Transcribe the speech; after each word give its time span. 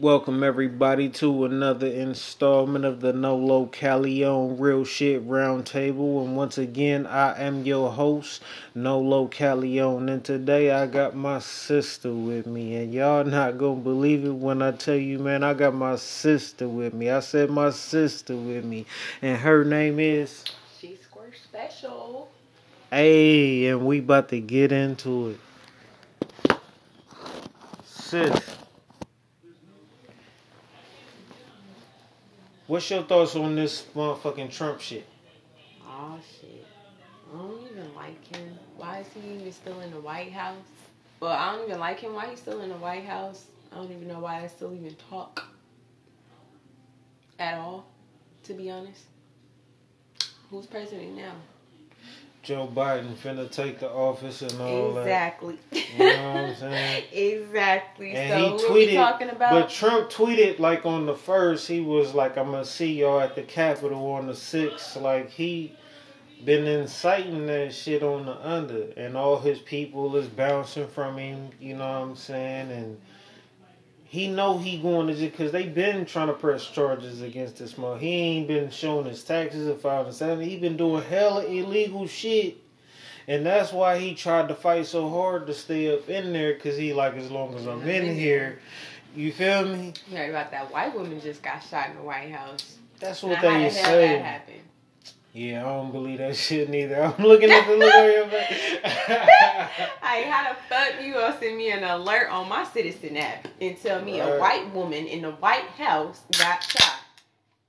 Welcome 0.00 0.42
everybody 0.42 1.10
to 1.10 1.44
another 1.44 1.86
installment 1.86 2.86
of 2.86 3.02
the 3.02 3.12
No 3.12 3.36
Low 3.36 3.66
Calion 3.66 4.58
Real 4.58 4.82
Shit 4.82 5.28
Roundtable. 5.28 6.24
And 6.24 6.38
once 6.38 6.56
again, 6.56 7.06
I 7.06 7.38
am 7.38 7.66
your 7.66 7.92
host, 7.92 8.40
No 8.74 8.98
Low 8.98 9.28
Calion. 9.28 10.10
And 10.10 10.24
today 10.24 10.70
I 10.70 10.86
got 10.86 11.14
my 11.14 11.38
sister 11.38 12.14
with 12.14 12.46
me. 12.46 12.76
And 12.76 12.94
y'all 12.94 13.24
not 13.24 13.58
gonna 13.58 13.82
believe 13.82 14.24
it 14.24 14.30
when 14.30 14.62
I 14.62 14.72
tell 14.72 14.96
you, 14.96 15.18
man, 15.18 15.42
I 15.42 15.52
got 15.52 15.74
my 15.74 15.96
sister 15.96 16.66
with 16.66 16.94
me. 16.94 17.10
I 17.10 17.20
said 17.20 17.50
my 17.50 17.68
sister 17.68 18.34
with 18.34 18.64
me. 18.64 18.86
And 19.20 19.36
her 19.36 19.66
name 19.66 20.00
is 20.00 20.44
She's 20.80 21.00
squirt 21.02 21.34
special. 21.44 22.30
Hey, 22.90 23.66
and 23.66 23.84
we 23.84 23.98
about 23.98 24.30
to 24.30 24.40
get 24.40 24.72
into 24.72 25.28
it. 25.28 25.40
What's 32.66 32.90
your 32.90 33.04
thoughts 33.04 33.36
on 33.36 33.54
this 33.54 33.86
motherfucking 33.94 34.50
Trump 34.50 34.80
shit? 34.80 35.06
Oh 35.86 36.18
shit. 36.40 36.66
I 37.32 37.36
don't 37.38 37.62
even 37.70 37.94
like 37.94 38.36
him. 38.36 38.58
Why 38.76 38.98
is 39.00 39.06
he 39.14 39.34
even 39.34 39.52
still 39.52 39.78
in 39.80 39.92
the 39.92 40.00
White 40.00 40.32
House? 40.32 40.56
Well, 41.20 41.30
I 41.30 41.54
don't 41.54 41.68
even 41.68 41.78
like 41.78 42.00
him. 42.00 42.14
Why 42.14 42.26
he's 42.30 42.40
still 42.40 42.62
in 42.62 42.70
the 42.70 42.76
White 42.76 43.04
House? 43.04 43.44
I 43.70 43.76
don't 43.76 43.92
even 43.92 44.08
know 44.08 44.18
why 44.18 44.40
they 44.40 44.48
still 44.48 44.74
even 44.74 44.96
talk 45.08 45.44
at 47.38 47.58
all. 47.58 47.86
To 48.44 48.54
be 48.54 48.70
honest, 48.70 49.04
who's 50.50 50.66
president 50.66 51.14
now? 51.14 51.34
Joe 52.42 52.70
Biden 52.74 53.14
finna 53.14 53.50
take 53.50 53.80
the 53.80 53.90
office 53.90 54.40
and 54.40 54.60
all 54.60 54.96
exactly. 54.98 55.58
that. 55.70 55.76
Exactly. 55.76 56.06
You 56.06 56.12
know 56.12 56.32
what 56.32 56.44
I'm 56.44 56.54
saying? 56.56 57.04
exactly. 57.12 58.12
And 58.12 58.30
so 58.30 58.36
he 58.36 58.50
what 58.50 58.64
are 58.64 58.72
we 58.72 58.86
tweeted, 58.86 58.94
talking 58.94 59.30
about? 59.30 59.50
But 59.50 59.70
Trump 59.70 60.10
tweeted 60.10 60.58
like 60.58 60.86
on 60.86 61.06
the 61.06 61.14
first, 61.14 61.68
he 61.68 61.80
was 61.80 62.14
like, 62.14 62.38
"I'm 62.38 62.50
gonna 62.50 62.64
see 62.64 62.92
y'all 63.00 63.20
at 63.20 63.34
the 63.34 63.42
Capitol 63.42 64.10
on 64.12 64.26
the 64.26 64.32
6th. 64.32 65.00
Like 65.00 65.30
he 65.30 65.76
been 66.44 66.66
inciting 66.66 67.46
that 67.46 67.74
shit 67.74 68.02
on 68.02 68.24
the 68.24 68.48
under, 68.48 68.92
and 68.96 69.16
all 69.16 69.38
his 69.38 69.58
people 69.58 70.16
is 70.16 70.26
bouncing 70.26 70.88
from 70.88 71.18
him. 71.18 71.50
You 71.60 71.76
know 71.76 71.86
what 71.86 72.08
I'm 72.08 72.16
saying? 72.16 72.70
And 72.70 73.00
he 74.10 74.26
know 74.26 74.58
he 74.58 74.76
going 74.78 75.06
to 75.06 75.14
jail 75.14 75.30
because 75.30 75.52
they 75.52 75.66
been 75.66 76.04
trying 76.04 76.26
to 76.26 76.32
press 76.32 76.66
charges 76.66 77.22
against 77.22 77.58
this 77.58 77.78
man. 77.78 78.00
He 78.00 78.12
ain't 78.12 78.48
been 78.48 78.68
showing 78.68 79.06
his 79.06 79.22
taxes 79.22 79.68
or 79.68 79.76
filing 79.76 80.06
his 80.08 80.16
seven. 80.16 80.44
He 80.44 80.58
been 80.58 80.76
doing 80.76 81.00
hella 81.04 81.44
illegal 81.44 82.08
shit. 82.08 82.56
And 83.28 83.46
that's 83.46 83.72
why 83.72 83.98
he 84.00 84.16
tried 84.16 84.48
to 84.48 84.56
fight 84.56 84.86
so 84.86 85.08
hard 85.08 85.46
to 85.46 85.54
stay 85.54 85.94
up 85.94 86.08
in 86.08 86.32
there 86.32 86.54
because 86.54 86.76
he 86.76 86.92
like 86.92 87.14
as 87.14 87.30
long 87.30 87.54
as 87.54 87.66
I'm 87.68 87.86
in 87.88 88.16
here, 88.16 88.58
you 89.14 89.30
feel 89.30 89.64
me? 89.64 89.92
you 90.10 90.16
heard 90.16 90.30
about 90.30 90.50
that 90.50 90.72
white 90.72 90.92
woman 90.92 91.20
just 91.20 91.40
got 91.40 91.62
shot 91.62 91.90
in 91.90 91.96
the 91.96 92.02
White 92.02 92.32
House. 92.32 92.78
That's 92.98 93.22
Now, 93.22 93.28
what 93.28 93.38
how 93.38 93.42
the 93.44 93.48
they 93.58 93.62
hell 93.70 93.84
say. 93.84 94.08
that 94.08 94.24
happened? 94.24 94.60
Yeah, 95.32 95.60
I 95.64 95.68
don't 95.68 95.92
believe 95.92 96.18
that 96.18 96.34
shit 96.34 96.68
neither. 96.68 97.00
I'm 97.18 97.24
looking 97.24 97.50
at 97.50 97.66
the 97.66 97.76
look 97.76 97.94
on 97.94 98.04
your 98.12 98.26
face. 98.28 98.78
Like, 100.02 100.24
how 100.24 100.52
the 100.52 100.58
fuck 100.68 101.04
you 101.04 101.12
gonna 101.14 101.36
send 101.38 101.56
me 101.56 101.70
an 101.70 101.84
alert 101.84 102.30
on 102.30 102.48
my 102.48 102.64
Citizen 102.64 103.16
app 103.16 103.46
and 103.60 103.80
tell 103.80 104.02
me 104.02 104.18
a 104.18 104.38
white 104.40 104.68
woman 104.74 105.06
in 105.06 105.22
the 105.22 105.30
White 105.32 105.66
House 105.78 106.22
got 106.36 106.60
shot? 106.64 106.96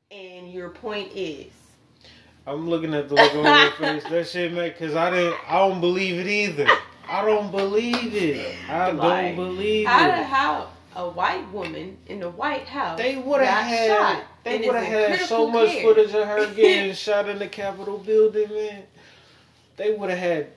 And 0.09 0.51
your 0.51 0.69
point 0.69 1.11
is, 1.15 1.51
I'm 2.47 2.67
looking 2.67 2.95
at 2.95 3.09
the 3.09 3.15
look 3.15 3.35
on 3.35 3.43
your 3.61 3.71
face. 4.01 4.03
That 4.09 4.27
shit, 4.27 4.51
man, 4.53 4.69
because 4.69 4.95
I 4.95 5.11
didn't. 5.11 5.35
I 5.47 5.59
don't 5.59 5.79
believe 5.79 6.19
it 6.19 6.27
either. 6.27 6.67
I 7.07 7.23
don't 7.23 7.51
believe 7.51 8.15
it. 8.15 8.55
I 8.67 8.89
Like, 8.91 9.35
don't 9.35 9.45
believe 9.45 9.85
how, 9.87 10.09
it. 10.09 10.25
how 10.25 10.69
a 10.95 11.07
white 11.09 11.47
woman 11.53 11.97
in 12.07 12.21
the 12.21 12.29
White 12.29 12.67
House 12.67 12.97
They 12.97 13.17
would 13.17 13.41
have 13.41 13.65
had. 13.65 13.87
shot 13.87 14.23
They 14.43 14.57
would 14.59 14.75
have 14.75 14.85
had 14.85 15.19
so 15.27 15.49
much 15.49 15.69
care. 15.69 15.83
footage 15.83 16.13
of 16.15 16.27
her 16.27 16.47
getting 16.55 16.93
shot 16.95 17.29
in 17.29 17.39
the 17.39 17.47
Capitol 17.47 17.97
building, 17.99 18.49
man. 18.49 18.83
They 19.77 19.93
would 19.93 20.09
have 20.09 20.19
had 20.19 20.47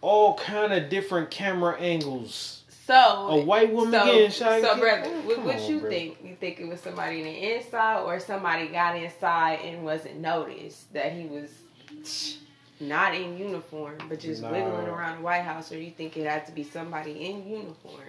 all 0.00 0.34
kind 0.38 0.72
of 0.72 0.88
different 0.88 1.30
camera 1.30 1.76
angles. 1.80 2.62
So 2.86 2.94
A 2.94 3.44
white 3.44 3.72
woman 3.72 3.92
so, 3.92 4.04
getting 4.06 4.30
shot. 4.30 4.60
So, 4.62 4.78
brother, 4.78 5.02
killed? 5.02 5.26
what, 5.26 5.42
what 5.44 5.56
on, 5.56 5.70
you 5.70 5.80
bro. 5.80 5.90
think? 5.90 6.18
You 6.24 6.36
think 6.36 6.58
it 6.60 6.66
was 6.68 6.80
somebody 6.80 7.18
in 7.20 7.24
the 7.26 7.54
inside, 7.56 8.02
or 8.02 8.18
somebody 8.18 8.68
got 8.68 8.96
inside 8.96 9.60
and 9.64 9.84
wasn't 9.84 10.16
noticed 10.20 10.92
that 10.94 11.12
he 11.12 11.26
was 11.26 11.50
not 12.80 13.14
in 13.14 13.36
uniform, 13.36 13.98
but 14.08 14.20
just 14.20 14.40
Nah. 14.42 14.52
wiggling 14.52 14.86
around 14.86 15.18
the 15.18 15.22
White 15.22 15.42
House, 15.42 15.70
or 15.72 15.78
you 15.78 15.90
think 15.90 16.16
it 16.16 16.26
had 16.26 16.46
to 16.46 16.52
be 16.52 16.62
somebody 16.64 17.26
in 17.26 17.46
uniform? 17.48 18.00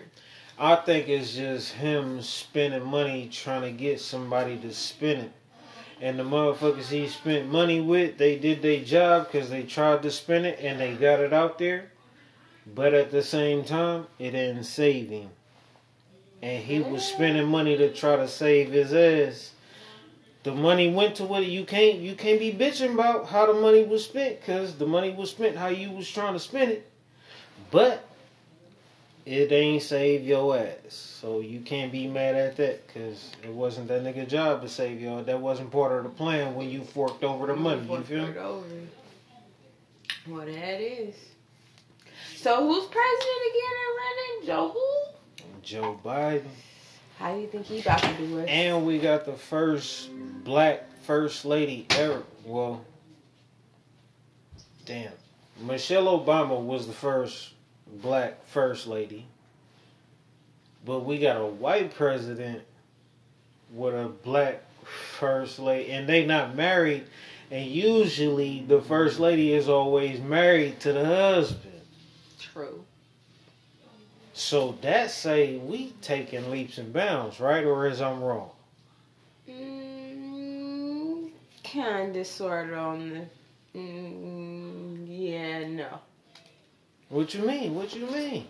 I 0.62 0.76
think 0.76 1.08
it's 1.08 1.36
just 1.36 1.72
him 1.72 2.22
spending 2.22 2.84
money 2.84 3.30
trying 3.32 3.62
to 3.62 3.72
get 3.72 4.02
somebody 4.02 4.58
to 4.58 4.74
spend 4.74 5.22
it. 5.22 5.32
And 6.02 6.20
the 6.20 6.24
motherfuckers 6.24 6.90
he 6.90 7.08
spent 7.08 7.50
money 7.50 7.80
with, 7.80 8.18
they 8.18 8.38
did 8.38 8.62
their 8.62 8.84
job 8.84 9.32
because 9.32 9.50
they 9.50 9.64
tried 9.64 10.04
to 10.04 10.12
spend 10.12 10.46
it 10.46 10.60
and 10.62 10.78
they 10.78 10.96
got 10.96 11.22
it 11.22 11.32
out 11.32 11.60
there. 11.60 11.92
But 12.76 12.94
at 12.94 13.10
the 13.10 13.24
same 13.24 13.64
time, 13.64 14.08
it 14.20 14.32
didn't 14.32 14.66
save 14.66 15.10
him. 15.10 15.30
And 16.42 16.62
he 16.62 16.82
was 16.82 17.06
spending 17.06 17.48
money 17.48 17.78
to 17.78 17.94
try 17.94 18.18
to 18.18 18.28
save 18.28 18.72
his 18.72 18.94
ass. 18.94 19.54
The 20.44 20.54
money 20.54 20.94
went 20.94 21.16
to 21.16 21.24
what 21.24 21.46
you 21.46 21.64
can't 21.64 22.00
you 22.00 22.16
can't 22.16 22.40
be 22.40 22.52
bitching 22.52 22.94
about 22.94 23.28
how 23.28 23.46
the 23.46 23.60
money 23.60 23.84
was 23.84 24.04
spent 24.04 24.40
because 24.40 24.76
the 24.76 24.86
money 24.86 25.12
was 25.12 25.32
spent 25.32 25.56
how 25.56 25.68
you 25.68 25.92
was 25.92 26.10
trying 26.10 26.34
to 26.34 26.40
spend 26.40 26.72
it. 26.72 26.90
But 27.72 28.09
it 29.26 29.52
ain't 29.52 29.84
save 29.84 30.24
your 30.24 30.58
ass. 30.58 30.94
So 31.22 31.42
you 31.42 31.60
can't 31.62 31.92
be 31.92 32.08
mad 32.08 32.36
at 32.36 32.58
that 32.58 32.88
because 32.88 33.32
it 33.44 33.52
wasn't 33.52 33.88
that 33.90 34.04
nigga 34.04 34.28
job 34.28 34.62
to 34.62 34.70
save 34.70 35.02
y'all. 35.02 35.24
That 35.24 35.40
wasn't 35.40 35.72
part 35.72 35.92
of 35.92 36.04
the 36.04 36.10
plan 36.10 36.56
when 36.56 36.70
you 36.70 36.82
forked 36.82 37.24
over 37.24 37.48
the 37.48 37.56
money. 37.56 37.82
You 37.82 38.02
feel 38.02 38.26
me? 38.26 38.88
Well, 40.28 40.46
that 40.46 40.82
is. 40.82 41.16
So 42.36 42.66
who's 42.66 42.86
president 42.86 43.42
again 43.52 43.74
and 43.86 43.98
running? 43.98 44.48
Joe 44.48 44.70
who? 44.74 45.44
Joe 45.62 46.00
Biden. 46.04 46.48
How 47.18 47.34
do 47.34 47.42
you 47.42 47.48
think 47.48 47.66
he 47.66 47.82
about 47.82 48.02
to 48.02 48.14
do 48.18 48.38
it? 48.38 48.48
And 48.48 48.86
we 48.86 48.98
got 48.98 49.26
the 49.26 49.34
first 49.34 50.10
black 50.46 50.86
first 51.04 51.44
lady 51.44 51.86
ever. 51.92 52.24
Well, 52.46 52.86
damn. 54.86 55.12
Michelle 55.60 56.06
Obama 56.06 56.64
was 56.64 56.88
the 56.88 56.94
first 56.94 57.54
black 58.02 58.46
first 58.48 58.88
lady. 58.88 59.26
But 60.86 61.02
we 61.02 61.20
got 61.20 61.38
a 61.38 61.46
white 61.46 61.94
president 61.94 62.62
with 63.74 63.94
a 63.94 64.08
black 64.08 64.64
first 65.18 65.60
lady. 65.60 65.92
And 65.92 66.08
they 66.08 66.26
not 66.26 66.56
married. 66.56 67.06
And 67.52 67.66
usually 67.66 68.64
the 68.68 68.82
first 68.82 69.20
lady 69.20 69.54
is 69.54 69.68
always 69.68 70.20
married 70.20 70.80
to 70.82 70.94
the 70.94 71.06
husband. 71.06 71.82
True. 72.40 72.84
So 74.34 74.78
that 74.82 75.12
say 75.12 75.58
we 75.58 75.92
taking 76.02 76.50
leaps 76.50 76.78
and 76.78 76.94
bounds, 76.94 77.40
right? 77.40 77.66
Or 77.66 77.88
is 77.88 78.00
I'm 78.02 78.24
wrong? 78.24 78.52
Mm, 79.50 81.30
kinda, 81.64 82.24
sort 82.24 82.70
of 82.70 82.78
on 82.78 83.10
the. 83.10 83.80
Mm, 83.80 85.06
yeah, 85.08 85.68
no. 85.68 86.00
What 87.10 87.34
you 87.34 87.42
mean? 87.42 87.74
What 87.74 87.96
you 87.96 88.06
mean? 88.06 88.48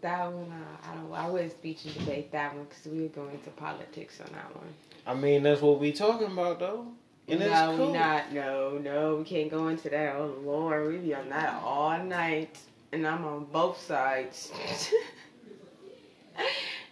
That 0.00 0.32
one, 0.32 0.50
uh, 0.50 0.90
I 0.90 0.94
don't. 0.94 1.12
I 1.12 1.28
wouldn't 1.28 1.52
speech 1.52 1.84
and 1.84 1.94
debate 1.94 2.32
that 2.32 2.54
one 2.54 2.64
because 2.64 2.86
we 2.86 3.02
would 3.02 3.14
going 3.14 3.32
into 3.32 3.50
politics 3.50 4.20
on 4.20 4.32
that 4.32 4.56
one. 4.56 4.68
I 5.06 5.14
mean, 5.14 5.42
that's 5.42 5.60
what 5.60 5.78
we 5.78 5.92
talking 5.92 6.28
about, 6.28 6.60
though. 6.60 6.86
And 7.26 7.42
it's 7.42 7.52
no, 7.52 7.76
cool. 7.76 7.86
we 7.88 7.98
not. 7.98 8.32
No, 8.32 8.78
no, 8.78 9.16
we 9.16 9.24
can't 9.24 9.50
go 9.50 9.68
into 9.68 9.90
that. 9.90 10.16
Oh 10.16 10.34
Lord, 10.42 10.88
we 10.88 10.98
be 10.98 11.14
on 11.14 11.28
that 11.28 11.60
all 11.62 12.02
night, 12.02 12.58
and 12.92 13.06
I'm 13.06 13.24
on 13.24 13.44
both 13.52 13.78
sides. 13.84 14.50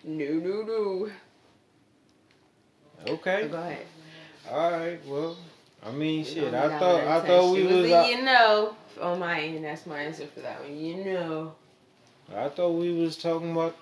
no, 0.05 0.27
no, 0.27 0.63
no. 0.63 1.11
Okay. 3.09 3.49
Go 3.49 3.57
ahead. 3.57 3.87
All 4.51 4.71
right. 4.73 5.07
Well, 5.07 5.39
I 5.83 5.93
mean, 5.93 6.25
shit. 6.25 6.53
I 6.53 6.79
thought 6.79 7.01
I 7.01 7.27
thought 7.27 7.55
we 7.55 7.63
was. 7.63 8.09
you 8.09 8.23
know 8.23 8.76
on 8.99 9.19
my 9.19 9.41
end. 9.41 9.65
That's 9.65 9.87
my 9.87 10.01
answer 10.01 10.27
for 10.27 10.41
that 10.41 10.63
one. 10.63 10.77
You 10.77 11.05
know. 11.05 11.55
I 12.35 12.49
thought 12.49 12.71
we 12.71 12.93
was 12.93 13.17
talking 13.17 13.53
about 13.53 13.77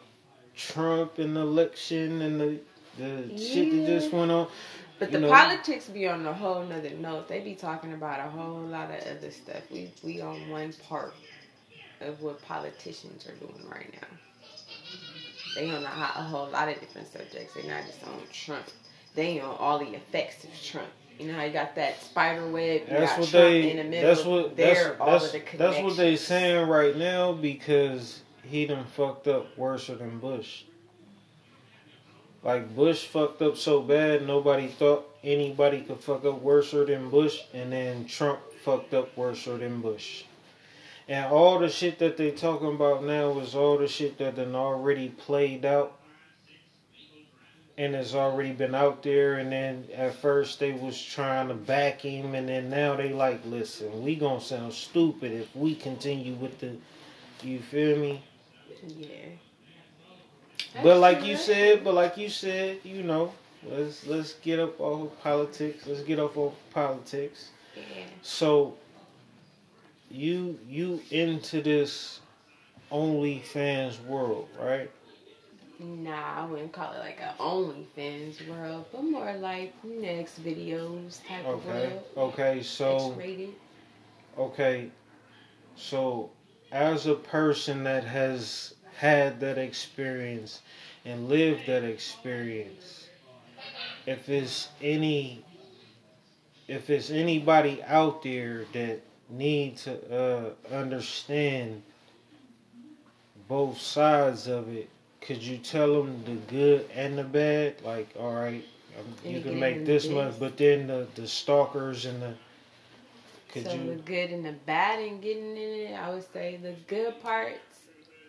Trump 0.54 1.18
and 1.18 1.36
the 1.36 1.40
election 1.40 2.22
and 2.22 2.40
the 2.40 2.60
the 2.98 3.38
shit 3.38 3.70
that 3.72 3.86
just 3.86 4.12
went 4.12 4.30
on. 4.30 4.48
But 4.98 5.10
the 5.10 5.20
know. 5.20 5.28
politics 5.28 5.88
be 5.88 6.06
on 6.06 6.24
a 6.24 6.32
whole 6.32 6.64
nother 6.64 6.90
note. 6.90 7.28
They 7.28 7.40
be 7.40 7.54
talking 7.54 7.92
about 7.92 8.20
a 8.20 8.30
whole 8.30 8.60
lot 8.60 8.90
of 8.90 9.00
other 9.06 9.30
stuff. 9.30 9.62
We 9.70 9.90
we 10.02 10.20
on 10.20 10.48
one 10.48 10.72
part 10.88 11.14
of 12.00 12.22
what 12.22 12.40
politicians 12.42 13.26
are 13.26 13.34
doing 13.34 13.68
right 13.68 13.92
now. 13.92 14.08
They 15.56 15.70
on 15.70 15.82
a, 15.82 15.86
a 15.86 16.22
whole 16.22 16.48
lot 16.48 16.68
of 16.68 16.78
different 16.80 17.12
subjects. 17.12 17.54
They're 17.54 17.64
not 17.64 17.86
just 17.86 18.04
on 18.04 18.20
Trump. 18.32 18.66
They 19.14 19.40
on 19.40 19.56
all 19.56 19.78
the 19.78 19.94
effects 19.94 20.44
of 20.44 20.50
Trump. 20.62 20.88
You 21.18 21.28
know 21.28 21.34
how 21.34 21.44
you 21.44 21.52
got 21.52 21.74
that 21.76 22.00
spider 22.02 22.46
web. 22.46 22.82
You 22.82 22.86
That's 22.88 23.12
got 23.12 23.20
what 23.20 23.28
Trump 23.28 23.44
they. 23.44 23.70
in 23.70 23.76
the 23.76 23.84
middle. 23.84 24.14
That's 24.14 24.26
what. 24.26 24.56
there, 24.56 24.74
That's 24.74 25.00
all 25.00 25.10
that's, 25.12 25.24
of 25.26 25.32
the 25.32 25.56
that's 25.56 25.82
what 25.82 25.96
they 25.96 26.16
saying 26.16 26.68
right 26.68 26.96
now 26.96 27.32
because 27.32 28.22
he 28.42 28.66
done 28.66 28.84
fucked 28.84 29.28
up 29.28 29.56
worse 29.56 29.86
than 29.86 30.18
Bush. 30.18 30.64
Like 32.42 32.74
Bush 32.74 33.06
fucked 33.06 33.40
up 33.42 33.56
so 33.56 33.80
bad, 33.80 34.26
nobody 34.26 34.68
thought 34.68 35.08
anybody 35.22 35.80
could 35.80 36.00
fuck 36.00 36.24
up 36.26 36.42
worse 36.42 36.72
than 36.72 37.08
Bush, 37.08 37.40
and 37.54 37.72
then 37.72 38.04
Trump 38.06 38.40
fucked 38.62 38.92
up 38.92 39.16
worse 39.16 39.44
than 39.46 39.80
Bush. 39.80 40.24
And 41.08 41.26
all 41.26 41.58
the 41.58 41.68
shit 41.68 41.98
that 42.00 42.16
they 42.16 42.30
talking 42.32 42.74
about 42.74 43.04
now 43.04 43.38
is 43.38 43.54
all 43.54 43.78
the 43.78 43.88
shit 43.88 44.18
that 44.18 44.36
done 44.36 44.54
already 44.54 45.08
played 45.10 45.64
out 45.64 45.98
and 47.76 47.94
has 47.94 48.14
already 48.14 48.52
been 48.52 48.74
out 48.74 49.02
there 49.02 49.34
and 49.38 49.50
then 49.50 49.84
at 49.94 50.14
first 50.14 50.60
they 50.60 50.72
was 50.72 51.00
trying 51.00 51.48
to 51.48 51.54
back 51.54 52.00
him 52.00 52.34
and 52.34 52.48
then 52.48 52.70
now 52.70 52.94
they 52.94 53.12
like 53.12 53.40
listen 53.44 54.02
we 54.02 54.14
gonna 54.14 54.40
sound 54.40 54.72
stupid 54.72 55.32
if 55.32 55.54
we 55.56 55.74
continue 55.74 56.34
with 56.34 56.58
the 56.60 56.70
you 57.42 57.58
feel 57.58 57.98
me 57.98 58.22
Yeah. 58.86 59.08
but 60.82 60.98
like 60.98 61.24
you 61.24 61.36
said 61.36 61.82
but 61.82 61.94
like 61.94 62.16
you 62.16 62.28
said 62.28 62.78
you 62.84 63.02
know 63.02 63.32
let's 63.64 64.06
let's 64.06 64.34
get 64.34 64.60
up 64.60 64.78
off 64.80 65.02
of 65.02 65.22
politics 65.22 65.86
let's 65.86 66.02
get 66.02 66.18
off 66.20 66.36
of 66.36 66.52
politics 66.70 67.48
Yeah. 67.76 67.82
so 68.22 68.76
you 70.10 70.58
you 70.68 71.02
into 71.10 71.60
this 71.60 72.20
OnlyFans 72.92 74.00
world 74.04 74.48
right 74.60 74.90
Nah, 75.84 76.42
I 76.42 76.46
wouldn't 76.46 76.72
call 76.72 76.92
it 76.92 76.98
like 76.98 77.20
a 77.20 77.34
OnlyFans 77.40 78.48
world, 78.48 78.86
but 78.92 79.04
more 79.04 79.34
like 79.34 79.74
XVideos 79.84 81.26
type 81.26 81.44
of 81.44 81.66
okay 81.66 81.88
world. 81.88 82.04
okay 82.16 82.62
so 82.62 83.10
X-rated. 83.12 83.54
Okay, 84.38 84.90
so 85.76 86.30
as 86.72 87.06
a 87.06 87.14
person 87.14 87.84
that 87.84 88.04
has 88.04 88.74
had 88.96 89.40
that 89.40 89.58
experience 89.58 90.60
and 91.04 91.28
lived 91.28 91.66
that 91.66 91.84
experience, 91.84 93.08
if 94.06 94.28
it's 94.28 94.68
any, 94.82 95.44
if 96.66 96.90
it's 96.90 97.10
anybody 97.10 97.82
out 97.84 98.22
there 98.22 98.64
that 98.72 99.00
need 99.30 99.76
to 99.76 100.54
uh, 100.72 100.74
understand 100.74 101.82
both 103.48 103.78
sides 103.80 104.48
of 104.48 104.68
it, 104.74 104.88
could 105.26 105.42
you 105.42 105.58
tell 105.58 105.94
them 105.94 106.22
the 106.24 106.34
good 106.52 106.88
and 106.94 107.16
the 107.18 107.24
bad? 107.24 107.82
Like, 107.82 108.08
all 108.18 108.34
right, 108.34 108.64
um, 108.98 109.06
And 109.24 109.34
you 109.34 109.40
can 109.40 109.58
make 109.58 109.84
this 109.84 110.04
this. 110.04 110.12
much, 110.12 110.38
but 110.38 110.56
then 110.56 110.86
the 110.86 111.06
the 111.14 111.26
stalkers 111.26 112.04
and 112.06 112.20
the 112.22 112.34
could 113.48 113.64
so 113.64 113.74
you? 113.74 113.86
the 113.90 114.02
good 114.02 114.30
and 114.30 114.44
the 114.44 114.52
bad 114.66 115.00
in 115.00 115.20
getting 115.20 115.56
in 115.56 115.92
it, 115.92 115.94
I 115.94 116.10
would 116.10 116.30
say 116.32 116.58
the 116.62 116.74
good 116.88 117.20
parts 117.22 117.58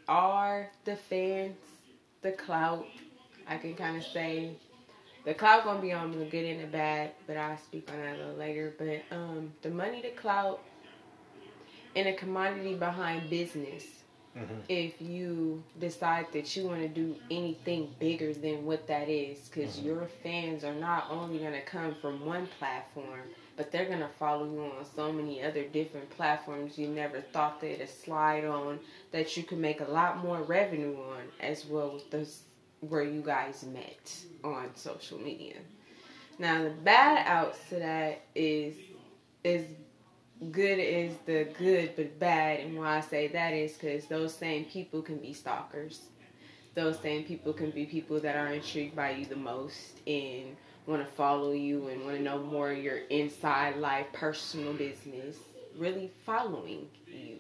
are 0.07 0.69
the 0.85 0.95
fans, 0.95 1.57
the 2.21 2.31
clout. 2.31 2.85
I 3.47 3.57
can 3.57 3.75
kind 3.75 3.97
of 3.97 4.03
say 4.03 4.51
the 5.25 5.33
clout 5.33 5.63
gonna 5.63 5.81
be 5.81 5.91
on 5.91 6.11
the 6.17 6.25
good 6.25 6.45
and 6.45 6.61
the 6.63 6.67
bad, 6.67 7.11
but 7.27 7.37
I'll 7.37 7.57
speak 7.57 7.89
on 7.91 7.99
that 7.99 8.15
a 8.15 8.17
little 8.19 8.35
later. 8.35 8.73
But 8.77 9.01
um, 9.15 9.51
the 9.63 9.69
money, 9.69 10.01
the 10.01 10.09
clout, 10.09 10.61
and 11.95 12.07
a 12.07 12.13
commodity 12.13 12.75
behind 12.75 13.29
business. 13.29 13.83
Mhm. 14.35 14.63
If 14.67 15.01
you 15.01 15.63
decide 15.79 16.27
that 16.33 16.55
you 16.55 16.67
want 16.67 16.81
to 16.81 16.89
do 16.89 17.15
anything 17.31 17.95
bigger 17.99 18.33
than 18.33 18.65
what 18.65 18.85
that 18.87 19.07
is, 19.07 19.47
because 19.47 19.79
Mhm. 19.79 19.85
your 19.85 20.07
fans 20.23 20.63
are 20.65 20.73
not 20.73 21.09
only 21.09 21.39
gonna 21.39 21.61
come 21.61 21.95
from 21.95 22.25
one 22.25 22.47
platform, 22.59 23.33
but 23.55 23.71
they're 23.71 23.85
gonna 23.85 24.09
follow 24.19 24.45
you 24.45 24.61
on 24.61 24.85
so 24.85 25.13
many 25.13 25.41
other 25.41 25.63
different 25.63 26.09
platforms 26.09 26.77
you 26.77 26.87
never 26.89 27.21
thought 27.21 27.61
they'd 27.61 27.87
slide 27.87 28.43
on 28.43 28.79
that 29.11 29.37
you 29.37 29.43
could 29.43 29.59
make 29.59 29.79
a 29.79 29.85
lot 29.85 30.17
more 30.17 30.41
revenue 30.43 30.97
on 31.01 31.31
as 31.39 31.65
well 31.65 31.93
with 31.93 32.11
those 32.11 32.41
where 32.81 33.03
you 33.03 33.21
guys 33.21 33.63
met 33.63 34.25
on 34.43 34.75
social 34.75 35.17
media. 35.17 35.55
Now 36.37 36.63
the 36.63 36.71
bad 36.71 37.25
outs 37.27 37.69
to 37.69 37.75
that 37.75 38.21
is 38.35 38.75
is 39.45 39.65
good 40.51 40.79
is 40.79 41.13
the 41.25 41.47
good 41.57 41.95
but 41.95 42.19
bad 42.19 42.59
and 42.59 42.77
why 42.77 42.97
I 42.97 43.01
say 43.01 43.27
that 43.29 43.53
is 43.53 43.73
because 43.73 44.05
those 44.05 44.33
same 44.33 44.65
people 44.65 45.01
can 45.01 45.17
be 45.17 45.33
stalkers. 45.33 46.01
Those 46.73 46.99
same 46.99 47.23
people 47.23 47.53
can 47.53 47.71
be 47.71 47.85
people 47.85 48.19
that 48.19 48.35
are 48.35 48.47
intrigued 48.47 48.95
by 48.95 49.11
you 49.11 49.25
the 49.25 49.35
most 49.35 49.99
and 50.05 50.57
want 50.85 51.05
to 51.05 51.11
follow 51.13 51.51
you 51.51 51.87
and 51.87 52.03
want 52.03 52.17
to 52.17 52.21
know 52.21 52.39
more 52.39 52.71
of 52.71 52.77
your 52.77 52.97
inside 53.09 53.77
life, 53.77 54.07
personal 54.13 54.73
business, 54.73 55.37
really 55.77 56.11
following 56.25 56.87
you. 57.07 57.37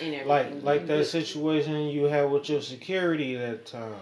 And 0.00 0.26
like 0.26 0.46
everything 0.46 0.64
like 0.64 0.86
that 0.86 1.04
situation 1.06 1.88
you 1.88 2.04
had 2.04 2.30
with 2.30 2.48
your 2.48 2.62
security 2.62 3.34
that 3.34 3.66
time. 3.66 3.94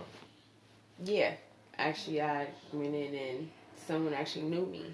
Yeah, 1.03 1.33
actually, 1.79 2.21
I 2.21 2.49
went 2.73 2.95
in 2.95 3.15
and 3.15 3.51
someone 3.87 4.13
actually 4.13 4.45
knew 4.45 4.67
me, 4.67 4.85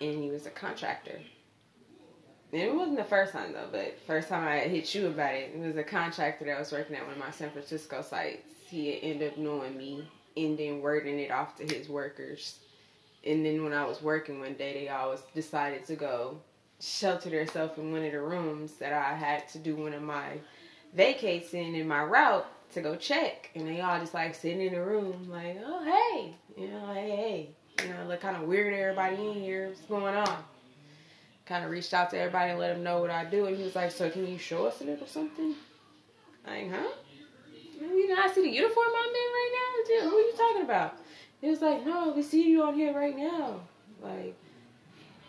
and 0.00 0.22
he 0.22 0.30
was 0.30 0.46
a 0.46 0.50
contractor. 0.50 1.20
It 2.52 2.74
wasn't 2.74 2.96
the 2.96 3.04
first 3.04 3.32
time 3.32 3.52
though, 3.52 3.68
but 3.70 3.98
first 4.06 4.28
time 4.28 4.46
I 4.46 4.60
hit 4.60 4.92
you 4.94 5.06
about 5.06 5.34
it, 5.34 5.52
it 5.54 5.60
was 5.60 5.76
a 5.76 5.84
contractor 5.84 6.44
that 6.46 6.58
was 6.58 6.72
working 6.72 6.96
at 6.96 7.04
one 7.04 7.12
of 7.12 7.18
my 7.18 7.30
San 7.30 7.50
Francisco 7.50 8.02
sites. 8.02 8.42
He 8.66 9.00
ended 9.02 9.32
up 9.32 9.38
knowing 9.38 9.76
me 9.76 10.08
and 10.36 10.58
then 10.58 10.80
wording 10.80 11.18
it 11.20 11.30
off 11.30 11.56
to 11.56 11.64
his 11.64 11.88
workers. 11.88 12.58
And 13.24 13.44
then 13.44 13.62
when 13.62 13.72
I 13.72 13.84
was 13.84 14.02
working 14.02 14.40
one 14.40 14.54
day, 14.54 14.72
they 14.72 14.88
always 14.88 15.20
decided 15.34 15.84
to 15.86 15.94
go 15.94 16.38
shelter 16.80 17.30
themselves 17.30 17.78
in 17.78 17.92
one 17.92 18.04
of 18.04 18.12
the 18.12 18.20
rooms 18.20 18.72
that 18.74 18.92
I 18.92 19.14
had 19.14 19.48
to 19.50 19.58
do 19.58 19.76
one 19.76 19.92
of 19.92 20.02
my 20.02 20.38
vacates 20.94 21.54
in 21.54 21.74
in 21.74 21.86
my 21.86 22.02
route 22.02 22.46
to 22.72 22.80
go 22.80 22.96
check. 22.96 23.50
And 23.54 23.68
they 23.68 23.80
all 23.80 24.00
just 24.00 24.14
like 24.14 24.34
sitting 24.34 24.62
in 24.62 24.74
the 24.74 24.82
room, 24.82 25.28
like, 25.30 25.58
oh, 25.64 25.84
hey, 25.84 26.34
you 26.56 26.68
know, 26.68 26.92
hey, 26.94 27.10
hey. 27.10 27.50
You 27.84 27.92
know, 27.92 28.08
look 28.08 28.20
kind 28.20 28.36
of 28.36 28.42
weird, 28.42 28.74
everybody 28.74 29.16
in 29.16 29.34
here. 29.34 29.68
What's 29.68 29.80
going 29.82 30.14
on? 30.14 30.44
Kind 31.50 31.64
of 31.64 31.72
reached 31.72 31.92
out 31.92 32.10
to 32.10 32.16
everybody 32.16 32.52
and 32.52 32.60
let 32.60 32.72
them 32.72 32.84
know 32.84 33.00
what 33.00 33.10
I 33.10 33.24
do. 33.24 33.46
And 33.46 33.56
he 33.56 33.64
was 33.64 33.74
like, 33.74 33.90
so 33.90 34.08
can 34.08 34.24
you 34.24 34.38
show 34.38 34.66
us 34.66 34.80
a 34.82 34.84
little 34.84 35.08
something? 35.08 35.56
I'm 36.46 36.70
Like, 36.70 36.80
huh? 36.80 36.90
You 37.80 38.08
know, 38.08 38.22
I 38.22 38.30
see 38.32 38.42
the 38.42 38.48
uniform 38.48 38.86
I'm 38.86 39.08
in 39.08 39.14
right 39.14 39.50
now. 39.58 39.84
Dude, 39.88 40.10
Who 40.12 40.16
are 40.16 40.20
you 40.20 40.32
talking 40.36 40.62
about? 40.62 40.98
He 41.40 41.50
was 41.50 41.60
like, 41.60 41.84
no, 41.84 42.12
we 42.12 42.22
see 42.22 42.48
you 42.48 42.62
on 42.62 42.74
here 42.74 42.94
right 42.94 43.16
now. 43.16 43.62
Like, 44.00 44.36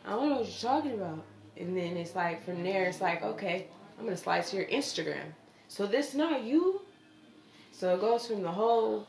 I 0.06 0.12
don't 0.12 0.30
know 0.30 0.36
what 0.36 0.46
you're 0.46 0.72
talking 0.72 0.94
about. 0.94 1.24
And 1.58 1.76
then 1.76 1.98
it's 1.98 2.16
like, 2.16 2.46
from 2.46 2.62
there, 2.62 2.86
it's 2.86 3.02
like, 3.02 3.24
okay, 3.24 3.66
I'm 4.00 4.06
to 4.06 4.16
slide 4.16 4.46
to 4.46 4.58
your 4.58 4.66
Instagram. 4.66 5.34
So 5.70 5.88
this 5.88 6.14
not 6.14 6.44
you? 6.44 6.82
So 7.72 7.96
it 7.96 8.00
goes 8.00 8.28
from 8.28 8.44
the 8.44 8.52
whole 8.52 9.08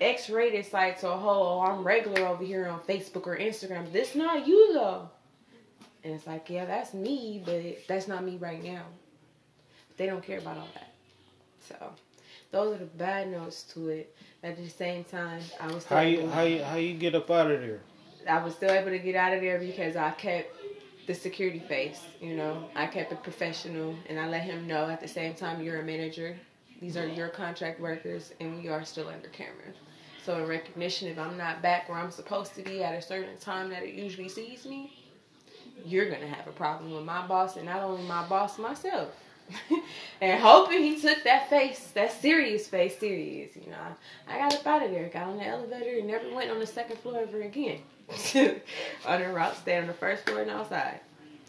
X-rated 0.00 0.66
site 0.66 1.00
to 1.00 1.10
a 1.10 1.16
whole, 1.16 1.60
oh, 1.60 1.60
I'm 1.62 1.82
regular 1.82 2.28
over 2.28 2.44
here 2.44 2.68
on 2.68 2.78
Facebook 2.78 3.26
or 3.26 3.36
Instagram. 3.36 3.90
This 3.90 4.14
not 4.14 4.46
you 4.46 4.72
though. 4.72 5.10
And 6.06 6.14
it's 6.14 6.24
like, 6.24 6.48
yeah, 6.48 6.64
that's 6.66 6.94
me, 6.94 7.42
but 7.44 7.84
that's 7.88 8.06
not 8.06 8.22
me 8.22 8.36
right 8.36 8.62
now. 8.62 8.84
But 9.88 9.96
they 9.96 10.06
don't 10.06 10.22
care 10.22 10.38
about 10.38 10.56
all 10.56 10.68
that. 10.74 10.94
So 11.68 11.74
those 12.52 12.76
are 12.76 12.78
the 12.78 12.84
bad 12.84 13.28
notes 13.28 13.64
to 13.74 13.88
it. 13.88 14.14
At 14.44 14.56
the 14.56 14.68
same 14.68 15.02
time, 15.02 15.42
I 15.60 15.66
was 15.66 15.82
still 15.82 15.96
How 15.96 16.04
you 16.04 16.28
how 16.28 16.42
you 16.42 16.62
how 16.62 16.76
you 16.76 16.94
get 16.94 17.16
up 17.16 17.28
out 17.28 17.50
of 17.50 17.60
there? 17.60 17.80
I 18.28 18.40
was 18.40 18.54
still 18.54 18.70
able 18.70 18.90
to 18.90 19.00
get 19.00 19.16
out 19.16 19.32
of 19.32 19.40
there 19.40 19.58
because 19.58 19.96
I 19.96 20.12
kept 20.12 20.56
the 21.08 21.14
security 21.14 21.58
face. 21.58 22.00
You 22.20 22.36
know, 22.36 22.70
I 22.76 22.86
kept 22.86 23.10
it 23.10 23.24
professional, 23.24 23.96
and 24.08 24.20
I 24.20 24.28
let 24.28 24.42
him 24.42 24.68
know 24.68 24.88
at 24.88 25.00
the 25.00 25.08
same 25.08 25.34
time 25.34 25.60
you're 25.60 25.80
a 25.80 25.84
manager. 25.84 26.36
These 26.80 26.96
are 26.96 27.08
your 27.08 27.30
contract 27.30 27.80
workers, 27.80 28.32
and 28.38 28.62
we 28.62 28.68
are 28.68 28.84
still 28.84 29.08
under 29.08 29.28
camera. 29.30 29.72
So 30.24 30.38
in 30.38 30.46
recognition, 30.46 31.08
if 31.08 31.18
I'm 31.18 31.36
not 31.36 31.62
back 31.62 31.88
where 31.88 31.98
I'm 31.98 32.12
supposed 32.12 32.54
to 32.54 32.62
be 32.62 32.84
at 32.84 32.94
a 32.94 33.02
certain 33.02 33.36
time 33.38 33.70
that 33.70 33.82
it 33.82 33.94
usually 33.94 34.28
sees 34.28 34.64
me, 34.66 34.92
you're 35.84 36.10
gonna 36.10 36.26
have 36.26 36.46
a 36.46 36.52
problem 36.52 36.92
with 36.92 37.04
my 37.04 37.26
boss, 37.26 37.56
and 37.56 37.66
not 37.66 37.82
only 37.82 38.02
my 38.02 38.26
boss, 38.26 38.58
myself. 38.58 39.10
and 40.20 40.40
hoping 40.40 40.82
he 40.82 41.00
took 41.00 41.22
that 41.22 41.48
face, 41.48 41.90
that 41.94 42.12
serious 42.12 42.66
face, 42.66 42.98
serious. 42.98 43.54
You 43.54 43.70
know, 43.70 43.76
I 44.28 44.38
got 44.38 44.54
up 44.54 44.66
out 44.66 44.82
of 44.82 44.90
there, 44.90 45.08
got 45.08 45.28
on 45.28 45.36
the 45.36 45.46
elevator, 45.46 45.98
and 45.98 46.08
never 46.08 46.34
went 46.34 46.50
on 46.50 46.58
the 46.58 46.66
second 46.66 46.98
floor 46.98 47.20
ever 47.20 47.42
again. 47.42 47.80
on 49.06 49.20
the 49.20 49.28
route, 49.32 49.56
stayed 49.56 49.80
on 49.80 49.86
the 49.86 49.92
first 49.92 50.24
floor 50.24 50.42
and 50.42 50.50
outside. 50.50 51.00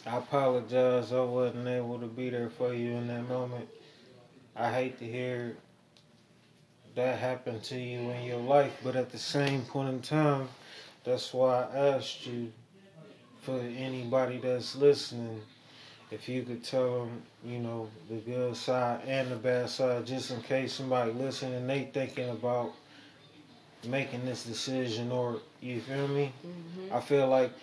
I 0.05 0.17
apologize. 0.17 1.11
I 1.11 1.21
wasn't 1.21 1.67
able 1.67 1.99
to 1.99 2.07
be 2.07 2.29
there 2.29 2.49
for 2.49 2.73
you 2.73 2.91
in 2.91 3.07
that 3.07 3.27
moment. 3.27 3.67
I 4.55 4.71
hate 4.71 4.99
to 4.99 5.05
hear 5.05 5.57
that 6.95 7.19
happen 7.19 7.59
to 7.59 7.77
you 7.77 8.09
in 8.09 8.23
your 8.23 8.39
life, 8.39 8.73
but 8.83 8.95
at 8.95 9.11
the 9.11 9.19
same 9.19 9.61
point 9.63 9.89
in 9.89 10.01
time, 10.01 10.49
that's 11.03 11.31
why 11.33 11.67
I 11.71 11.89
asked 11.89 12.25
you 12.25 12.51
for 13.47 13.61
anybody 13.61 14.39
that's 14.39 14.75
listening, 14.75 15.41
if 16.11 16.27
you 16.27 16.43
could 16.43 16.65
tell 16.65 17.05
them, 17.05 17.21
you 17.45 17.59
know, 17.59 17.89
the 18.09 18.17
good 18.17 18.57
side 18.57 18.99
and 19.07 19.31
the 19.31 19.37
bad 19.37 19.69
side, 19.69 20.05
just 20.05 20.31
in 20.31 20.41
case 20.41 20.73
somebody 20.73 21.13
listening 21.13 21.65
they 21.65 21.89
thinking 21.93 22.27
about 22.29 22.73
making 23.87 24.25
this 24.25 24.43
decision 24.43 25.13
or 25.13 25.39
you 25.61 25.79
feel 25.79 26.09
me? 26.09 26.33
Mm-hmm. 26.45 26.93
I 26.93 26.99
feel 26.99 27.29
like 27.29 27.53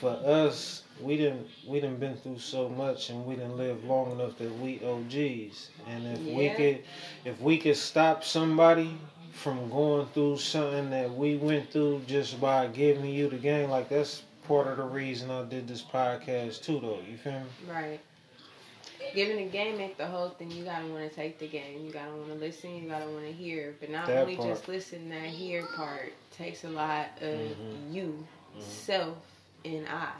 for 0.00 0.10
us, 0.10 0.82
we 1.00 1.16
didn't 1.16 1.46
we 1.68 1.80
didn't 1.80 2.00
been 2.00 2.16
through 2.16 2.40
so 2.40 2.68
much 2.68 3.10
and 3.10 3.24
we 3.24 3.36
didn't 3.36 3.56
live 3.56 3.84
long 3.84 4.10
enough 4.10 4.36
that 4.38 4.52
we 4.58 4.80
OGs. 4.84 5.70
And 5.86 6.04
if 6.04 6.20
we 6.36 6.48
could 6.50 6.82
if 7.24 7.40
we 7.40 7.58
could 7.58 7.76
stop 7.76 8.24
somebody 8.24 8.98
from 9.34 9.70
going 9.70 10.06
through 10.06 10.38
something 10.38 10.90
that 10.90 11.14
we 11.14 11.36
went 11.36 11.70
through 11.70 12.02
just 12.08 12.40
by 12.40 12.66
giving 12.66 13.04
you 13.04 13.28
the 13.28 13.36
game, 13.36 13.70
like 13.70 13.88
that's 13.88 14.24
part 14.48 14.66
of 14.66 14.78
the 14.78 14.84
reason 14.84 15.30
I 15.30 15.44
did 15.44 15.68
this 15.68 15.82
podcast 15.82 16.62
too 16.62 16.80
though. 16.80 16.98
You 17.08 17.16
feel 17.18 17.32
me? 17.34 17.46
Right. 17.70 18.00
Giving 19.14 19.36
the 19.36 19.44
game 19.50 19.78
ain't 19.80 19.96
the 19.96 20.06
whole 20.06 20.30
thing. 20.30 20.50
You 20.50 20.64
gotta 20.64 20.86
want 20.86 21.08
to 21.08 21.14
take 21.14 21.38
the 21.38 21.46
game. 21.46 21.84
You 21.84 21.92
gotta 21.92 22.10
want 22.10 22.28
to 22.28 22.34
listen. 22.34 22.74
You 22.74 22.88
gotta 22.88 23.08
want 23.10 23.24
to 23.26 23.32
hear. 23.32 23.76
But 23.78 23.90
not 23.90 24.06
That 24.06 24.22
only 24.22 24.36
part. 24.36 24.48
just 24.48 24.68
listen, 24.68 25.08
that 25.10 25.22
hear 25.28 25.64
part 25.76 26.12
takes 26.32 26.64
a 26.64 26.68
lot 26.70 27.06
of 27.20 27.38
Mhm. 27.38 27.92
you, 27.94 28.26
Mhm. 28.56 28.62
self, 28.62 29.18
and 29.64 29.86
I. 29.88 30.12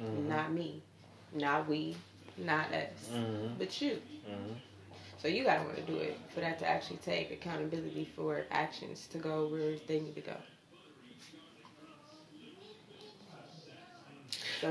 Mhm. 0.00 0.26
Not 0.28 0.52
me, 0.52 0.82
not 1.32 1.68
we, 1.68 1.96
not 2.36 2.72
us, 2.72 3.08
Mhm. 3.12 3.58
but 3.58 3.80
you. 3.80 4.00
Mhm. 4.28 4.56
So 5.18 5.28
you 5.28 5.44
gotta 5.44 5.62
want 5.64 5.76
to 5.76 5.82
do 5.82 5.96
it 5.98 6.18
for 6.28 6.40
that 6.40 6.58
to 6.58 6.66
actually 6.66 6.98
take 6.98 7.30
accountability 7.30 8.04
for 8.04 8.44
actions 8.50 9.06
to 9.08 9.18
go 9.18 9.46
where 9.48 9.76
they 9.86 10.00
need 10.00 10.16
to 10.16 10.20
go. 10.20 10.36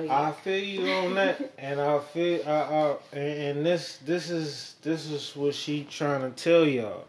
Yeah. 0.01 0.27
I 0.27 0.31
feel 0.31 0.63
you 0.63 0.91
on 0.91 1.13
that, 1.15 1.53
and 1.59 1.79
I 1.79 1.99
feel 1.99 2.41
I, 2.47 2.51
I 2.51 2.97
and, 3.11 3.57
and 3.57 3.65
this 3.65 3.97
this 3.97 4.31
is 4.31 4.75
this 4.81 5.05
is 5.05 5.35
what 5.35 5.53
she 5.53 5.83
trying 5.83 6.21
to 6.21 6.31
tell 6.43 6.65
y'all. 6.65 7.05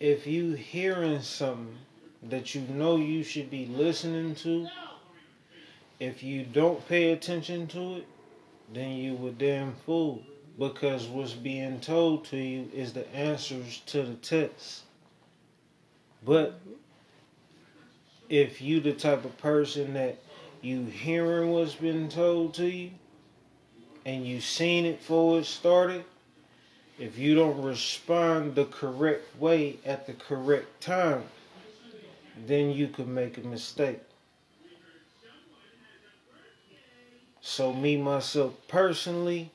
If 0.00 0.26
you 0.26 0.52
hearing 0.52 1.20
something 1.20 1.76
that 2.22 2.54
you 2.54 2.62
know 2.62 2.96
you 2.96 3.22
should 3.22 3.50
be 3.50 3.66
listening 3.66 4.34
to, 4.36 4.66
if 6.00 6.22
you 6.22 6.44
don't 6.44 6.86
pay 6.88 7.12
attention 7.12 7.66
to 7.68 7.96
it, 7.96 8.06
then 8.72 8.92
you 8.92 9.14
were 9.14 9.30
damn 9.30 9.74
fool. 9.74 10.22
Because 10.58 11.06
what's 11.06 11.32
being 11.32 11.80
told 11.80 12.24
to 12.26 12.36
you 12.36 12.70
is 12.72 12.92
the 12.92 13.12
answers 13.14 13.82
to 13.86 14.04
the 14.04 14.14
test. 14.14 14.84
But 16.24 16.60
if 18.28 18.62
you 18.62 18.80
the 18.80 18.92
type 18.92 19.24
of 19.24 19.36
person 19.38 19.94
that 19.94 20.18
you 20.64 20.86
hearing 20.86 21.50
what's 21.50 21.74
been 21.74 22.08
told 22.08 22.54
to 22.54 22.66
you 22.66 22.90
and 24.06 24.26
you 24.26 24.40
seen 24.40 24.86
it 24.86 24.98
before 24.98 25.38
it 25.40 25.44
started, 25.44 26.04
if 26.98 27.18
you 27.18 27.34
don't 27.34 27.60
respond 27.62 28.54
the 28.54 28.64
correct 28.64 29.38
way 29.38 29.76
at 29.84 30.06
the 30.06 30.14
correct 30.14 30.80
time, 30.80 31.22
then 32.46 32.70
you 32.70 32.88
could 32.88 33.08
make 33.08 33.36
a 33.36 33.42
mistake. 33.42 34.00
So 37.42 37.74
me 37.74 37.98
myself 37.98 38.54
personally, 38.66 39.50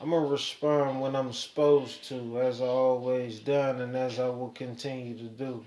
I'm 0.00 0.10
gonna 0.10 0.26
respond 0.26 1.00
when 1.00 1.14
I'm 1.14 1.32
supposed 1.32 2.04
to, 2.08 2.40
as 2.40 2.62
I 2.62 2.64
always 2.64 3.38
done 3.38 3.82
and 3.82 3.94
as 3.94 4.18
I 4.18 4.28
will 4.28 4.50
continue 4.50 5.16
to 5.18 5.24
do. 5.24 5.64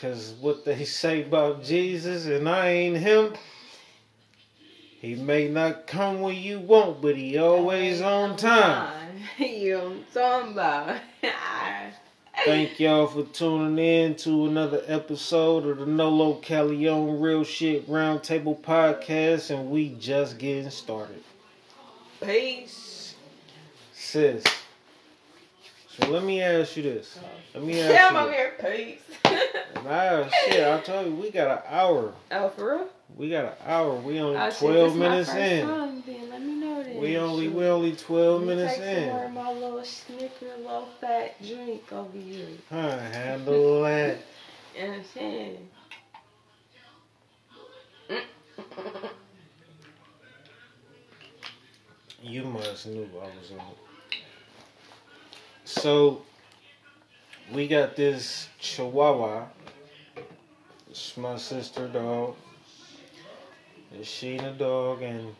Cause 0.00 0.34
what 0.40 0.64
they 0.64 0.84
say 0.84 1.24
about 1.24 1.64
Jesus 1.64 2.26
and 2.26 2.48
I 2.48 2.68
ain't 2.68 2.98
him, 2.98 3.34
he 5.00 5.16
may 5.16 5.48
not 5.48 5.88
come 5.88 6.20
when 6.20 6.36
you 6.36 6.60
want, 6.60 7.02
but 7.02 7.16
he 7.16 7.36
always 7.38 8.00
on 8.00 8.36
time. 8.36 9.22
you 9.38 9.76
know 9.76 9.84
what 9.84 9.92
I'm 9.92 10.04
talking 10.14 10.52
about. 10.52 10.96
Thank 12.44 12.78
y'all 12.78 13.08
for 13.08 13.24
tuning 13.24 13.84
in 13.84 14.14
to 14.16 14.46
another 14.46 14.82
episode 14.86 15.66
of 15.66 15.78
the 15.78 15.86
Nolo 15.86 16.40
Calion 16.40 17.20
Real 17.20 17.42
Shit 17.42 17.88
Roundtable 17.88 18.60
Podcast, 18.60 19.50
and 19.50 19.68
we 19.68 19.90
just 19.98 20.38
getting 20.38 20.70
started. 20.70 21.24
Peace. 22.24 23.16
Sis, 23.92 24.44
so 25.98 26.08
let 26.10 26.22
me 26.24 26.40
ask 26.42 26.76
you 26.76 26.82
this. 26.84 27.18
Let 27.54 27.62
me 27.64 27.80
ask 27.80 27.92
Yeah, 27.92 28.10
you 28.10 28.16
I'm 28.16 28.24
over 28.24 28.32
here. 28.32 28.54
Peace. 28.60 29.02
Nah, 29.84 30.28
shit, 30.28 30.66
I 30.66 30.80
told 30.80 31.06
you 31.06 31.14
we 31.14 31.30
got 31.30 31.50
an 31.50 31.62
hour. 31.68 32.12
oh, 32.32 32.48
for 32.50 32.76
real? 32.76 32.88
We 33.16 33.30
got 33.30 33.44
an 33.44 33.52
hour. 33.64 33.94
We 33.94 34.20
only 34.20 34.36
Oh, 34.36 34.50
shit, 34.50 34.58
twelve 34.58 34.96
my 34.96 35.08
minutes 35.08 35.30
first 35.30 35.40
in. 35.40 35.66
Time, 35.66 36.02
then 36.06 36.30
let 36.30 36.42
me 36.42 36.54
know 36.54 36.82
then. 36.82 36.98
We 37.00 37.16
only 37.16 37.48
we 37.48 37.64
only 37.66 37.92
twelve 37.96 38.42
minutes 38.42 38.74
take 38.76 38.82
some 38.84 39.04
more 39.06 39.20
in. 39.20 39.26
of 39.26 39.32
my 39.32 39.52
little 39.52 39.84
snicker, 39.84 40.46
low 40.62 40.86
fat 41.00 41.40
drink 41.46 41.90
over 41.92 42.18
here. 42.18 42.48
Huh? 42.68 42.98
Handle 42.98 43.82
that. 43.84 44.18
You 44.76 44.82
know 44.82 44.88
what 44.88 44.98
I'm 44.98 45.04
saying? 45.14 45.68
You 52.22 52.44
must 52.44 52.86
knew 52.86 53.08
I 53.20 53.24
was 53.38 53.52
on. 53.52 53.87
So 55.68 56.22
we 57.52 57.68
got 57.68 57.94
this 57.94 58.48
Chihuahua. 58.58 59.44
It's 60.88 61.14
my 61.18 61.36
sister 61.36 61.86
dog. 61.88 62.36
It's 63.92 64.08
Sheena 64.08 64.56
dog, 64.56 65.02
and 65.02 65.36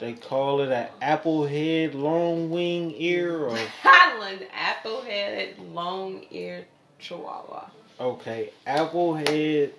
they 0.00 0.14
call 0.14 0.60
it 0.62 0.72
an 0.72 0.88
applehead 1.00 1.94
long 1.94 2.50
wing 2.50 2.92
ear 2.96 3.44
or 3.44 3.56
Highland 3.80 4.44
applehead 4.84 5.72
long 5.72 6.24
eared 6.32 6.66
chihuahua. 6.98 7.70
okay 8.00 8.50
applehead 8.66 9.70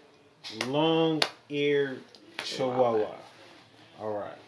long 0.67 1.21
eared 1.49 1.99
Chihuahua. 2.37 3.17
All 3.99 4.13
right, 4.13 4.39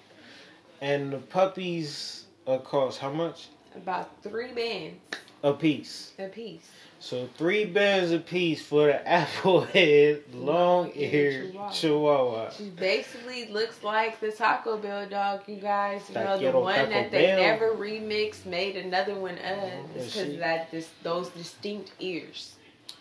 and 0.79 1.11
the 1.11 1.17
puppies 1.17 2.23
uh, 2.47 2.59
cost 2.59 2.99
how 2.99 3.11
much 3.11 3.49
About 3.75 4.23
three 4.23 4.53
bands 4.53 4.95
a 5.43 5.53
piece? 5.53 6.13
a 6.17 6.27
piece. 6.27 6.69
So 6.99 7.29
three 7.37 7.65
bands 7.65 8.11
a 8.11 8.19
piece 8.19 8.61
for 8.63 8.87
the 8.87 8.93
applehead 9.07 10.21
long 10.33 10.91
eared 10.95 11.51
Chihuahua. 11.51 11.71
Chihuahua. 11.71 12.49
She 12.51 12.69
basically 12.69 13.47
looks 13.49 13.83
like 13.83 14.19
the 14.19 14.31
Taco 14.31 14.77
Bell 14.77 15.07
dog, 15.07 15.41
you 15.47 15.57
guys. 15.57 16.01
You 16.09 16.15
know, 16.15 16.39
the 16.39 16.51
one 16.57 16.75
Taco 16.75 16.89
that 16.89 17.11
they 17.11 17.27
Bell. 17.27 17.39
never 17.39 17.71
remixed, 17.75 18.45
made 18.45 18.75
another 18.75 19.13
one 19.15 19.37
of. 19.37 19.95
It's 19.95 20.15
because 20.15 20.33
of 20.33 20.39
that 20.39 20.71
this 20.71 20.89
those 21.03 21.29
distinct 21.29 21.91
ears 21.99 22.55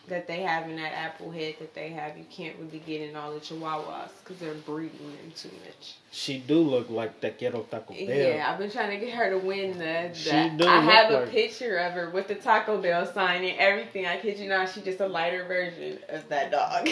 that 0.09 0.27
they 0.27 0.43
have 0.43 0.69
in 0.69 0.77
that 0.77 0.93
apple 0.93 1.31
head 1.31 1.55
that 1.61 1.75
they 1.75 1.89
have. 1.91 2.17
You 2.19 2.25
can't 2.31 2.57
really 2.59 2.83
get 2.87 3.01
in 3.01 3.17
all 3.17 3.33
the 3.33 3.41
Chihuahuas 3.41 4.11
because 4.23 4.39
they're 4.39 4.55
breeding 4.55 4.99
them 4.99 5.33
too 5.35 5.51
much. 5.65 5.95
She 6.13 6.39
do 6.39 6.59
look 6.61 6.91
like 6.91 7.21
Taquero 7.21 7.69
Taco 7.69 7.95
Bell. 7.95 7.99
Yeah, 7.99 8.47
I've 8.49 8.59
been 8.59 8.71
trying 8.71 8.99
to 8.99 9.05
get 9.05 9.15
her 9.15 9.31
to 9.31 9.39
win 9.39 9.79
the. 9.79 10.11
She 10.15 10.31
do 10.57 10.67
I 10.67 10.81
have 10.81 11.11
a 11.11 11.21
like- 11.21 11.31
picture 11.31 11.79
of 11.79 11.93
her 11.95 12.11
with 12.11 12.29
the 12.29 12.35
Taco 12.37 12.81
Bell 12.81 13.07
sign 13.13 13.45
and 13.45 13.59
everything. 13.59 14.07
I 14.07 14.19
kid 14.19 14.39
you 14.39 14.49
not, 14.49 14.69
she's 14.71 14.85
just 14.85 15.01
a 15.01 15.09
lighter 15.09 15.45
version 15.45 15.99
of 16.09 16.29
that 16.29 16.51
dog. 16.51 16.89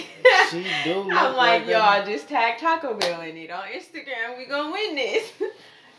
She 0.51 0.67
do 0.85 0.95
look 1.01 1.13
I'm 1.13 1.37
like, 1.37 1.67
like 1.67 1.69
y'all 1.69 2.05
just 2.07 2.29
tag 2.29 2.59
Taco 2.59 2.95
Bell 2.95 3.21
in 3.21 3.37
it 3.37 3.51
on 3.51 3.65
Instagram. 3.65 4.39
We 4.39 4.47
gonna 4.47 4.73
win 4.73 4.95
this. 4.97 5.33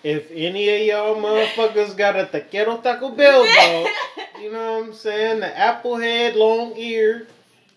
If 0.03 0.31
any 0.31 0.67
of 0.69 0.81
y'all 0.85 1.15
motherfuckers 1.15 1.95
got 1.95 2.17
a 2.17 2.25
Taquero 2.25 2.83
Taco 2.83 3.11
Bell 3.11 3.45
dog, 3.45 3.87
you 4.43 4.51
know 4.51 4.79
what 4.79 4.87
I'm 4.87 4.93
saying? 4.93 5.39
The 5.39 5.47
applehead 5.47 6.35
long 6.35 6.75
eared 6.75 7.27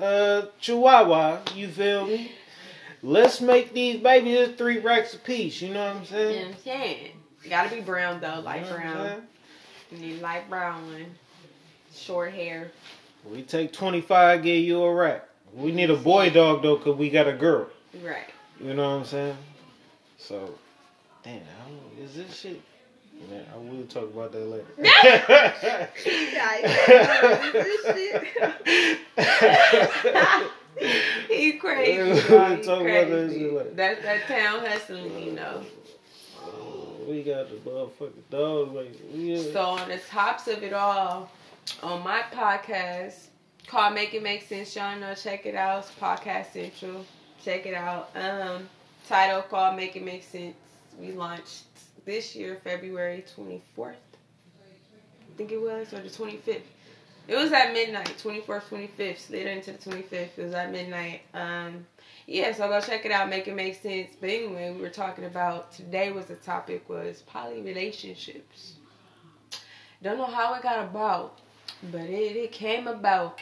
uh, 0.00 0.46
Chihuahua, 0.60 1.40
you 1.54 1.68
feel 1.68 2.06
me? 2.06 2.32
Let's 3.02 3.40
make 3.40 3.72
these 3.72 4.00
babies 4.00 4.56
three 4.56 4.78
racks 4.78 5.14
a 5.14 5.18
piece, 5.18 5.62
you 5.62 5.72
know 5.72 5.86
what 5.86 5.96
I'm 5.96 6.00
You 6.00 6.06
saying? 6.06 6.34
know 6.34 6.48
what 6.48 6.56
I'm 6.56 6.62
saying? 6.62 7.10
Gotta 7.48 7.74
be 7.74 7.80
brown 7.80 8.20
though, 8.20 8.40
light 8.40 8.64
You 8.64 8.70
know 8.70 8.76
brown. 8.76 9.22
You 9.92 9.98
need 9.98 10.20
light 10.20 10.50
brown 10.50 10.84
one. 10.86 11.06
Short 11.94 12.32
hair. 12.32 12.72
We 13.30 13.42
take 13.42 13.72
25, 13.72 14.42
give 14.42 14.64
you 14.64 14.82
a 14.82 14.92
rack. 14.92 15.28
We 15.54 15.70
need 15.70 15.90
a 15.90 15.96
boy 15.96 16.30
dog 16.30 16.62
though, 16.62 16.76
cause 16.76 16.96
we 16.96 17.10
got 17.10 17.28
a 17.28 17.32
girl. 17.32 17.68
Right. 18.02 18.28
You 18.60 18.74
know 18.74 18.90
what 18.90 19.00
I'm 19.00 19.04
saying? 19.04 19.36
So, 20.18 20.54
damn, 21.22 21.42
is 22.00 22.16
this 22.16 22.36
shit? 22.36 22.60
Man, 23.30 23.44
I 23.52 23.56
will 23.56 23.86
talk 23.86 24.04
about 24.04 24.32
that 24.32 24.46
later. 24.46 24.66
he 31.28 31.52
crazy. 31.58 32.02
We'll. 32.02 32.16
He 32.16 32.22
talk 32.62 32.80
about 32.80 32.84
that 32.84 33.08
crazy. 33.08 33.38
shit 33.38 33.52
later. 33.52 33.70
That's 33.74 34.02
that 34.02 34.26
town 34.26 34.66
hustling, 34.66 35.22
you 35.22 35.32
know. 35.32 35.62
we 37.08 37.22
got 37.22 37.48
the 37.48 37.56
motherfucking 37.68 38.30
dog. 38.30 38.74
Like, 38.74 38.92
we, 39.12 39.42
So 39.52 39.60
on 39.60 39.88
the 39.88 39.98
tops 39.98 40.48
of 40.48 40.62
it 40.62 40.72
all, 40.72 41.30
on 41.82 42.02
my 42.04 42.22
podcast 42.32 43.26
called 43.66 43.94
Make 43.94 44.14
It 44.14 44.22
Make 44.22 44.42
Sense, 44.42 44.74
y'all 44.76 44.98
know, 44.98 45.14
check 45.14 45.46
it 45.46 45.54
out. 45.54 45.80
It's 45.80 45.90
Podcast 45.98 46.52
Central. 46.52 47.04
Check 47.42 47.66
it 47.66 47.74
out. 47.74 48.10
Um, 48.14 48.68
title 49.08 49.42
called 49.42 49.76
Make 49.76 49.96
It 49.96 50.04
Make 50.04 50.22
Sense. 50.22 50.54
We 50.98 51.12
launched 51.12 51.64
this 52.06 52.34
year, 52.34 52.58
February 52.64 53.24
twenty 53.34 53.62
fourth. 53.74 53.96
I 55.20 55.36
think 55.36 55.52
it 55.52 55.60
was, 55.60 55.92
or 55.92 56.00
the 56.00 56.10
twenty 56.10 56.38
fifth. 56.38 56.62
It 57.28 57.34
was 57.34 57.50
at 57.50 57.72
midnight, 57.72 58.14
24th, 58.22 58.68
25th, 58.70 59.30
later 59.30 59.50
into 59.50 59.72
the 59.72 59.78
25th. 59.78 60.12
It 60.38 60.44
was 60.44 60.54
at 60.54 60.70
midnight. 60.70 61.22
Um, 61.34 61.84
yeah, 62.26 62.52
so 62.52 62.68
go 62.68 62.80
check 62.80 63.04
it 63.04 63.10
out, 63.10 63.28
make 63.28 63.48
it 63.48 63.54
make 63.56 63.80
sense. 63.80 64.10
But 64.20 64.30
anyway, 64.30 64.72
we 64.72 64.80
were 64.80 64.90
talking 64.90 65.24
about 65.24 65.72
today 65.72 66.12
was 66.12 66.26
the 66.26 66.36
topic 66.36 66.88
was 66.88 67.22
poly 67.22 67.62
relationships. 67.62 68.74
Don't 70.02 70.18
know 70.18 70.26
how 70.26 70.54
it 70.54 70.62
got 70.62 70.84
about, 70.84 71.40
but 71.90 72.02
it, 72.02 72.36
it 72.36 72.52
came 72.52 72.86
about. 72.86 73.40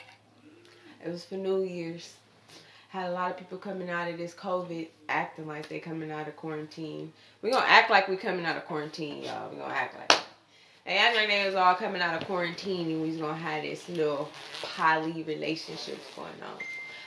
It 1.04 1.10
was 1.10 1.24
for 1.26 1.34
New 1.34 1.62
Year's. 1.62 2.14
Had 2.94 3.10
a 3.10 3.12
lot 3.12 3.32
of 3.32 3.36
people 3.36 3.58
coming 3.58 3.90
out 3.90 4.08
of 4.08 4.18
this 4.18 4.34
COVID 4.34 4.86
acting 5.08 5.48
like 5.48 5.68
they 5.68 5.80
coming 5.80 6.12
out 6.12 6.28
of 6.28 6.36
quarantine. 6.36 7.12
we 7.42 7.50
gonna 7.50 7.66
act 7.66 7.90
like 7.90 8.06
we 8.06 8.16
coming 8.16 8.46
out 8.46 8.56
of 8.56 8.66
quarantine, 8.66 9.24
y'all. 9.24 9.50
we 9.50 9.56
gonna 9.56 9.74
act 9.74 9.98
like 9.98 10.12
it. 10.12 10.24
They 10.86 10.96
act 10.98 11.16
like 11.16 11.26
they 11.26 11.44
was 11.44 11.56
all 11.56 11.74
coming 11.74 12.00
out 12.00 12.22
of 12.22 12.28
quarantine 12.28 12.92
and 12.92 13.02
we 13.02 13.08
was 13.08 13.16
gonna 13.16 13.36
have 13.36 13.64
this 13.64 13.88
little 13.88 14.28
poly 14.62 15.24
relationships 15.24 16.06
going 16.14 16.40
on. 16.40 16.56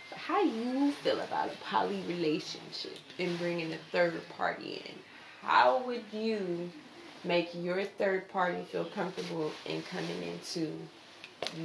But 0.10 0.20
how 0.20 0.42
you 0.42 0.92
feel 0.92 1.22
about 1.22 1.54
a 1.54 1.58
poly 1.64 2.04
relationship 2.06 2.98
and 3.18 3.40
bringing 3.40 3.72
a 3.72 3.78
third 3.94 4.22
party 4.38 4.84
in? 4.86 4.96
How 5.42 5.82
would 5.84 6.04
you 6.12 6.70
make 7.24 7.52
your 7.56 7.86
third 7.86 8.28
party 8.28 8.66
feel 8.70 8.84
comfortable 8.94 9.54
in 9.66 9.84
coming 9.84 10.22
into 10.22 10.70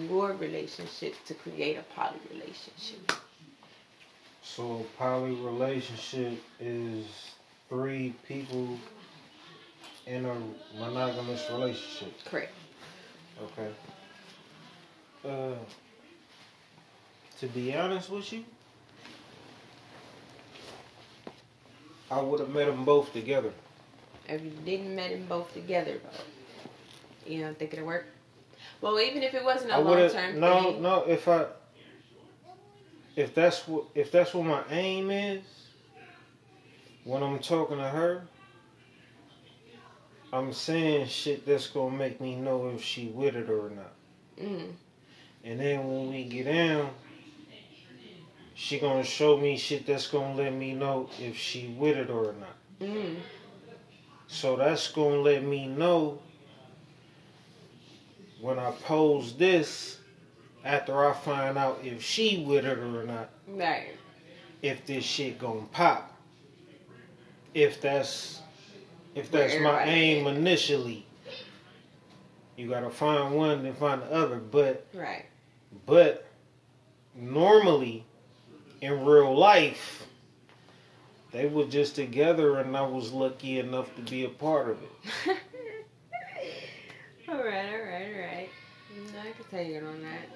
your 0.08 0.34
relationship 0.34 1.16
to 1.26 1.34
create 1.34 1.76
a 1.76 1.82
poly 1.92 2.20
relationship? 2.30 3.10
So 4.42 4.84
poly 4.98 5.34
relationship 5.34 6.38
is 6.60 7.06
three 7.68 8.14
people 8.26 8.78
in 10.06 10.24
a 10.24 10.34
monogamous 10.78 11.48
relationship. 11.50 12.12
Correct. 12.24 12.52
Okay. 13.42 13.70
Uh, 15.24 15.54
to 17.40 17.46
be 17.48 17.74
honest 17.74 18.10
with 18.10 18.32
you, 18.32 18.44
I 22.10 22.20
would 22.20 22.40
have 22.40 22.50
met 22.50 22.66
them 22.66 22.84
both 22.84 23.12
together. 23.12 23.52
If 24.28 24.42
you 24.44 24.52
didn't 24.64 24.94
met 24.94 25.10
them 25.10 25.26
both 25.26 25.52
together, 25.54 26.00
you 27.26 27.42
don't 27.42 27.58
think 27.58 27.72
it'd 27.72 27.84
work? 27.84 28.06
Well, 28.80 29.00
even 29.00 29.22
if 29.22 29.34
it 29.34 29.44
wasn't 29.44 29.72
a 29.72 29.80
long 29.80 30.10
term 30.10 30.40
no, 30.40 30.72
thing. 30.72 30.82
no. 30.82 31.04
If 31.04 31.26
I, 31.28 31.46
if 33.16 33.34
that's 33.34 33.66
what, 33.68 33.84
if 33.94 34.10
that's 34.10 34.34
what 34.34 34.46
my 34.46 34.62
aim 34.70 35.10
is, 35.10 35.42
when 37.04 37.22
I'm 37.22 37.38
talking 37.38 37.78
to 37.78 37.88
her, 37.88 38.22
I'm 40.32 40.52
saying 40.52 41.08
shit 41.08 41.44
that's 41.44 41.66
gonna 41.66 41.94
make 41.94 42.20
me 42.20 42.36
know 42.36 42.68
if 42.68 42.82
she 42.82 43.08
with 43.08 43.36
it 43.36 43.50
or 43.50 43.70
not. 43.70 43.92
Mm. 44.40 44.72
And 45.44 45.60
then 45.60 45.86
when 45.86 46.10
we 46.10 46.24
get 46.24 46.46
down, 46.46 46.90
she 48.54 48.78
gonna 48.78 49.04
show 49.04 49.36
me 49.36 49.58
shit 49.58 49.86
that's 49.86 50.06
gonna 50.06 50.34
let 50.34 50.54
me 50.54 50.72
know 50.72 51.10
if 51.20 51.36
she 51.36 51.74
with 51.78 51.96
it 51.98 52.08
or 52.08 52.34
not. 52.40 52.56
Mm. 52.80 53.16
So 54.26 54.56
that's 54.56 54.90
gonna 54.90 55.16
let 55.16 55.42
me 55.42 55.66
know 55.66 56.18
when 58.40 58.58
I 58.58 58.70
pose 58.70 59.34
this 59.36 59.98
after 60.64 61.04
I 61.08 61.12
find 61.12 61.58
out 61.58 61.80
if 61.82 62.02
she 62.02 62.44
with 62.46 62.64
it 62.64 62.78
or 62.78 63.04
not, 63.04 63.30
Right. 63.48 63.96
if 64.62 64.84
this 64.86 65.04
shit 65.04 65.38
gonna 65.38 65.66
pop. 65.72 66.08
If 67.54 67.80
that's 67.80 68.40
if 69.14 69.30
that's 69.30 69.60
my 69.60 69.84
aim 69.84 70.26
initially. 70.26 71.04
You 72.56 72.68
gotta 72.68 72.90
find 72.90 73.34
one 73.34 73.64
and 73.66 73.76
find 73.76 74.02
the 74.02 74.10
other. 74.12 74.38
But 74.38 74.86
Right. 74.94 75.26
but 75.86 76.26
normally 77.14 78.04
in 78.80 79.04
real 79.04 79.34
life 79.36 80.06
they 81.30 81.46
were 81.46 81.64
just 81.64 81.94
together 81.94 82.58
and 82.58 82.76
I 82.76 82.82
was 82.82 83.10
lucky 83.12 83.58
enough 83.58 83.94
to 83.96 84.02
be 84.02 84.24
a 84.24 84.28
part 84.28 84.68
of 84.70 84.82
it. 84.82 84.90
all 87.28 87.36
right, 87.36 87.72
all 87.72 87.84
right, 87.84 88.06
all 88.14 88.20
right. 88.20 88.48
I 89.18 89.30
can 89.32 89.44
tell 89.50 89.62
you 89.62 89.78
on 89.78 90.02
that. 90.02 90.28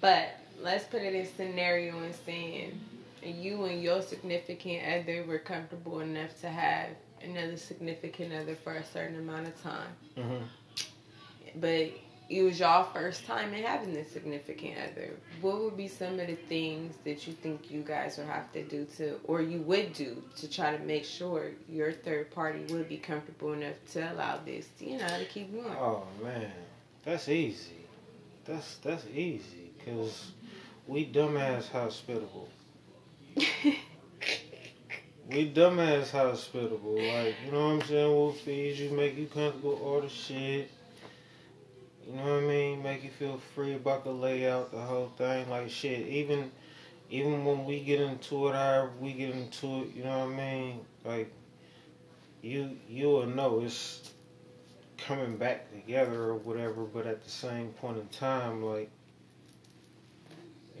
But 0.00 0.36
let's 0.60 0.84
put 0.84 1.02
it 1.02 1.14
in 1.14 1.26
scenario 1.26 1.98
and 1.98 2.14
saying 2.14 2.80
you 3.22 3.64
and 3.64 3.82
your 3.82 4.02
significant 4.02 4.82
other 4.86 5.24
were 5.24 5.38
comfortable 5.38 6.00
enough 6.00 6.40
to 6.40 6.48
have 6.48 6.88
another 7.22 7.56
significant 7.56 8.32
other 8.32 8.56
for 8.56 8.74
a 8.74 8.84
certain 8.84 9.18
amount 9.18 9.48
of 9.48 9.62
time. 9.62 9.88
hmm 10.16 10.44
But 11.56 11.92
it 12.30 12.42
was 12.42 12.58
y'all 12.58 12.84
first 12.84 13.26
time 13.26 13.52
in 13.52 13.62
having 13.62 13.92
this 13.92 14.10
significant 14.10 14.76
other. 14.78 15.10
What 15.40 15.60
would 15.60 15.76
be 15.76 15.86
some 15.86 16.18
of 16.18 16.26
the 16.26 16.34
things 16.34 16.94
that 17.04 17.26
you 17.26 17.34
think 17.34 17.70
you 17.70 17.82
guys 17.82 18.16
would 18.16 18.26
have 18.26 18.50
to 18.52 18.62
do 18.64 18.86
to, 18.96 19.20
or 19.24 19.42
you 19.42 19.60
would 19.62 19.92
do 19.92 20.22
to 20.36 20.48
try 20.48 20.74
to 20.74 20.82
make 20.84 21.04
sure 21.04 21.50
your 21.68 21.92
third 21.92 22.30
party 22.30 22.64
would 22.72 22.88
be 22.88 22.96
comfortable 22.96 23.52
enough 23.52 23.74
to 23.92 24.12
allow 24.12 24.38
this, 24.44 24.68
you 24.80 24.98
know, 24.98 25.06
to 25.06 25.24
keep 25.26 25.52
going? 25.52 25.76
Oh 25.76 26.04
man, 26.22 26.50
that's 27.04 27.28
easy. 27.28 27.76
That's 28.44 28.76
that's 28.76 29.06
easy 29.14 29.61
because 29.84 30.32
we 30.86 31.06
dumbass 31.06 31.70
hospitable. 31.70 32.48
We 35.30 35.50
dumbass 35.50 36.10
hospitable. 36.10 36.96
Like 36.96 37.36
you 37.46 37.52
know 37.52 37.68
what 37.68 37.82
I'm 37.82 37.88
saying? 37.88 38.14
We'll 38.14 38.32
feed 38.32 38.76
you, 38.76 38.90
make 38.90 39.16
you 39.16 39.26
comfortable, 39.26 39.80
all 39.82 40.02
the 40.02 40.08
shit. 40.08 40.70
You 42.06 42.14
know 42.14 42.22
what 42.22 42.32
I 42.32 42.40
mean? 42.40 42.82
Make 42.82 43.04
you 43.04 43.10
feel 43.10 43.40
free 43.54 43.74
about 43.74 44.04
the 44.04 44.10
layout, 44.10 44.72
the 44.72 44.80
whole 44.80 45.12
thing. 45.16 45.48
Like 45.48 45.70
shit, 45.70 46.06
even 46.08 46.50
even 47.08 47.44
when 47.44 47.64
we 47.64 47.80
get 47.80 48.00
into 48.00 48.48
it, 48.48 48.54
however 48.54 48.90
we 49.00 49.12
get 49.12 49.30
into 49.30 49.84
it, 49.84 49.94
you 49.94 50.04
know 50.04 50.26
what 50.26 50.34
I 50.34 50.36
mean? 50.36 50.80
Like 51.04 51.32
you 52.42 52.76
you 52.86 53.06
will 53.06 53.26
know 53.26 53.60
it's 53.60 54.10
coming 54.98 55.36
back 55.36 55.70
together 55.72 56.24
or 56.24 56.34
whatever, 56.34 56.82
but 56.82 57.06
at 57.06 57.24
the 57.24 57.30
same 57.30 57.68
point 57.68 57.96
in 57.96 58.08
time, 58.08 58.62
like 58.62 58.90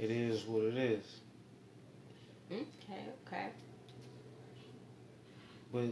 it 0.02 0.10
is 0.10 0.44
what 0.46 0.64
it 0.64 0.76
is. 0.76 1.04
Okay, 2.50 3.04
okay. 3.26 3.46
But 5.72 5.90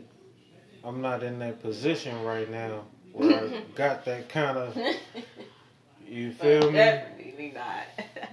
I'm 0.84 1.00
not 1.00 1.22
in 1.22 1.38
that 1.38 1.62
position 1.62 2.24
right 2.24 2.50
now 2.50 2.82
where 3.12 3.44
I 3.44 3.62
got 3.76 4.04
that 4.06 4.28
kind 4.28 4.58
of 4.58 4.76
you 6.08 6.32
feel 6.32 6.66
me? 6.66 6.72
Definitely 6.72 7.52
not. 7.54 8.06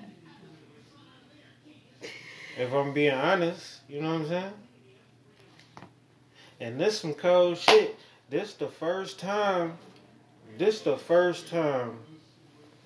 If 2.59 2.73
I'm 2.73 2.91
being 2.91 3.13
honest, 3.13 3.81
you 3.87 4.01
know 4.01 4.13
what 4.13 4.21
I'm 4.21 4.27
saying? 4.29 4.53
And 6.59 6.79
this 6.79 6.99
some 6.99 7.13
cold 7.13 7.55
shit. 7.55 7.95
This 8.31 8.55
the 8.55 8.67
first 8.67 9.19
time 9.19 9.77
this 10.57 10.81
the 10.81 10.97
first 10.97 11.49
time 11.49 11.99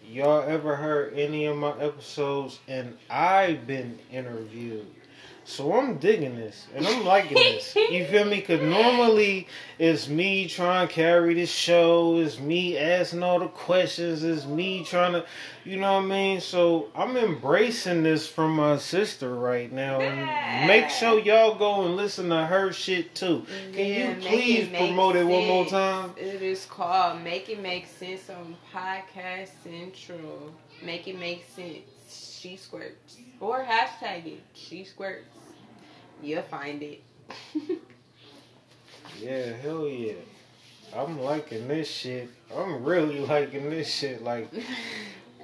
y'all 0.05 0.43
ever 0.47 0.75
heard 0.75 1.13
any 1.13 1.45
of 1.45 1.57
my 1.57 1.77
episodes 1.79 2.59
and 2.67 2.97
I've 3.09 3.67
been 3.67 3.99
interviewed. 4.11 4.87
So 5.51 5.77
I'm 5.77 5.97
digging 5.97 6.37
this 6.37 6.65
and 6.73 6.87
I'm 6.87 7.03
liking 7.03 7.35
this. 7.35 7.75
You 7.75 8.05
feel 8.09 8.23
me? 8.23 8.39
Cause 8.39 8.61
normally 8.61 9.49
it's 9.77 10.07
me 10.07 10.47
trying 10.47 10.87
to 10.87 10.93
carry 10.93 11.33
this 11.33 11.51
show, 11.51 12.19
it's 12.19 12.39
me 12.39 12.77
asking 12.77 13.21
all 13.21 13.39
the 13.39 13.49
questions, 13.49 14.23
it's 14.23 14.45
me 14.45 14.85
trying 14.85 15.11
to, 15.11 15.25
you 15.65 15.75
know 15.75 15.95
what 15.95 16.03
I 16.03 16.05
mean? 16.05 16.39
So 16.39 16.87
I'm 16.95 17.17
embracing 17.17 18.01
this 18.03 18.25
from 18.25 18.55
my 18.55 18.77
sister 18.77 19.35
right 19.35 19.69
now. 19.69 19.99
And 19.99 20.67
make 20.67 20.89
sure 20.89 21.19
y'all 21.19 21.55
go 21.55 21.83
and 21.83 21.97
listen 21.97 22.29
to 22.29 22.45
her 22.45 22.71
shit 22.71 23.13
too. 23.13 23.45
Can 23.73 23.85
Yeah, 23.85 24.15
you 24.15 24.21
please 24.21 24.67
it 24.67 24.73
promote 24.73 25.17
it 25.17 25.25
one 25.25 25.47
more 25.47 25.65
time? 25.65 26.11
It 26.15 26.41
is 26.41 26.65
called 26.65 27.21
Make 27.23 27.49
It 27.49 27.61
Make 27.61 27.87
Sense 27.87 28.29
on 28.29 28.55
Podcast 28.73 29.49
Central. 29.65 30.53
Make 30.81 31.09
it 31.09 31.19
make 31.19 31.43
sense. 31.53 31.83
She 32.09 32.55
squirts. 32.55 33.17
Or 33.39 33.63
hashtag 33.63 34.25
it. 34.25 34.43
She 34.53 34.83
squirts. 34.83 35.40
You'll 36.21 36.43
find 36.43 36.81
it. 36.83 37.01
Yeah, 39.21 39.53
hell 39.61 39.87
yeah. 39.87 40.13
I'm 40.95 41.21
liking 41.21 41.67
this 41.67 41.89
shit. 41.89 42.29
I'm 42.55 42.83
really 42.83 43.19
liking 43.27 43.69
this 43.69 43.93
shit. 43.93 44.23
Like, 44.23 44.49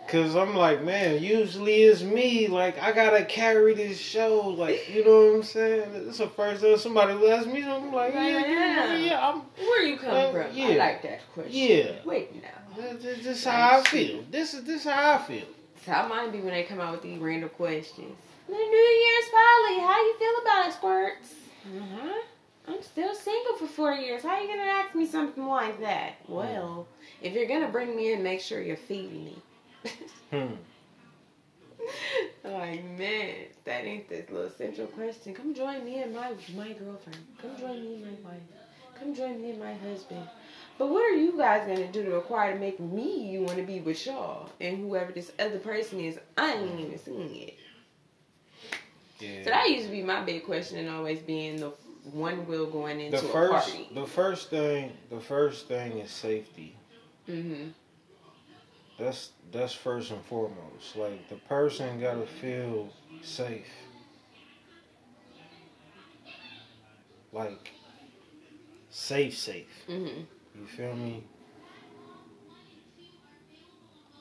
cause 0.08 0.36
I'm 0.36 0.56
like, 0.56 0.84
man, 0.84 1.22
usually 1.22 1.84
it's 1.84 2.02
me. 2.02 2.48
Like, 2.48 2.82
I 2.82 2.92
gotta 2.92 3.24
carry 3.26 3.76
this 3.76 4.00
show. 4.00 4.50
Like, 4.50 4.90
you 4.90 5.06
know 5.06 5.28
what 5.28 5.36
I'm 5.36 5.44
saying? 5.44 5.92
It's 6.08 6.18
the 6.18 6.28
first 6.28 6.64
time 6.64 6.78
somebody 6.78 7.14
will 7.14 7.32
ask 7.32 7.48
me. 7.48 7.64
I'm 7.64 7.94
like, 7.94 8.14
yeah, 8.14 8.28
yeah, 8.28 8.48
yeah. 8.48 8.98
yeah 8.98 9.30
I'm, 9.30 9.42
Where 9.58 9.84
you 9.84 9.98
come 9.98 10.32
from? 10.32 10.60
I 10.60 10.76
like 10.76 11.04
that 11.04 11.20
question. 11.34 11.54
Yeah. 11.54 11.92
Wait 12.04 12.34
now. 12.36 12.50
this, 12.76 13.04
this, 13.04 13.24
this 13.24 13.44
how 13.46 13.80
I 13.80 13.84
feel. 13.84 14.24
This 14.32 14.56
is 14.56 14.64
this 14.64 14.86
how 14.86 15.14
I 15.14 15.18
feel. 15.20 15.46
So 15.86 15.92
how 15.92 16.08
mine 16.08 16.32
be 16.32 16.40
when 16.40 16.54
they 16.54 16.64
come 16.64 16.82
out 16.82 16.94
with 16.94 17.04
these 17.04 17.20
random 17.20 17.50
questions. 17.50 18.18
The 18.48 18.54
New 18.54 18.58
Year's 18.60 19.30
poly, 19.30 19.80
how 19.80 19.98
you 20.02 20.18
feel 20.18 20.42
about 20.42 20.68
it, 20.70 20.74
Squirts? 20.74 21.34
Uh-huh. 21.66 22.22
I'm 22.70 22.82
still 22.82 23.14
single 23.14 23.56
for 23.58 23.68
four 23.68 23.94
years. 23.94 24.24
How 24.24 24.40
you 24.40 24.48
gonna 24.48 24.62
ask 24.62 24.96
me 24.96 25.06
something 25.06 25.46
like 25.46 25.82
that? 25.82 26.16
Well, 26.30 26.88
if 27.22 27.34
you're 27.34 27.48
gonna 27.48 27.68
bring 27.68 27.96
me 27.96 28.14
in, 28.14 28.24
make 28.24 28.40
sure 28.40 28.62
you're 28.62 28.78
feeding 28.78 29.26
me. 29.26 29.42
Hmm. 30.30 30.56
like 32.44 32.84
man, 32.84 33.36
that 33.64 33.86
ain't 33.86 34.10
this 34.10 34.30
little 34.30 34.50
central 34.50 34.88
question. 34.88 35.34
Come 35.34 35.54
join 35.54 35.86
me 35.86 36.02
and 36.02 36.14
my 36.14 36.34
my 36.54 36.74
girlfriend. 36.74 37.20
Come 37.42 37.58
join 37.58 37.82
me 37.82 38.04
and 38.04 38.24
my 38.24 38.32
wife. 38.32 38.42
Come 39.00 39.16
join 39.16 39.42
me 39.42 39.52
and 39.52 39.60
my 39.60 39.74
husband. 39.74 40.28
But 40.78 40.90
what 40.90 41.02
are 41.04 41.16
you 41.16 41.38
guys 41.38 41.66
gonna 41.66 41.90
do 41.90 42.04
to 42.04 42.12
require 42.12 42.54
to 42.54 42.60
make 42.60 42.82
me 42.82 43.30
you 43.30 43.44
want 43.44 43.58
to 43.58 43.64
be 43.64 43.80
with 43.80 44.06
y'all 44.06 44.50
and 44.60 44.78
whoever 44.78 45.14
this 45.14 45.32
other 45.40 45.60
person 45.60 46.02
is? 46.02 46.20
I 46.38 46.54
ain't 46.56 46.80
even 46.82 47.00
seen 47.00 47.36
it. 47.36 47.58
Yeah. 49.20 49.44
So 49.44 49.50
that 49.50 49.70
used 49.70 49.86
to 49.86 49.92
be 49.92 50.04
my 50.04 50.24
big 50.24 50.46
question, 50.46 50.80
and 50.80 50.90
always 50.90 51.20
being 51.20 51.60
the 51.60 51.72
one 52.12 52.48
wheel 52.48 52.68
going 52.68 53.00
into 53.00 53.20
the 53.20 53.28
a 53.28 53.32
first, 53.32 53.70
party. 53.70 53.90
the 53.94 54.06
first 54.06 54.50
thing, 54.50 54.92
the 55.10 55.20
first 55.20 55.68
thing 55.68 56.00
is 56.00 56.12
safety. 56.12 56.76
Mm-hmm. 57.28 57.70
That's 58.98 59.32
that's 59.52 59.74
first 59.74 60.12
and 60.12 60.24
foremost. 60.26 60.96
Like 60.96 61.30
the 61.30 61.36
person 61.36 62.00
gotta 62.00 62.26
feel 62.26 62.90
safe. 63.22 63.68
Like 67.32 67.72
safe, 68.90 69.38
safe. 69.38 69.86
Mm-hmm. 69.90 70.22
You 70.60 70.68
feel 70.68 70.96
me? 70.96 71.24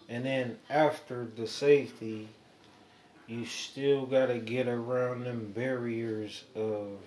And 0.09 0.25
then 0.25 0.59
after 0.71 1.27
the 1.37 1.47
safety, 1.47 2.29
you 3.27 3.45
still 3.45 4.07
gotta 4.07 4.39
get 4.39 4.69
around 4.69 5.25
them 5.25 5.53
barriers 5.55 6.45
of 6.55 6.99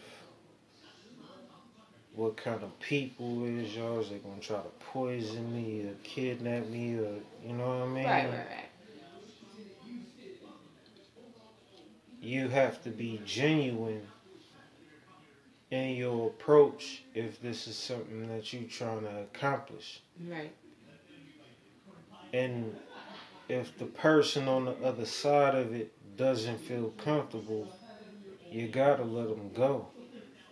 what 2.13 2.36
kind 2.36 2.62
of 2.62 2.77
people 2.79 3.45
is 3.45 3.75
y'all? 3.75 3.99
Is 3.99 4.10
they 4.10 4.17
gonna 4.17 4.41
try 4.41 4.58
to 4.58 4.69
poison 4.79 5.53
me 5.53 5.88
or 5.88 5.93
kidnap 6.03 6.67
me 6.67 6.95
or 6.95 7.13
you 7.45 7.53
know 7.53 7.67
what 7.67 7.84
I 7.84 7.88
mean? 7.88 8.03
Right, 8.03 8.25
right, 8.25 8.34
right. 8.34 8.65
You 12.21 12.49
have 12.49 12.84
to 12.84 12.89
be 12.89 13.21
genuine 13.25 14.05
in 15.71 15.95
your 15.95 16.27
approach 16.27 17.03
if 17.13 17.41
this 17.41 17.67
is 17.67 17.77
something 17.77 18.27
that 18.27 18.51
you're 18.51 18.63
trying 18.63 19.01
to 19.01 19.21
accomplish. 19.21 20.01
Right. 20.27 20.51
And 22.34 22.75
if 23.47 23.77
the 23.77 23.86
person 23.86 24.47
on 24.47 24.65
the 24.65 24.75
other 24.84 25.05
side 25.05 25.55
of 25.55 25.73
it 25.73 25.93
doesn't 26.19 26.58
feel 26.58 26.93
comfortable, 26.97 27.65
you 28.51 28.67
gotta 28.67 29.03
let 29.03 29.29
them 29.29 29.49
go. 29.55 29.88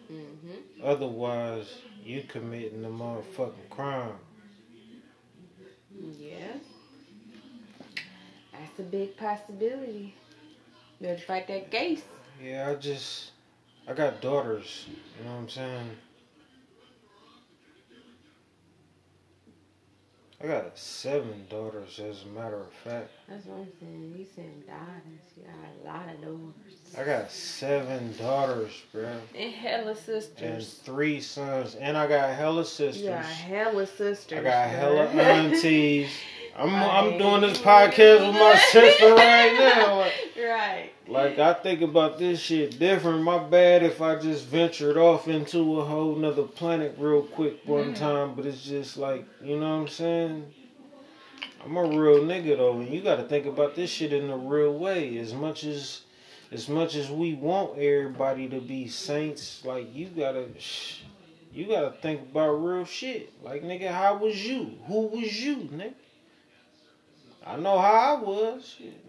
Mm-hmm. 0.10 0.82
Otherwise, 0.82 1.68
you 2.06 2.24
committing 2.24 2.86
a 2.86 2.88
motherfucking 2.88 3.70
crime. 3.70 4.14
Yeah. 6.18 6.54
That's 8.54 8.80
a 8.80 8.84
big 8.84 9.18
possibility. 9.18 10.16
Better 11.02 11.20
fight 11.20 11.50
that 11.50 11.70
case. 11.70 12.04
Yeah, 12.42 12.70
I 12.70 12.76
just, 12.76 13.32
I 13.90 13.94
got 13.94 14.22
daughters. 14.22 14.86
You 15.20 15.26
know 15.26 15.34
what 15.34 15.42
I'm 15.42 15.50
saying? 15.50 15.90
I 20.44 20.46
got 20.46 20.78
seven 20.78 21.48
daughters, 21.50 22.00
as 22.00 22.24
a 22.24 22.28
matter 22.28 22.58
of 22.62 22.72
fact. 22.84 23.10
That's 23.28 23.46
what 23.48 23.58
I'm 23.58 23.72
saying. 23.80 24.14
You 24.16 24.26
saying 24.36 24.64
daughters. 24.68 25.20
You 25.36 25.44
got 25.44 25.56
a 25.84 25.98
lot 25.98 26.14
of 26.14 26.22
daughters. 26.22 26.96
I 26.96 27.04
got 27.04 27.32
seven 27.32 28.16
daughters, 28.20 28.72
bro. 28.94 29.10
And 29.36 29.52
hella 29.52 29.96
sisters. 29.96 30.40
And 30.40 30.64
three 30.64 31.22
sons. 31.22 31.74
And 31.74 31.98
I 31.98 32.06
got 32.06 32.36
hella 32.36 32.66
sisters. 32.66 33.02
You 33.02 33.10
got 33.10 33.26
hella 33.26 33.88
sisters. 33.88 34.40
I 34.40 34.44
got 34.44 34.70
hella 34.70 35.06
aunties. 35.08 36.12
I'm 36.58 36.74
I'm 36.74 37.18
doing 37.18 37.42
this 37.42 37.60
podcast 37.60 38.26
with 38.26 38.36
my 38.36 38.56
sister 38.72 39.14
right 39.14 39.54
now. 39.58 40.00
Like, 40.00 40.14
Right. 40.38 40.92
like 41.08 41.40
I 41.40 41.54
think 41.54 41.82
about 41.82 42.18
this 42.18 42.40
shit 42.40 42.80
different. 42.80 43.22
My 43.24 43.38
bad 43.44 43.84
if 43.84 44.02
I 44.02 44.16
just 44.16 44.46
ventured 44.46 44.98
off 44.98 45.28
into 45.28 45.80
a 45.80 45.86
whole 45.86 46.16
nother 46.16 46.44
planet 46.44 46.96
real 46.98 47.22
quick 47.24 47.60
one 47.66 47.94
Mhm. 47.94 47.98
time, 47.98 48.34
but 48.36 48.46
it's 48.46 48.64
just 48.64 48.98
like 48.98 49.26
you 49.44 49.60
know 49.60 49.70
what 49.76 49.82
I'm 49.84 49.88
saying. 49.88 50.46
I'm 51.64 51.76
a 51.76 51.84
real 51.84 52.20
nigga 52.22 52.58
though, 52.58 52.80
and 52.80 52.88
you 52.90 53.02
got 53.02 53.18
to 53.18 53.24
think 53.24 53.46
about 53.46 53.76
this 53.76 53.90
shit 53.90 54.14
in 54.14 54.30
a 54.30 54.38
real 54.38 54.74
way. 54.74 55.18
As 55.18 55.34
much 55.34 55.64
as, 55.64 56.02
as 56.52 56.70
much 56.70 56.96
as 56.96 57.10
we 57.10 57.34
want 57.34 57.78
everybody 57.78 58.48
to 58.50 58.62
be 58.62 58.88
saints, 58.88 59.64
like 59.66 59.94
you 59.94 60.08
gotta, 60.08 60.46
you 61.54 61.66
gotta 61.68 61.92
think 62.02 62.22
about 62.22 62.52
real 62.54 62.86
shit. 62.86 63.34
Like 63.44 63.64
nigga, 63.64 63.92
how 63.92 64.18
was 64.18 64.46
you? 64.48 64.72
Who 64.88 65.08
was 65.08 65.44
you, 65.44 65.58
nigga? 65.74 65.94
I 67.48 67.56
know 67.58 67.80
how 67.80 68.18
I 68.18 68.22
was. 68.22 68.76
Shit, 68.78 69.06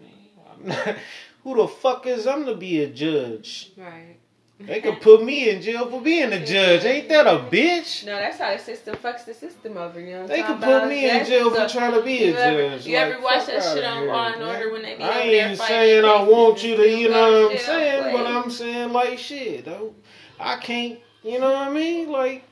not, 0.63 0.95
who 1.43 1.55
the 1.57 1.67
fuck 1.67 2.05
is 2.07 2.25
I'm 2.27 2.45
to 2.45 2.55
be 2.55 2.81
a 2.83 2.87
judge? 2.87 3.71
Right. 3.77 4.17
They 4.61 4.81
could 4.81 4.99
put 5.01 5.23
me 5.23 5.49
in 5.49 5.61
jail 5.61 5.89
for 5.89 6.01
being 6.01 6.33
a 6.33 6.45
judge. 6.45 6.83
Ain't 6.83 7.07
that 7.09 7.27
a 7.27 7.39
bitch? 7.49 8.05
No, 8.05 8.15
that's 8.15 8.37
how 8.37 8.51
the 8.51 8.59
system 8.59 8.95
fucks 8.97 9.23
the 9.25 9.33
system 9.33 9.77
over. 9.77 9.99
You 9.99 10.07
know 10.07 10.21
what 10.23 10.31
I'm 10.31 10.37
They 10.37 10.43
could 10.43 10.61
put 10.61 10.87
me 10.89 11.09
in 11.09 11.25
jail 11.25 11.49
for 11.49 11.67
trying 11.67 11.93
to 11.93 12.01
be 12.01 12.23
a 12.23 12.27
you 12.27 12.35
ever- 12.35 12.69
judge. 12.75 12.87
you 12.87 12.97
ever 12.97 13.21
watch 13.21 13.45
that 13.45 13.63
shit 13.63 13.83
on 13.85 14.07
Law 14.07 14.33
and. 14.33 14.43
Order 14.43 14.71
when 14.71 14.81
they 14.81 14.95
be 14.97 15.03
I 15.03 15.19
ain't 15.19 15.57
saying 15.59 16.03
I 16.03 16.23
want 16.23 16.61
you 16.63 16.75
to, 16.75 16.89
you 16.89 17.09
know 17.09 17.43
what 17.47 17.51
I'm 17.53 17.57
saying, 17.57 18.15
but. 18.15 18.27
I'm 18.27 18.49
saying 18.51 18.91
like 18.91 19.17
shit 19.17 19.65
though. 19.65 19.95
I 20.39 20.57
can't, 20.57 20.99
you 21.23 21.39
know 21.39 21.51
what 21.51 21.67
I 21.67 21.71
mean? 21.71 22.09
Like 22.11 22.43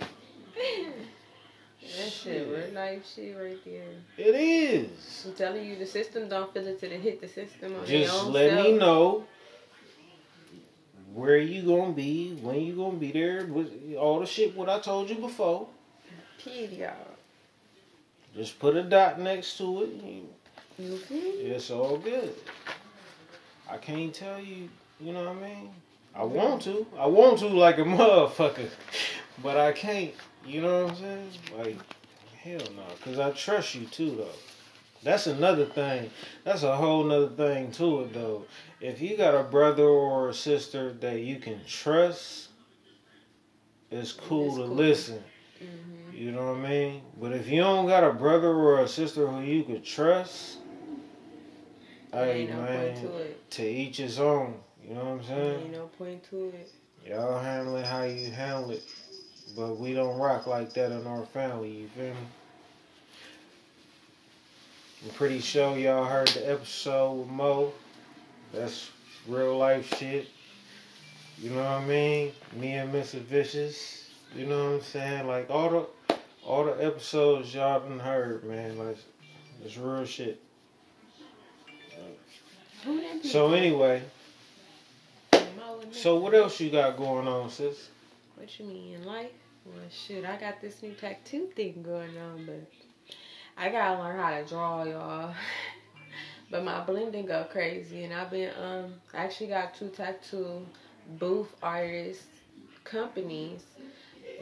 That 1.96 2.10
shit, 2.10 2.48
real 2.48 2.74
life 2.74 3.06
shit 3.14 3.36
right 3.36 3.64
there. 3.64 3.82
it 4.18 4.34
is. 4.34 5.24
I'm 5.26 5.34
telling 5.34 5.64
you, 5.64 5.76
the 5.76 5.86
system 5.86 6.28
don't 6.28 6.52
feel 6.52 6.66
it 6.66 6.80
till 6.80 6.90
they 6.90 6.98
hit 6.98 7.20
the 7.20 7.28
system 7.28 7.74
on 7.76 7.86
Just 7.86 8.26
let 8.26 8.50
self. 8.50 8.64
me 8.66 8.72
know 8.78 9.24
where 11.12 11.38
you 11.38 11.62
gonna 11.62 11.92
be, 11.92 12.32
when 12.42 12.60
you 12.60 12.74
gonna 12.74 12.96
be 12.96 13.12
there, 13.12 13.44
with 13.46 13.94
all 13.96 14.20
the 14.20 14.26
shit 14.26 14.56
what 14.56 14.68
I 14.68 14.80
told 14.80 15.08
you 15.08 15.16
before. 15.16 15.68
Period. 16.38 16.90
Just 18.34 18.58
put 18.58 18.76
a 18.76 18.82
dot 18.82 19.20
next 19.20 19.56
to 19.58 19.82
it. 19.84 20.00
Mm-hmm. 20.80 21.16
It's 21.52 21.70
all 21.70 21.98
good. 21.98 22.34
I 23.70 23.76
can't 23.76 24.12
tell 24.12 24.40
you, 24.40 24.68
you 25.00 25.12
know 25.12 25.20
what 25.24 25.36
I 25.36 25.48
mean? 25.48 25.70
I 26.16 26.24
want 26.24 26.62
to. 26.62 26.86
I 26.98 27.06
want 27.06 27.38
to 27.40 27.46
like 27.48 27.78
a 27.78 27.82
motherfucker. 27.84 28.68
But 29.42 29.56
I 29.56 29.72
can't. 29.72 30.12
You 30.46 30.62
know 30.62 30.84
what 30.84 30.92
I'm 30.92 30.96
saying? 30.98 31.30
Like, 31.56 31.76
hell 32.42 32.60
no. 32.76 32.84
Because 32.96 33.18
I 33.18 33.30
trust 33.32 33.74
you 33.74 33.86
too, 33.86 34.16
though. 34.16 34.28
That's 35.02 35.26
another 35.26 35.66
thing. 35.66 36.10
That's 36.44 36.62
a 36.62 36.74
whole 36.76 37.04
nother 37.04 37.28
thing 37.28 37.70
to 37.72 38.02
it, 38.02 38.14
though. 38.14 38.44
If 38.80 39.00
you 39.02 39.16
got 39.16 39.34
a 39.34 39.42
brother 39.42 39.84
or 39.84 40.28
a 40.30 40.34
sister 40.34 40.92
that 41.00 41.20
you 41.20 41.36
can 41.36 41.60
trust, 41.66 42.48
it's 43.90 44.12
cool 44.12 44.48
It's 44.48 44.56
to 44.56 44.62
cool. 44.66 44.74
listen. 44.74 45.24
Mm-hmm. 45.62 46.16
You 46.16 46.32
know 46.32 46.52
what 46.52 46.64
I 46.64 46.68
mean? 46.68 47.02
But 47.20 47.32
if 47.32 47.48
you 47.48 47.60
don't 47.60 47.86
got 47.86 48.04
a 48.04 48.12
brother 48.12 48.48
or 48.48 48.80
a 48.80 48.88
sister 48.88 49.26
who 49.26 49.40
you 49.42 49.64
could 49.64 49.84
trust, 49.84 50.58
hey 52.12 52.48
no 52.50 52.62
man, 52.62 52.94
to 53.00 53.34
to 53.56 53.62
each 53.68 53.98
his 53.98 54.18
own. 54.20 54.54
You 54.82 54.94
know 54.94 55.04
what 55.04 55.20
I'm 55.20 55.24
saying? 55.24 55.60
Ain't 55.60 55.72
no 55.72 55.86
point 55.98 56.22
to 56.30 56.48
it. 56.48 56.70
Y'all 57.06 57.38
handle 57.38 57.76
it 57.76 57.84
how 57.86 58.04
you 58.04 58.30
handle 58.30 58.70
it, 58.70 58.82
but 59.56 59.78
we 59.78 59.92
don't 59.92 60.18
rock 60.18 60.46
like 60.46 60.72
that 60.74 60.92
in 60.92 61.06
our 61.06 61.24
family. 61.26 61.70
You 61.70 61.88
feel 61.88 62.06
me? 62.06 62.14
I'm 65.04 65.10
pretty 65.10 65.40
sure 65.40 65.76
y'all 65.76 66.04
heard 66.04 66.28
the 66.28 66.50
episode 66.50 67.12
with 67.12 67.28
Mo. 67.28 67.72
That's 68.52 68.90
real 69.28 69.58
life 69.58 69.98
shit. 69.98 70.28
You 71.38 71.50
know 71.50 71.62
what 71.62 71.82
I 71.82 71.84
mean? 71.84 72.32
Me 72.56 72.72
and 72.72 72.92
Mr. 72.92 73.20
Vicious. 73.20 74.10
You 74.34 74.46
know 74.46 74.70
what 74.70 74.74
I'm 74.76 74.82
saying? 74.82 75.26
Like 75.26 75.50
all 75.50 75.70
the 75.70 76.16
all 76.44 76.64
the 76.64 76.84
episodes 76.84 77.54
y'all 77.54 77.80
done 77.80 77.98
heard, 77.98 78.44
man. 78.44 78.78
Like 78.78 78.98
it's 79.64 79.76
real 79.76 80.04
shit. 80.04 80.40
Who 82.84 83.00
them 83.00 83.16
people? 83.16 83.30
So 83.30 83.52
anyway, 83.52 84.02
so 85.90 86.16
what 86.16 86.34
else 86.34 86.60
you 86.60 86.70
got 86.70 86.96
going 86.96 87.28
on, 87.28 87.50
sis? 87.50 87.88
What 88.36 88.58
you 88.58 88.66
mean 88.66 88.94
in 88.94 89.04
life? 89.04 89.30
Well, 89.66 89.76
shit, 89.90 90.26
I 90.26 90.36
got 90.36 90.60
this 90.60 90.82
new 90.82 90.92
tattoo 90.92 91.48
thing 91.56 91.82
going 91.82 92.18
on, 92.18 92.44
but 92.44 92.70
I 93.56 93.70
gotta 93.70 93.98
learn 93.98 94.18
how 94.18 94.38
to 94.38 94.44
draw, 94.44 94.84
y'all. 94.84 95.34
but 96.50 96.64
my 96.64 96.84
blending 96.84 97.24
go 97.24 97.46
crazy, 97.50 98.04
and 98.04 98.12
I've 98.12 98.30
been 98.30 98.50
um 98.62 98.94
I 99.14 99.24
actually 99.24 99.46
got 99.46 99.74
two 99.74 99.88
tattoo 99.88 100.66
booth 101.18 101.54
artist 101.62 102.24
companies. 102.84 103.62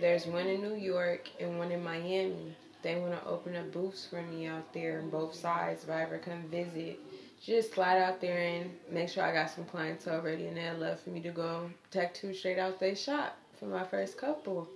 There's 0.01 0.27
one 0.27 0.49
in 0.49 0.61
New 0.61 0.75
York 0.75 1.29
and 1.39 1.57
one 1.57 1.71
in 1.71 1.85
Miami. 1.85 2.57
They 2.83 2.97
want 2.97 3.13
to 3.13 3.25
open 3.25 3.55
up 3.55 3.71
booths 3.71 4.09
for 4.11 4.23
me 4.23 4.47
out 4.47 4.73
there 4.75 4.99
on 4.99 5.11
both 5.11 5.37
sides 5.37 5.85
if 5.85 5.91
I 5.91 6.03
ever 6.03 6.19
come 6.19 6.43
visit. 6.49 6.99
Just 7.41 7.75
slide 7.75 7.99
out 7.99 8.21
there 8.21 8.39
and 8.39 8.71
make 8.91 9.09
sure 9.09 9.23
I 9.23 9.33
got 9.33 9.51
some 9.51 9.67
clients 9.67 10.09
already, 10.09 10.49
and 10.49 10.57
they'd 10.57 10.73
love 10.73 10.99
for 10.99 11.11
me 11.11 11.21
to 11.21 11.31
go 11.31 11.71
tattoo 11.93 12.35
straight 12.35 12.59
out 12.59 12.81
their 12.81 12.97
shop 12.97 13.37
for 13.57 13.67
my 13.67 13.85
first 13.85 14.19
couple. 14.19 14.69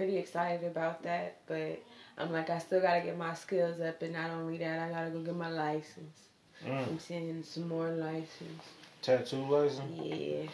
Pretty 0.00 0.16
excited 0.16 0.66
about 0.66 1.02
that, 1.02 1.42
but 1.46 1.78
I'm 2.16 2.32
like, 2.32 2.48
I 2.48 2.56
still 2.56 2.80
gotta 2.80 3.02
get 3.02 3.18
my 3.18 3.34
skills 3.34 3.82
up, 3.82 4.00
and 4.00 4.14
not 4.14 4.30
only 4.30 4.56
that, 4.56 4.80
I 4.80 4.88
gotta 4.88 5.10
go 5.10 5.20
get 5.20 5.36
my 5.36 5.50
license. 5.50 6.18
Mm. 6.66 6.88
I'm 6.88 6.98
seeing 6.98 7.42
some 7.42 7.68
more 7.68 7.90
license. 7.90 8.62
Tattoo 9.02 9.44
license. 9.44 10.00
Yeah. 10.02 10.48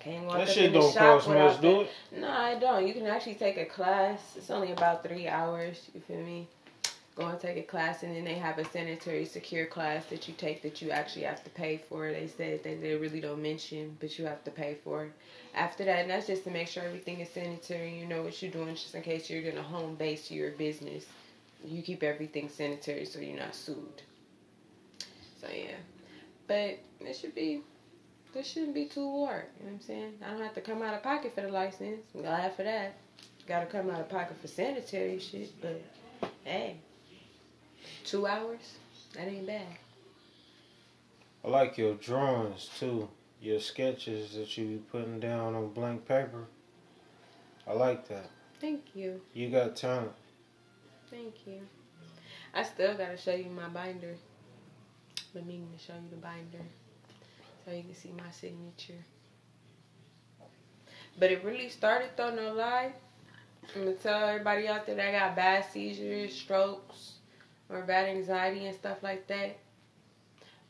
Can't 0.00 0.26
walk 0.26 0.38
That 0.38 0.48
shit 0.48 0.72
don't 0.72 0.92
cost 0.92 1.28
much, 1.28 1.60
do 1.60 1.82
it? 1.82 1.90
No, 2.16 2.28
I 2.28 2.58
don't. 2.58 2.84
You 2.84 2.94
can 2.94 3.06
actually 3.06 3.36
take 3.36 3.58
a 3.58 3.64
class. 3.64 4.34
It's 4.36 4.50
only 4.50 4.72
about 4.72 5.04
three 5.06 5.28
hours. 5.28 5.88
You 5.94 6.00
feel 6.00 6.16
me? 6.16 6.48
Go 7.14 7.26
and 7.26 7.38
take 7.38 7.58
a 7.58 7.62
class, 7.62 8.02
and 8.02 8.16
then 8.16 8.24
they 8.24 8.34
have 8.34 8.58
a 8.58 8.64
sanitary 8.64 9.26
secure 9.26 9.66
class 9.66 10.06
that 10.06 10.26
you 10.28 10.34
take 10.34 10.62
that 10.62 10.80
you 10.80 10.90
actually 10.90 11.24
have 11.24 11.44
to 11.44 11.50
pay 11.50 11.76
for. 11.88 12.10
They 12.10 12.26
said 12.26 12.62
that 12.62 12.80
they 12.80 12.94
really 12.94 13.20
don't 13.20 13.42
mention, 13.42 13.98
but 14.00 14.18
you 14.18 14.24
have 14.24 14.42
to 14.44 14.50
pay 14.50 14.78
for. 14.82 15.04
it 15.04 15.12
After 15.54 15.84
that, 15.84 16.00
and 16.00 16.10
that's 16.10 16.26
just 16.26 16.44
to 16.44 16.50
make 16.50 16.68
sure 16.68 16.82
everything 16.82 17.20
is 17.20 17.28
sanitary. 17.28 17.98
You 17.98 18.06
know 18.06 18.22
what 18.22 18.40
you're 18.40 18.50
doing, 18.50 18.74
just 18.74 18.94
in 18.94 19.02
case 19.02 19.28
you're 19.28 19.42
gonna 19.42 19.62
home 19.62 19.94
base 19.96 20.30
your 20.30 20.52
business. 20.52 21.04
You 21.64 21.82
keep 21.82 22.02
everything 22.02 22.48
sanitary 22.48 23.04
so 23.04 23.20
you're 23.20 23.38
not 23.38 23.54
sued. 23.54 24.02
So 25.38 25.48
yeah, 25.54 25.76
but 26.46 26.78
it 27.00 27.16
should 27.20 27.34
be 27.34 27.60
this 28.32 28.46
shouldn't 28.46 28.74
be 28.74 28.86
too 28.86 29.26
hard. 29.26 29.44
You 29.58 29.66
know 29.66 29.72
what 29.72 29.74
I'm 29.74 29.80
saying? 29.80 30.12
I 30.24 30.30
don't 30.30 30.40
have 30.40 30.54
to 30.54 30.62
come 30.62 30.80
out 30.80 30.94
of 30.94 31.02
pocket 31.02 31.34
for 31.34 31.42
the 31.42 31.48
license. 31.48 32.00
I'm 32.14 32.22
glad 32.22 32.54
for 32.54 32.62
that. 32.62 32.96
Got 33.46 33.60
to 33.60 33.66
come 33.66 33.90
out 33.90 34.00
of 34.00 34.08
pocket 34.08 34.36
for 34.40 34.48
sanitary 34.48 35.18
shit, 35.18 35.52
but 35.60 35.82
hey, 36.44 36.76
two 38.04 38.26
hours, 38.26 38.76
that 39.14 39.28
ain't 39.28 39.46
bad. 39.46 39.66
I 41.44 41.48
like 41.48 41.76
your 41.78 41.94
drawings 41.94 42.70
too. 42.78 43.08
Your 43.40 43.58
sketches 43.58 44.34
that 44.34 44.56
you 44.56 44.64
be 44.66 44.76
putting 44.76 45.18
down 45.18 45.54
on 45.54 45.72
blank 45.72 46.06
paper. 46.06 46.44
I 47.66 47.72
like 47.72 48.06
that. 48.08 48.30
Thank 48.60 48.94
you, 48.94 49.20
You 49.34 49.50
got 49.50 49.74
talent. 49.74 50.12
thank 51.10 51.46
you. 51.46 51.60
I 52.54 52.62
still 52.62 52.94
gotta 52.94 53.16
show 53.16 53.34
you 53.34 53.50
my 53.50 53.68
binder. 53.68 54.14
Let 55.34 55.46
me 55.46 55.60
to 55.76 55.84
show 55.84 55.94
you 55.94 56.08
the 56.10 56.16
binder 56.16 56.64
so 57.64 57.72
you 57.72 57.82
can 57.82 57.94
see 57.94 58.12
my 58.16 58.30
signature. 58.30 59.02
But 61.18 61.30
it 61.32 61.44
really 61.44 61.68
started 61.68 62.10
though, 62.16 62.34
no 62.34 62.52
lie. 62.54 62.92
I'm 63.74 63.84
gonna 63.84 63.96
tell 63.96 64.28
everybody 64.28 64.68
out 64.68 64.86
there 64.86 64.94
that 64.96 65.08
I 65.14 65.18
got 65.18 65.36
bad 65.36 65.64
seizures, 65.72 66.34
strokes, 66.34 67.14
or 67.72 67.82
bad 67.82 68.08
anxiety 68.08 68.66
and 68.66 68.74
stuff 68.76 69.02
like 69.02 69.26
that. 69.28 69.56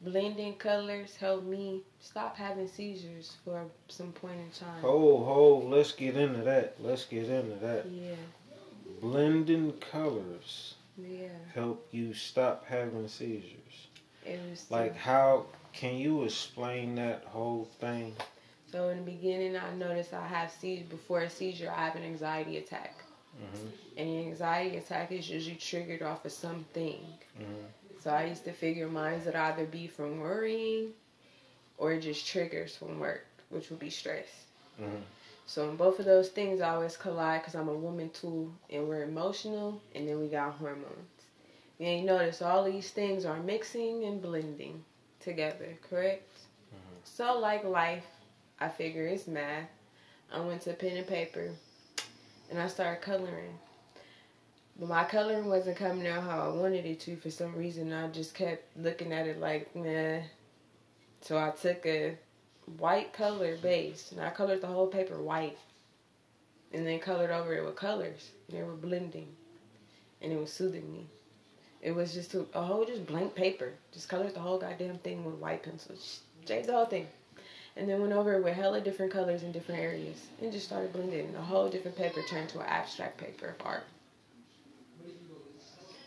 Blending 0.01 0.55
colors 0.55 1.15
help 1.17 1.45
me 1.45 1.83
stop 2.01 2.37
having 2.37 2.67
seizures 2.67 3.37
for 3.45 3.65
some 3.89 4.11
point 4.13 4.35
in 4.41 4.51
time. 4.51 4.81
Hold, 4.81 5.25
hold. 5.27 5.71
Let's 5.71 5.93
get 5.93 6.17
into 6.17 6.43
that. 6.43 6.75
Let's 6.81 7.05
get 7.05 7.29
into 7.29 7.55
that. 7.65 7.87
Yeah, 7.89 8.15
Blending 9.01 9.73
colors 9.93 10.75
yeah. 10.99 11.29
help 11.55 11.87
you 11.93 12.15
stop 12.15 12.67
having 12.67 13.07
seizures. 13.07 13.87
It 14.27 14.41
was 14.51 14.69
Like, 14.71 14.97
how 14.97 15.47
can 15.73 15.97
you 15.97 16.25
explain 16.25 16.97
that 16.97 17.25
whole 17.27 17.69
thing? 17.81 18.15
so 18.71 18.89
in 18.89 19.05
the 19.05 19.11
beginning, 19.11 19.57
I 19.57 19.73
noticed 19.75 20.15
I 20.15 20.27
have 20.27 20.51
seizure 20.51 20.85
before 20.89 21.21
a 21.21 21.31
seizure. 21.31 21.71
I 21.71 21.85
have 21.85 21.95
an 21.97 22.03
anxiety 22.05 22.57
attack, 22.57 23.05
hmm 23.39 23.69
and 23.97 24.09
the 24.09 24.19
anxiety 24.19 24.77
attack 24.79 25.13
is 25.13 25.29
usually 25.29 25.57
triggered 25.57 26.03
off 26.03 26.25
of 26.25 26.33
something. 26.33 27.01
hmm 27.37 27.67
So 28.03 28.11
I 28.11 28.25
used 28.27 28.45
to 28.45 28.53
figure 28.53 28.89
mine 28.89 29.23
would 29.25 29.35
either 29.37 29.65
be 29.67 29.87
from 29.87 30.21
worrying 30.21 30.93
or 31.79 31.99
just 31.99 32.27
triggers 32.27 32.77
from 32.77 32.99
work, 33.01 33.27
which 33.51 33.71
would 33.71 33.79
be 33.81 33.91
stress. 33.91 34.47
hmm 34.79 35.03
So 35.47 35.69
in 35.71 35.77
both 35.77 35.99
of 35.99 36.05
those 36.07 36.29
things, 36.31 36.61
I 36.61 36.71
always 36.71 36.97
collide 36.97 37.41
because 37.43 37.55
I'm 37.55 37.69
a 37.69 37.75
woman 37.75 38.11
too, 38.11 38.53
and 38.71 38.89
we're 38.89 39.03
emotional, 39.05 39.81
and 39.95 40.09
then 40.09 40.21
we 40.21 40.29
got 40.29 40.55
hormones. 40.55 41.11
And 41.81 42.01
you 42.01 42.05
notice 42.07 42.43
all 42.43 42.65
these 42.65 42.91
things 42.91 43.25
are 43.25 43.41
mixing 43.41 44.05
and 44.05 44.21
blending 44.23 44.85
together, 45.21 45.77
correct? 45.89 46.31
So 47.05 47.39
like 47.39 47.65
life, 47.65 48.07
I 48.61 48.69
figure 48.69 49.07
it's 49.07 49.27
math. 49.27 49.69
I 50.33 50.41
went 50.41 50.63
to 50.63 50.73
pen 50.75 50.97
and 50.97 51.07
paper, 51.07 51.51
and 52.53 52.61
I 52.61 52.69
started 52.69 53.01
coloring. 53.01 53.59
But 54.79 54.91
my 54.91 55.05
coloring 55.05 55.47
wasn't 55.47 55.79
coming 55.79 56.07
out 56.07 56.23
how 56.23 56.51
I 56.51 56.55
wanted 56.55 56.85
it 56.85 57.01
to 57.01 57.17
for 57.17 57.31
some 57.31 57.57
reason. 57.57 57.93
I 57.93 58.09
just 58.09 58.35
kept 58.35 58.77
looking 58.77 59.11
at 59.13 59.27
it 59.27 59.41
like, 59.41 59.75
nah. 59.75 60.19
So 61.23 61.39
I 61.39 61.51
took 61.51 61.87
a 61.87 62.19
white 62.79 63.15
color 63.15 63.57
base 63.57 64.13
and 64.13 64.21
I 64.21 64.29
colored 64.31 64.61
the 64.61 64.67
whole 64.67 64.87
paper 64.87 65.21
white. 65.21 65.59
And 66.75 66.87
then 66.87 67.01
colored 67.01 67.31
over 67.31 67.55
it 67.55 67.65
with 67.65 67.77
colors. 67.77 68.31
And 68.49 68.59
they 68.59 68.63
were 68.63 68.73
blending. 68.73 69.29
And 70.21 70.31
it 70.31 70.39
was 70.39 70.53
soothing 70.53 70.93
me. 70.93 71.07
It 71.81 71.93
was 71.93 72.13
just 72.13 72.35
a, 72.35 72.61
whole 72.61 72.85
just 72.85 73.07
blank 73.07 73.35
paper. 73.35 73.73
Just 73.93 74.09
colored 74.09 74.35
the 74.35 74.41
whole 74.41 74.59
goddamn 74.59 74.99
thing 74.99 75.25
with 75.25 75.37
white 75.37 75.63
pencils. 75.63 76.21
Shaded 76.47 76.67
the 76.67 76.73
whole 76.73 76.85
thing. 76.85 77.07
And 77.77 77.89
then 77.89 78.01
went 78.01 78.13
over 78.13 78.35
it 78.35 78.45
with 78.45 78.55
hella 78.55 78.81
different 78.81 79.13
colors 79.13 79.43
in 79.43 79.53
different 79.53 79.81
areas. 79.81 80.27
And 80.41 80.53
just 80.53 80.67
started 80.67 80.93
blending. 80.93 81.35
A 81.37 81.43
whole 81.43 81.69
different 81.69 81.97
paper 81.97 82.21
turned 82.29 82.51
to 82.51 82.61
an 82.61 82.67
abstract 82.67 83.19
paper 83.19 83.49
of 83.59 83.67
art. 83.67 83.85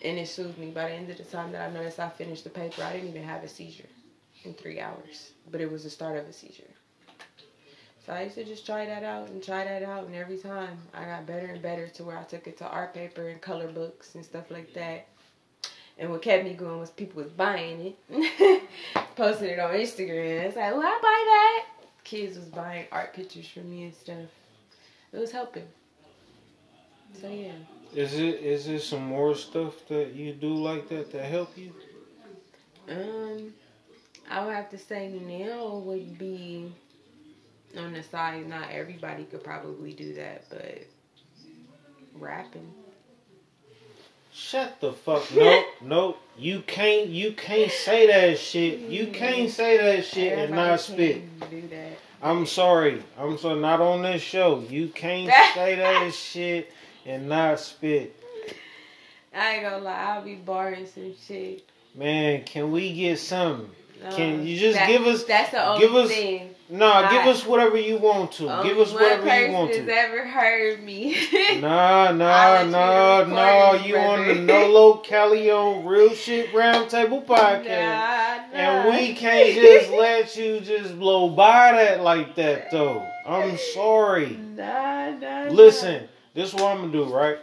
And 0.04 0.20
it 0.20 0.28
soothed 0.28 0.60
me. 0.60 0.70
By 0.70 0.90
the 0.90 0.94
end 0.94 1.10
of 1.10 1.18
the 1.18 1.24
time 1.24 1.52
that 1.54 1.68
I 1.68 1.74
noticed 1.74 2.00
I 2.00 2.10
finished 2.10 2.44
the 2.44 2.52
paper, 2.52 2.84
I 2.84 2.94
didn't 2.94 3.10
even 3.10 3.24
have 3.24 3.44
a 3.44 3.48
seizure 3.48 3.90
in 4.44 4.54
three 4.54 4.80
hours. 4.80 5.32
But 5.52 5.62
it 5.62 5.72
was 5.72 5.84
the 5.84 5.90
start 5.90 6.18
of 6.18 6.28
a 6.28 6.34
seizure. 6.34 6.64
So 8.06 8.14
I 8.14 8.24
used 8.24 8.36
to 8.36 8.44
just 8.44 8.68
try 8.68 8.86
that 8.86 9.04
out 9.04 9.30
and 9.30 9.42
try 9.42 9.64
that 9.64 9.82
out, 9.82 10.06
and 10.06 10.16
every 10.16 10.38
time 10.38 10.78
I 10.94 11.06
got 11.06 11.26
better 11.26 11.48
and 11.48 11.60
better 11.60 11.88
to 11.88 12.04
where 12.04 12.20
I 12.20 12.24
took 12.24 12.46
it 12.46 12.56
to 12.60 12.68
art 12.68 12.94
paper 12.94 13.30
and 13.30 13.42
color 13.42 13.68
books 13.68 14.14
and 14.14 14.24
stuff 14.24 14.52
like 14.52 14.76
that. 14.76 15.08
And 15.98 16.12
what 16.12 16.22
kept 16.22 16.44
me 16.44 16.54
going 16.54 16.80
was 16.80 16.90
people 16.90 17.24
was 17.24 17.32
buying 17.32 17.96
it, 18.10 18.64
posting 19.16 19.50
it 19.50 19.60
on 19.60 19.72
Instagram. 19.72 20.44
It's 20.44 20.58
like, 20.58 20.74
well, 20.74 20.82
I 20.82 21.00
buy 21.02 21.24
that. 21.26 21.66
Kids 22.04 22.38
was 22.38 22.48
buying 22.48 22.86
art 22.92 23.14
pictures 23.14 23.48
from 23.48 23.70
me 23.70 23.84
and 23.84 23.94
stuff. 23.94 24.30
It 25.14 25.18
was 25.18 25.32
helping. 25.32 25.68
So 27.22 27.30
yeah. 27.30 27.54
Is 27.94 28.14
it 28.16 28.42
is 28.42 28.66
there 28.66 28.80
some 28.80 29.06
more 29.06 29.36
stuff 29.36 29.88
that 29.88 30.14
you 30.14 30.34
do 30.34 30.54
like 30.54 30.90
that 30.90 31.12
to 31.12 31.24
help 31.24 31.58
you? 31.58 31.72
Um, 32.90 33.54
I 34.30 34.46
would 34.46 34.54
have 34.54 34.70
to 34.72 34.78
say 34.78 35.08
now 35.10 35.78
would 35.78 36.18
be 36.18 36.74
on 37.78 37.94
the 37.94 38.04
side. 38.04 38.48
Not 38.50 38.70
everybody 38.70 39.24
could 39.24 39.44
probably 39.44 39.94
do 39.94 40.14
that, 40.16 40.50
but 40.50 40.86
rapping. 42.14 42.74
Shut 44.38 44.82
the 44.82 44.92
fuck. 44.92 45.24
Nope, 45.34 45.66
nope. 45.82 46.20
You 46.38 46.62
can't. 46.68 47.08
You 47.10 47.32
can't 47.32 47.72
say 47.72 48.08
that 48.08 48.38
shit. 48.38 48.80
You 48.82 49.08
can't 49.08 49.50
say 49.50 49.78
that 49.78 50.04
shit 50.06 50.38
and 50.38 50.54
not 50.54 50.82
spit. 50.82 51.22
I'm 52.22 52.46
sorry. 52.46 53.02
I'm 53.18 53.38
sorry. 53.38 53.60
Not 53.62 53.80
on 53.80 54.02
this 54.02 54.22
show. 54.22 54.60
You 54.70 54.90
can't 54.90 55.32
say 55.54 55.76
that 55.76 56.14
shit 56.14 56.70
and 57.06 57.30
not 57.30 57.62
spit. 57.62 58.14
I 59.34 59.54
ain't 59.56 59.64
gonna 59.64 59.80
lie, 59.84 59.94
I'll 60.16 60.22
be 60.22 60.36
barring 60.36 60.86
some 60.86 61.14
shit. 61.26 61.64
Man, 61.94 62.44
can 62.44 62.72
we 62.72 62.94
get 62.94 63.20
something? 63.20 63.70
Uh, 64.06 64.14
Can 64.16 64.46
you 64.46 64.58
just 64.58 64.78
that- 64.78 64.88
give 64.88 65.06
us- 65.08 65.24
That's 65.24 65.52
the 65.52 65.66
only 65.66 65.80
give 65.88 65.96
us- 65.96 66.10
thing. 66.10 66.55
Nah, 66.68 67.12
give 67.12 67.28
us 67.28 67.46
whatever 67.46 67.78
you 67.78 67.98
want 67.98 68.32
to. 68.34 68.50
Only 68.50 68.70
give 68.70 68.80
us 68.80 68.92
whatever 68.92 69.46
you 69.46 69.54
want 69.54 69.72
to. 69.72 69.88
ever 69.88 70.26
heard 70.28 70.84
me. 70.84 71.16
Nah, 71.62 72.12
nah, 72.12 72.64
nah, 72.64 73.24
nah. 73.24 73.74
You 73.74 73.98
on 73.98 74.28
the. 74.28 74.34
Nolo 74.36 74.98
Cali 74.98 75.52
on 75.52 75.86
Real 75.86 76.10
Shit 76.16 76.52
Roundtable 76.54 77.24
podcast. 77.28 77.66
Nah, 77.66 78.48
nah. 78.48 78.54
And 78.54 78.90
we 78.90 79.14
can't 79.14 79.54
just 79.54 79.92
let 79.92 80.36
you 80.36 80.60
just 80.60 80.98
blow 80.98 81.30
by 81.30 81.74
that 81.74 82.02
like 82.02 82.36
that, 82.36 82.72
though. 82.72 83.08
I'm 83.28 83.58
sorry. 83.74 84.36
Nah, 84.36 85.12
nah. 85.12 85.44
Listen, 85.50 86.08
this 86.34 86.50
is 86.50 86.56
what 86.56 86.76
I'm 86.76 86.92
gonna 86.92 86.92
do, 86.92 87.04
right? 87.06 87.38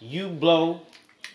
You 0.00 0.28
blow, 0.30 0.80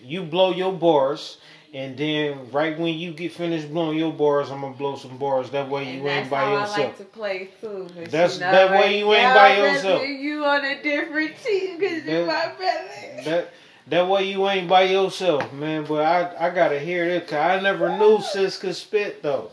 you 0.01 0.23
blow 0.23 0.51
your 0.51 0.73
bars, 0.73 1.37
and 1.75 1.97
then 1.97 2.49
right 2.51 2.79
when 2.79 2.93
you 2.93 3.11
get 3.11 3.33
finished 3.33 3.69
blowing 3.69 3.97
your 3.97 4.13
bars, 4.13 4.49
I'm 4.49 4.61
gonna 4.61 4.73
blow 4.77 4.95
some 4.95 5.17
bars. 5.17 5.49
That 5.49 5.67
way 5.69 5.97
you 5.97 6.03
that's 6.03 6.21
ain't 6.21 6.29
by 6.29 6.49
yourself. 6.49 6.69
how 6.69 6.77
yourself. 6.77 6.79
I 6.79 6.87
like 6.87 6.97
to 6.97 7.03
play 7.03 7.49
too. 7.59 8.09
That's- 8.09 8.35
you 8.35 8.39
know, 8.39 8.51
that 8.51 8.71
way 8.71 8.97
you 8.97 9.13
ain't 9.13 9.35
by 9.35 9.57
yourself. 9.57 10.07
You 10.07 10.45
on 10.45 10.63
a 10.63 10.81
different 10.81 11.35
team 11.43 11.77
because 11.77 12.05
you're 12.05 12.25
my 12.25 12.53
brother. 12.55 13.23
That 13.25 13.49
that 13.87 14.07
way 14.07 14.31
you 14.31 14.47
ain't 14.47 14.69
by 14.69 14.83
yourself, 14.83 15.51
man. 15.51 15.83
But 15.83 16.05
I 16.05 16.47
I 16.47 16.49
gotta 16.51 16.79
hear 16.79 17.07
this, 17.07 17.29
cause 17.29 17.39
I 17.39 17.59
never 17.59 17.97
knew 17.97 18.21
sis 18.21 18.57
could 18.57 18.75
spit 18.75 19.21
though. 19.21 19.51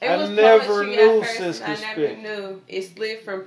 It 0.00 0.08
I 0.08 0.28
never 0.28 0.86
knew 0.86 1.22
sis 1.26 1.60
and 1.60 1.76
could 1.76 1.84
I 1.84 1.94
never 1.94 2.16
knew. 2.16 2.62
It 2.68 2.82
slid 2.84 3.20
from 3.20 3.44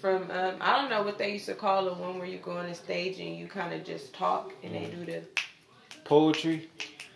from 0.00 0.30
um, 0.30 0.54
I 0.62 0.80
don't 0.80 0.88
know 0.88 1.02
what 1.02 1.18
they 1.18 1.34
used 1.34 1.44
to 1.46 1.54
call 1.54 1.84
the 1.84 1.92
one 1.92 2.16
where 2.18 2.26
you 2.26 2.38
go 2.38 2.56
on 2.56 2.70
the 2.70 2.74
stage 2.74 3.20
and 3.20 3.36
you 3.36 3.48
kind 3.48 3.74
of 3.74 3.84
just 3.84 4.14
talk 4.14 4.54
and 4.62 4.74
they 4.74 4.86
do 4.86 5.04
the. 5.04 5.22
Poetry. 6.04 6.70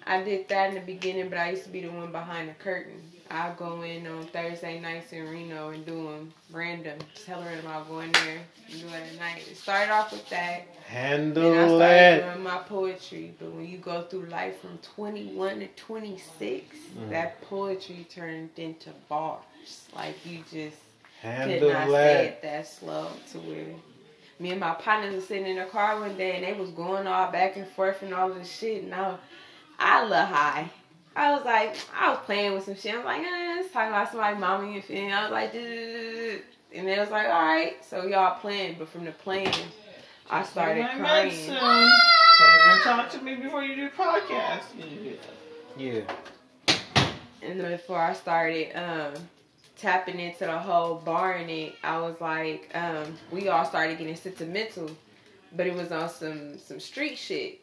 I 0.07 0.23
did 0.23 0.49
that 0.49 0.69
in 0.71 0.75
the 0.75 0.81
beginning, 0.81 1.29
but 1.29 1.39
I 1.39 1.51
used 1.51 1.65
to 1.65 1.71
be 1.71 1.81
the 1.81 1.89
one 1.91 2.13
behind 2.13 2.49
the 2.51 2.55
curtain. 2.55 3.01
I'll 3.31 3.55
go 3.55 3.83
in 3.83 4.07
on 4.07 4.25
Thursday 4.27 4.79
nights 4.79 5.13
in 5.13 5.27
Reno 5.29 5.71
and 5.71 5.85
do 5.87 5.95
them 6.05 6.33
random. 6.53 6.99
Tell 7.25 7.41
her 7.41 7.51
I'll 7.67 7.85
go 7.87 8.01
in 8.01 8.13
there 8.13 8.39
and 8.71 8.81
do 8.81 8.87
it 8.89 8.93
at 9.15 9.19
night. 9.19 9.43
It 9.51 9.57
started 9.57 9.91
off 9.91 10.13
with 10.13 10.29
that. 10.29 10.67
Handle 10.87 11.53
Then 11.53 11.59
I 11.65 11.67
started 11.69 11.81
that. 11.81 12.33
doing 12.35 12.45
my 12.45 12.59
poetry. 12.59 13.33
But 13.39 13.53
when 13.53 13.67
you 13.67 13.79
go 13.79 14.03
through 14.03 14.27
life 14.27 14.61
from 14.61 14.77
21 14.95 15.61
to 15.61 15.67
26, 15.69 16.77
Mhm. 16.99 17.09
that 17.11 17.41
poetry 17.49 18.07
turned 18.11 18.51
into 18.59 18.91
bars. 19.09 19.41
Like 19.97 20.17
you 20.27 20.39
just 20.41 20.77
could 21.23 21.31
Handle 21.31 21.73
not 21.73 21.89
say 21.89 22.27
it 22.27 22.43
that 22.43 22.67
slow 22.67 23.09
to 23.33 23.39
where 23.39 23.65
me 24.39 24.51
and 24.51 24.61
my 24.61 24.75
partners 24.75 25.15
were 25.15 25.21
sitting 25.23 25.47
in 25.47 25.57
the 25.57 25.65
car 25.65 25.99
one 25.99 26.17
day 26.19 26.33
and 26.37 26.45
they 26.45 26.53
was 26.53 26.69
going 26.71 27.07
all 27.07 27.31
back 27.33 27.57
and 27.57 27.67
forth 27.69 28.03
and 28.03 28.13
all 28.13 28.29
this 28.29 28.51
shit 28.55 28.83
and 28.83 28.95
I, 28.95 29.17
I 29.79 30.03
a 30.03 30.05
little 30.05 30.25
high. 30.27 30.71
I 31.17 31.33
was 31.33 31.45
like, 31.45 31.77
I 31.97 32.11
was 32.11 32.19
playing 32.25 32.55
with 32.55 32.65
some 32.65 32.75
shit. 32.75 32.95
I 32.95 32.97
was 32.97 33.05
like, 33.05 33.21
eh, 33.21 33.61
it's 33.61 33.73
talking 33.73 33.89
about 33.91 34.11
somebody 34.11 34.39
mommy 34.39 34.75
and 34.75 34.85
feeling. 34.85 35.13
I 35.13 35.23
was 35.23 35.33
like, 35.33 35.53
"Duh." 35.53 36.43
and 36.75 36.89
they 36.89 36.99
was 36.99 37.11
like, 37.11 37.27
all 37.29 37.43
right. 37.43 37.77
So 37.85 38.05
y'all 38.07 38.39
playing, 38.41 38.77
but 38.79 38.89
from 38.89 39.05
the 39.05 39.13
playing, 39.13 39.55
I 40.31 40.43
started 40.43 40.87
crying. 40.97 41.03
medicine. 41.03 41.55
So 41.55 42.45
they're 42.47 42.69
gonna 42.69 42.83
talk 42.83 43.11
to 43.11 43.23
me 43.23 43.37
before 43.37 43.63
you 43.63 43.77
do 43.77 43.89
podcast. 43.91 44.63
Yeah. 45.77 46.01
And 47.43 47.61
then 47.61 47.71
before 47.71 47.99
I 47.99 48.13
started 48.13 48.75
um, 48.75 49.15
tapping 49.77 50.19
into 50.19 50.47
the 50.47 50.59
whole 50.59 50.97
bar 50.97 51.35
in 51.37 51.49
it, 51.49 51.75
I 51.85 52.01
was 52.01 52.21
like, 52.21 52.71
um, 52.75 53.17
we 53.31 53.49
all 53.49 53.65
started 53.65 53.99
getting 53.99 54.17
sentimental, 54.17 54.91
but 55.55 55.67
it 55.67 55.75
was 55.75 55.93
on 55.93 56.09
some 56.09 56.59
some 56.59 56.81
street 56.81 57.17
shit, 57.17 57.61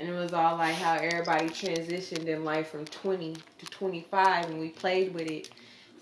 and 0.00 0.08
it 0.08 0.12
was 0.12 0.32
all 0.32 0.56
like 0.56 0.74
how 0.76 0.94
everybody 0.94 1.46
transitioned 1.50 2.26
in 2.26 2.42
life 2.42 2.70
from 2.70 2.86
20 2.86 3.36
to 3.58 3.66
25, 3.66 4.46
and 4.46 4.58
we 4.58 4.70
played 4.70 5.12
with 5.12 5.30
it. 5.30 5.50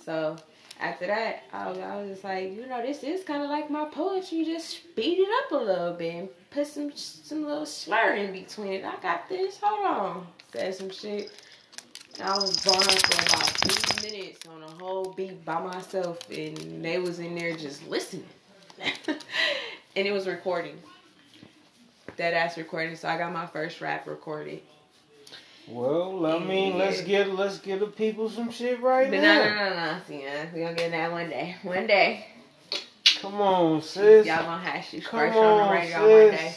So 0.05 0.37
after 0.79 1.09
that, 1.09 1.43
I 1.53 1.69
was, 1.69 1.79
I 1.79 1.97
was 1.97 2.11
just 2.11 2.25
like, 2.25 2.55
you 2.55 2.67
know, 2.67 2.81
this 2.81 3.03
is 3.03 3.25
kind 3.25 3.43
of 3.43 3.51
like 3.51 3.71
my 3.71 3.87
poetry. 3.87 4.45
Just 4.45 4.69
speed 4.69 5.19
it 5.19 5.29
up 5.45 5.61
a 5.61 5.65
little 5.65 5.93
bit 5.95 6.15
and 6.15 6.29
put 6.51 6.69
some 6.69 6.93
some 6.95 7.45
little 7.45 7.67
slur 7.67 8.15
in 8.15 8.33
between 8.33 8.75
it. 8.75 8.85
I 8.85 8.97
got 9.03 9.29
this. 9.29 9.59
Hold 9.61 9.87
on, 9.87 10.27
said 10.53 10.75
some 10.77 10.91
shit. 10.91 11.33
I 12.23 12.35
was 12.35 12.57
gone 12.65 12.81
for 12.81 13.27
about 13.27 13.47
three 13.47 14.11
minutes 14.11 14.47
on 14.47 14.63
a 14.63 14.71
whole 14.83 15.13
beat 15.13 15.45
by 15.45 15.61
myself, 15.61 16.19
and 16.31 16.85
they 16.85 16.99
was 16.99 17.19
in 17.19 17.35
there 17.35 17.57
just 17.57 17.87
listening, 17.89 18.27
and 19.09 19.17
it 20.07 20.13
was 20.13 20.29
recording. 20.29 20.79
Dead 22.19 22.35
ass 22.35 22.59
recording. 22.59 22.97
So 22.97 23.09
I 23.09 23.17
got 23.17 23.33
my 23.33 23.47
first 23.47 23.81
rap 23.81 24.07
recorded. 24.09 24.61
Well, 25.69 26.27
I 26.27 26.41
mean, 26.41 26.77
let's 26.77 27.01
get 27.03 27.31
let's 27.33 27.59
get 27.59 27.79
the 27.79 27.87
people 27.87 28.29
some 28.29 28.51
shit 28.51 28.81
right 28.83 29.09
But 29.09 29.19
no, 29.19 29.23
now. 29.23 29.45
no, 29.45 29.71
no, 29.71 29.75
no. 29.93 29.99
See, 30.09 30.27
uh, 30.27 30.47
we 30.53 30.61
gonna 30.63 30.75
get 30.75 30.91
that 30.91 31.13
one 31.13 31.29
day. 31.31 31.55
One 31.63 31.87
day, 31.87 32.27
Come 33.21 33.35
on, 33.41 33.81
sis. 33.83 34.27
y'all 34.27 34.43
gonna 34.43 34.59
have 34.65 34.85
Come 35.05 35.21
first 35.21 35.37
on 35.37 35.57
the 35.59 35.63
on, 35.63 35.71
radio 35.73 36.01
one 36.01 36.31
day. 36.35 36.55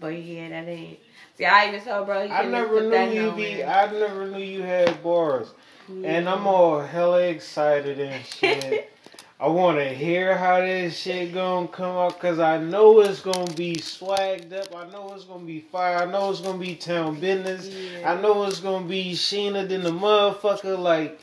But 0.00 0.08
yeah, 0.22 0.48
that 0.48 0.68
ain't. 0.68 0.98
See, 1.36 1.44
I 1.44 1.68
even 1.68 1.80
told 1.84 2.06
bro, 2.06 2.22
you 2.22 2.30
I 2.32 2.44
never 2.46 2.80
knew 2.80 2.90
that 2.90 3.12
you 3.12 3.32
be. 3.32 3.54
nowhere. 3.56 3.68
I 3.68 3.92
never 3.92 4.26
knew 4.28 4.42
you 4.42 4.62
had 4.62 5.02
bars, 5.02 5.48
and 5.88 6.26
I'm 6.30 6.46
all 6.46 6.80
hella 6.80 7.20
excited 7.24 8.00
and 8.00 8.24
shit. 8.24 8.88
I 9.42 9.48
want 9.48 9.78
to 9.78 9.88
hear 9.92 10.38
how 10.38 10.60
this 10.60 10.96
shit 10.96 11.34
gonna 11.34 11.66
come 11.66 11.96
out 11.96 12.14
because 12.14 12.38
I 12.38 12.58
know 12.58 13.00
it's 13.00 13.18
gonna 13.20 13.52
be 13.54 13.74
swagged 13.74 14.52
up. 14.52 14.72
I 14.72 14.88
know 14.92 15.12
it's 15.16 15.24
gonna 15.24 15.44
be 15.44 15.58
fire. 15.58 15.96
I 15.96 16.04
know 16.04 16.30
it's 16.30 16.40
gonna 16.40 16.58
be 16.58 16.76
town 16.76 17.18
business. 17.18 17.66
Yeah. 17.68 18.12
I 18.12 18.20
know 18.20 18.44
it's 18.44 18.60
gonna 18.60 18.86
be 18.86 19.14
Sheena 19.14 19.68
than 19.68 19.82
the 19.82 19.90
motherfucker. 19.90 20.78
Like, 20.78 21.18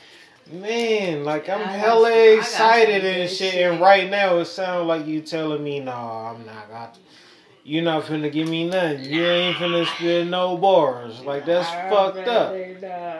man, 0.51 1.23
like 1.23 1.47
I'm 1.47 1.61
I 1.61 1.71
hella 1.71 2.09
some- 2.11 2.39
excited 2.39 3.05
and 3.05 3.29
shit. 3.29 3.53
shit. 3.53 3.71
And 3.71 3.79
right 3.79 4.09
now 4.09 4.39
it 4.39 4.45
sounds 4.47 4.85
like 4.85 5.07
you 5.07 5.21
telling 5.21 5.63
me, 5.63 5.79
no, 5.79 5.93
I'm 5.93 6.45
not 6.45 6.69
got. 6.69 6.97
You're 7.63 7.83
not 7.83 8.03
finna 8.03 8.29
give 8.29 8.49
me 8.49 8.67
nothing. 8.67 9.05
You 9.05 9.25
ain't 9.27 9.55
finna 9.55 9.85
spit 9.95 10.27
no 10.27 10.57
bars. 10.57 11.21
Like 11.21 11.45
that's 11.45 11.69
fucked 11.89 12.27
up. 12.27 12.51
rather 12.51 12.65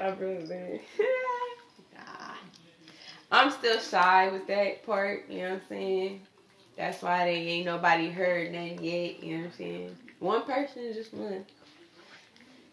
I'd 0.04 0.20
rather- 0.20 0.80
nah. 1.00 1.06
I'm 3.32 3.52
still 3.52 3.80
shy 3.80 4.30
with 4.30 4.48
that 4.48 4.86
part, 4.86 5.30
you 5.30 5.40
know 5.40 5.50
what 5.50 5.54
I'm 5.54 5.68
saying? 5.70 6.22
That's 6.76 7.02
why 7.02 7.26
they 7.26 7.36
ain't 7.36 7.66
nobody 7.66 8.10
heard 8.10 8.52
nothing 8.52 8.84
yet, 8.84 9.24
you 9.24 9.38
know 9.38 9.44
what 9.44 9.52
I'm 9.52 9.58
saying? 9.58 9.98
One 10.20 10.44
person 10.44 10.84
is 10.84 10.96
just 10.96 11.14
one. 11.14 11.46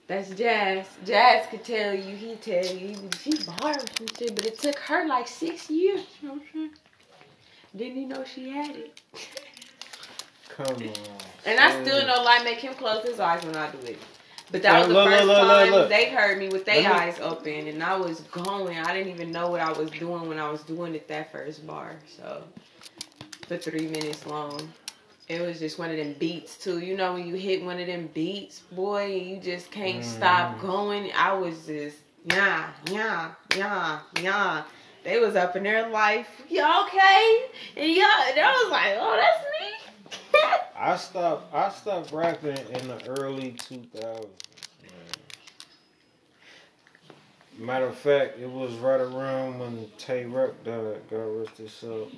That's 0.07 0.31
Jazz. 0.31 0.87
Jazz 1.05 1.47
could 1.51 1.64
tell 1.64 1.92
you, 1.92 2.14
he 2.16 2.37
tell 2.37 2.64
you, 2.64 2.95
she 3.21 3.33
bars 3.45 3.85
and 3.99 4.16
shit, 4.16 4.37
but 4.37 4.47
it 4.47 4.59
took 4.59 4.79
her 4.79 5.07
like 5.07 5.27
six 5.27 5.69
years, 5.69 6.07
you 6.23 6.29
know 6.29 6.35
what 6.35 6.42
I'm 6.42 6.49
saying? 6.53 6.71
Didn't 7.75 7.97
he 7.97 8.05
know 8.07 8.25
she 8.25 8.51
had 8.51 8.77
it? 8.77 9.01
Come 10.49 10.66
on. 10.66 10.92
And 11.45 11.61
I 11.61 11.83
still 11.83 12.07
know 12.07 12.23
like 12.23 12.45
make 12.45 12.59
him 12.59 12.75
close 12.75 13.05
his 13.05 13.21
eyes 13.21 13.45
when 13.45 13.57
I 13.57 13.71
do 13.71 13.79
it. 13.87 13.99
But 14.52 14.62
that 14.62 14.78
was 14.78 14.88
the 14.88 14.94
Look, 14.94 15.09
first 15.11 15.26
look, 15.26 15.38
time 15.48 15.70
look. 15.72 15.88
they 15.88 16.11
heard 16.11 16.38
me 16.38 16.48
with 16.48 16.64
their 16.64 16.92
eyes 16.92 17.18
open, 17.20 17.66
and 17.66 17.82
I 17.82 17.96
was 17.96 18.20
going. 18.30 18.78
I 18.78 18.94
didn't 18.94 19.12
even 19.12 19.32
know 19.32 19.50
what 19.50 19.61
I 19.61 19.72
was 19.72 19.90
doing 19.90 20.28
when 20.28 20.38
I 20.38 20.48
was 20.50 20.62
doing 20.62 20.94
it 20.94 21.09
that 21.09 21.32
first 21.32 21.66
bar. 21.66 21.96
So 22.16 22.44
for 23.48 23.56
three 23.56 23.88
minutes 23.88 24.24
long, 24.26 24.72
it 25.28 25.40
was 25.40 25.59
just 25.59 25.78
one 25.78 25.90
of 25.90 25.96
them 25.96 26.14
beats 26.18 26.56
too. 26.59 26.78
You 26.78 26.96
know 26.96 27.14
when 27.14 27.26
you 27.26 27.35
hit 27.35 27.64
one 27.64 27.80
of 27.80 27.87
them 27.88 28.09
beats, 28.14 28.61
boy, 28.72 29.06
you 29.06 29.38
just 29.40 29.70
can't 29.72 30.04
stop 30.04 30.59
Mm. 30.59 30.61
going. 30.61 31.12
I 31.16 31.32
was 31.32 31.66
just 31.66 31.98
yeah, 32.24 32.70
yeah, 32.90 33.32
yeah, 33.56 33.98
yeah. 34.20 34.62
They 35.04 35.18
was 35.20 35.37
up 35.37 35.54
in 35.56 35.62
their 35.64 35.88
life. 35.88 36.28
Yeah, 36.48 36.85
okay? 36.87 37.44
And 37.76 37.88
y'all, 37.92 38.06
and 38.28 38.40
I 38.40 38.62
was 38.64 38.72
like, 38.72 38.96
oh, 38.98 39.16
that's 39.16 39.44
me. 39.61 39.86
I 40.79 40.97
stopped. 40.97 41.55
I 41.55 41.71
stopped 41.71 42.12
rapping 42.12 42.57
in 42.57 42.88
the 42.88 43.03
early 43.09 43.53
2000s. 43.53 44.03
Man. 44.03 44.29
Matter 47.59 47.87
of 47.87 47.97
fact, 47.97 48.38
it 48.38 48.51
was 48.51 48.75
right 48.75 49.01
around 49.01 49.59
when 49.59 49.90
Tay 49.99 50.27
Ruck 50.27 50.62
died. 50.64 51.01
God 51.11 51.16
rest 51.16 51.57
his 51.57 51.73
soul. 51.73 52.09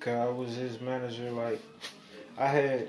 Cause 0.00 0.14
I 0.14 0.28
was 0.28 0.54
his 0.54 0.80
manager. 0.80 1.30
Like 1.30 1.60
I 2.36 2.46
had, 2.46 2.88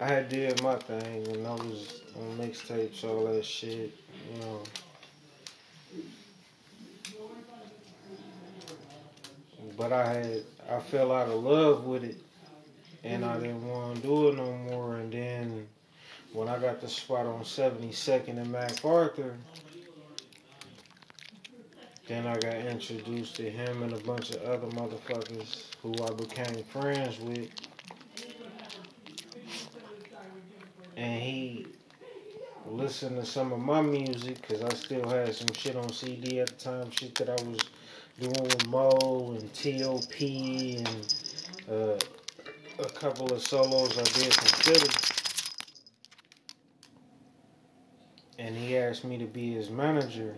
I 0.00 0.06
had 0.06 0.28
did 0.28 0.62
my 0.62 0.76
thing, 0.76 1.26
and 1.28 1.46
I 1.46 1.52
was 1.52 2.02
on 2.16 2.38
mixtapes, 2.38 3.04
all 3.04 3.24
that 3.26 3.44
shit. 3.44 3.92
You 4.34 4.40
know. 4.40 4.62
But 9.76 9.92
I 9.92 10.06
had 10.06 10.42
I 10.70 10.80
fell 10.80 11.12
out 11.12 11.28
of 11.28 11.42
love 11.42 11.84
with 11.84 12.04
it 12.04 12.16
and 13.04 13.24
I 13.24 13.38
didn't 13.38 13.66
want 13.68 13.96
to 13.96 14.02
do 14.02 14.28
it 14.28 14.36
no 14.36 14.52
more 14.70 14.96
and 14.96 15.12
then 15.12 15.66
when 16.32 16.48
I 16.48 16.58
got 16.58 16.80
the 16.80 16.88
spot 16.88 17.26
on 17.26 17.40
72nd 17.42 18.38
and 18.38 18.50
MacArthur 18.50 19.36
then 22.06 22.24
I 22.24 22.38
got 22.38 22.54
introduced 22.54 23.34
to 23.36 23.50
him 23.50 23.82
and 23.82 23.92
a 23.92 23.98
bunch 23.98 24.30
of 24.30 24.42
other 24.42 24.68
motherfuckers 24.68 25.64
who 25.82 25.92
I 26.04 26.12
became 26.14 26.62
friends 26.64 27.18
with. 27.18 27.50
And 30.96 31.20
he 31.20 31.66
listened 32.64 33.16
to 33.16 33.26
some 33.26 33.52
of 33.52 33.58
my 33.58 33.82
music 33.82 34.40
because 34.40 34.62
I 34.62 34.72
still 34.74 35.08
had 35.08 35.34
some 35.34 35.52
shit 35.52 35.74
on 35.74 35.92
CD 35.92 36.40
at 36.40 36.46
the 36.46 36.54
time 36.54 36.90
shit 36.92 37.14
that 37.16 37.28
I 37.28 37.42
was 37.44 37.58
doing 38.18 38.50
Mo 38.68 39.36
and 39.38 39.52
T.O.P. 39.54 40.76
and 40.78 41.14
uh, 41.70 41.98
a 42.78 42.88
couple 42.90 43.32
of 43.32 43.42
solos 43.42 43.98
I 43.98 44.02
did 44.04 44.32
from 44.34 44.74
Philly. 44.74 44.90
And 48.38 48.54
he 48.56 48.76
asked 48.76 49.04
me 49.04 49.18
to 49.18 49.26
be 49.26 49.52
his 49.54 49.70
manager. 49.70 50.34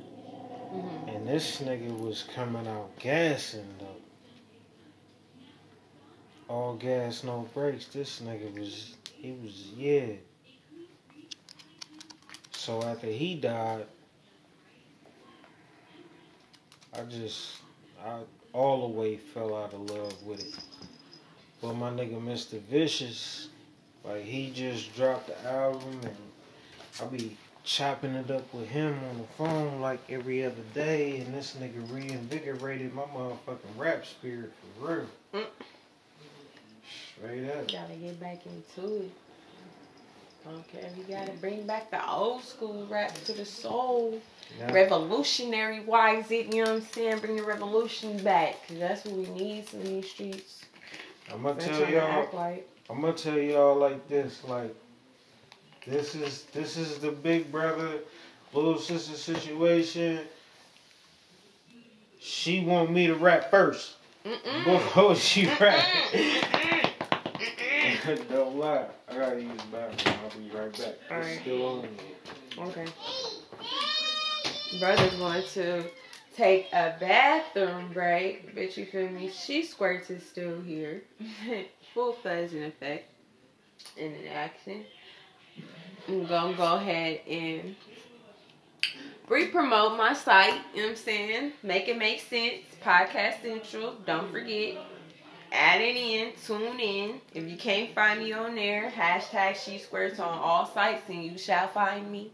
Mhm. 0.73 1.17
And 1.17 1.27
this 1.29 1.61
nigga 1.61 1.97
was 1.99 2.25
coming 2.35 2.67
out 2.67 2.97
gassing 2.99 3.67
though. 3.79 3.97
All 6.49 6.75
gas, 6.77 7.25
no 7.25 7.47
brakes. 7.53 7.87
This 7.87 8.21
nigga 8.21 8.59
was, 8.59 8.95
he 9.15 9.33
was, 9.33 9.69
yeah. 9.77 10.13
So 12.53 12.83
after 12.83 13.07
he 13.07 13.35
died, 13.35 13.87
I 16.95 17.03
just, 17.03 17.57
I 18.05 18.21
all 18.53 18.89
the 18.89 18.99
way 18.99 19.17
fell 19.17 19.57
out 19.57 19.73
of 19.73 19.91
love 19.91 20.23
with 20.25 20.41
it. 20.41 20.59
But 21.61 21.75
my 21.75 21.91
nigga 21.91 22.21
Mr. 22.21 22.61
Vicious, 22.61 23.49
like 24.05 24.25
he 24.25 24.51
just 24.51 24.95
dropped 24.95 25.27
the 25.27 25.51
album 25.51 26.01
and 26.03 26.17
I 27.01 27.05
be 27.07 27.37
chopping 27.65 28.15
it 28.15 28.31
up 28.31 28.53
with 28.55 28.69
him 28.69 28.99
on 29.11 29.19
the 29.19 29.27
phone 29.37 29.81
like 29.81 30.01
every 30.09 30.45
other 30.45 30.55
day 30.73 31.19
and 31.19 31.35
this 31.35 31.57
nigga 31.61 31.93
reinvigorated 31.93 32.95
my 32.95 33.03
motherfucking 33.03 33.77
rap 33.77 34.07
spirit 34.07 34.53
for 34.81 34.87
real. 34.87 35.07
Mm. 35.35 35.47
Straight 37.17 37.51
up. 37.51 37.71
Gotta 37.71 37.95
get 37.95 38.19
back 38.21 38.41
into 38.47 39.03
it. 39.03 39.11
If 40.73 40.97
you 40.97 41.05
gotta 41.09 41.33
bring 41.33 41.67
back 41.67 41.91
the 41.91 42.09
old 42.11 42.43
school 42.43 42.87
rap 42.91 43.15
to 43.25 43.33
the 43.33 43.45
soul. 43.45 44.21
Yeah. 44.59 44.73
Revolutionary 44.73 45.81
wise 45.81 46.31
it, 46.31 46.55
you 46.55 46.65
know 46.65 46.73
what 46.75 46.83
I'm 46.83 46.89
saying? 46.89 47.19
Bring 47.19 47.37
the 47.37 47.43
revolution 47.43 48.17
back. 48.25 48.67
Cause 48.67 48.79
that's 48.79 49.05
what 49.05 49.15
we 49.15 49.27
need 49.27 49.65
in 49.75 49.85
these 49.85 50.11
streets. 50.11 50.65
I'm 51.33 51.43
gonna 51.43 51.61
They're 51.61 51.69
tell 51.69 51.91
y'all. 51.91 52.29
like. 52.33 52.69
I'm 52.89 53.01
gonna 53.03 53.13
tell 53.13 53.37
y'all 53.39 53.77
like 53.77 54.09
this, 54.09 54.43
like 54.45 54.75
this 55.87 56.15
is 56.15 56.45
this 56.55 56.77
is 56.79 56.99
the 56.99 57.11
big 57.13 57.53
brother 57.53 57.99
little 58.55 58.79
sister 58.79 59.15
situation. 59.17 60.21
She 62.21 62.65
want 62.65 62.91
me 62.91 63.07
to 63.07 63.15
rap 63.15 63.51
first 63.51 63.97
Mm-mm. 64.25 64.65
before 64.65 65.15
she 65.15 65.47
rap. 65.61 65.85
Don't 68.31 68.57
lie. 68.57 68.87
I 69.09 69.15
gotta 69.15 69.43
use 69.43 69.61
the 69.71 69.77
bathroom. 69.77 70.15
I'll 70.25 70.39
be 70.39 70.57
right 70.57 70.73
back. 70.73 70.95
It's 71.03 71.11
Alright. 71.11 71.41
still 71.43 71.67
on. 71.67 71.89
Okay. 72.69 72.87
Brother's 74.79 75.15
going 75.15 75.43
to 75.55 75.85
take 76.35 76.73
a 76.73 76.97
bathroom 76.99 77.93
break. 77.93 78.57
Bitch, 78.57 78.77
you 78.79 78.87
feel 78.87 79.09
me? 79.11 79.31
She 79.31 79.63
squirts 79.63 80.09
is 80.09 80.25
still 80.25 80.61
here. 80.63 81.03
Full 81.95 82.15
fuzz 82.15 82.55
in 82.55 82.65
effect. 82.65 83.11
And 84.01 84.15
in 84.15 84.29
action. 84.29 84.85
I'm 86.09 86.27
gonna 86.27 86.57
go 86.57 86.77
ahead 86.77 87.21
and 87.29 87.77
re-promote 89.29 89.99
my 89.99 90.15
site, 90.15 90.55
you 90.75 90.81
know 90.81 90.89
what 90.89 90.91
I'm 90.91 90.97
saying? 90.97 91.53
Make 91.63 91.89
it 91.89 91.99
make 91.99 92.21
sense. 92.21 92.63
Podcast 92.83 93.43
Central. 93.43 93.97
Don't 94.07 94.31
forget. 94.31 94.79
Add 95.53 95.81
it 95.81 95.97
in, 95.97 96.33
tune 96.47 96.79
in. 96.79 97.21
If 97.35 97.49
you 97.49 97.57
can't 97.57 97.95
find 97.95 98.21
me 98.21 98.33
on 98.33 98.55
there, 98.55 98.91
hashtag 98.91 99.57
she 99.57 99.79
squirts 99.79 100.21
on 100.21 100.39
all 100.39 100.67
sites 100.67 101.09
and 101.09 101.25
you 101.25 101.39
shall 101.39 101.69
find 101.69 102.11
me. 102.11 102.31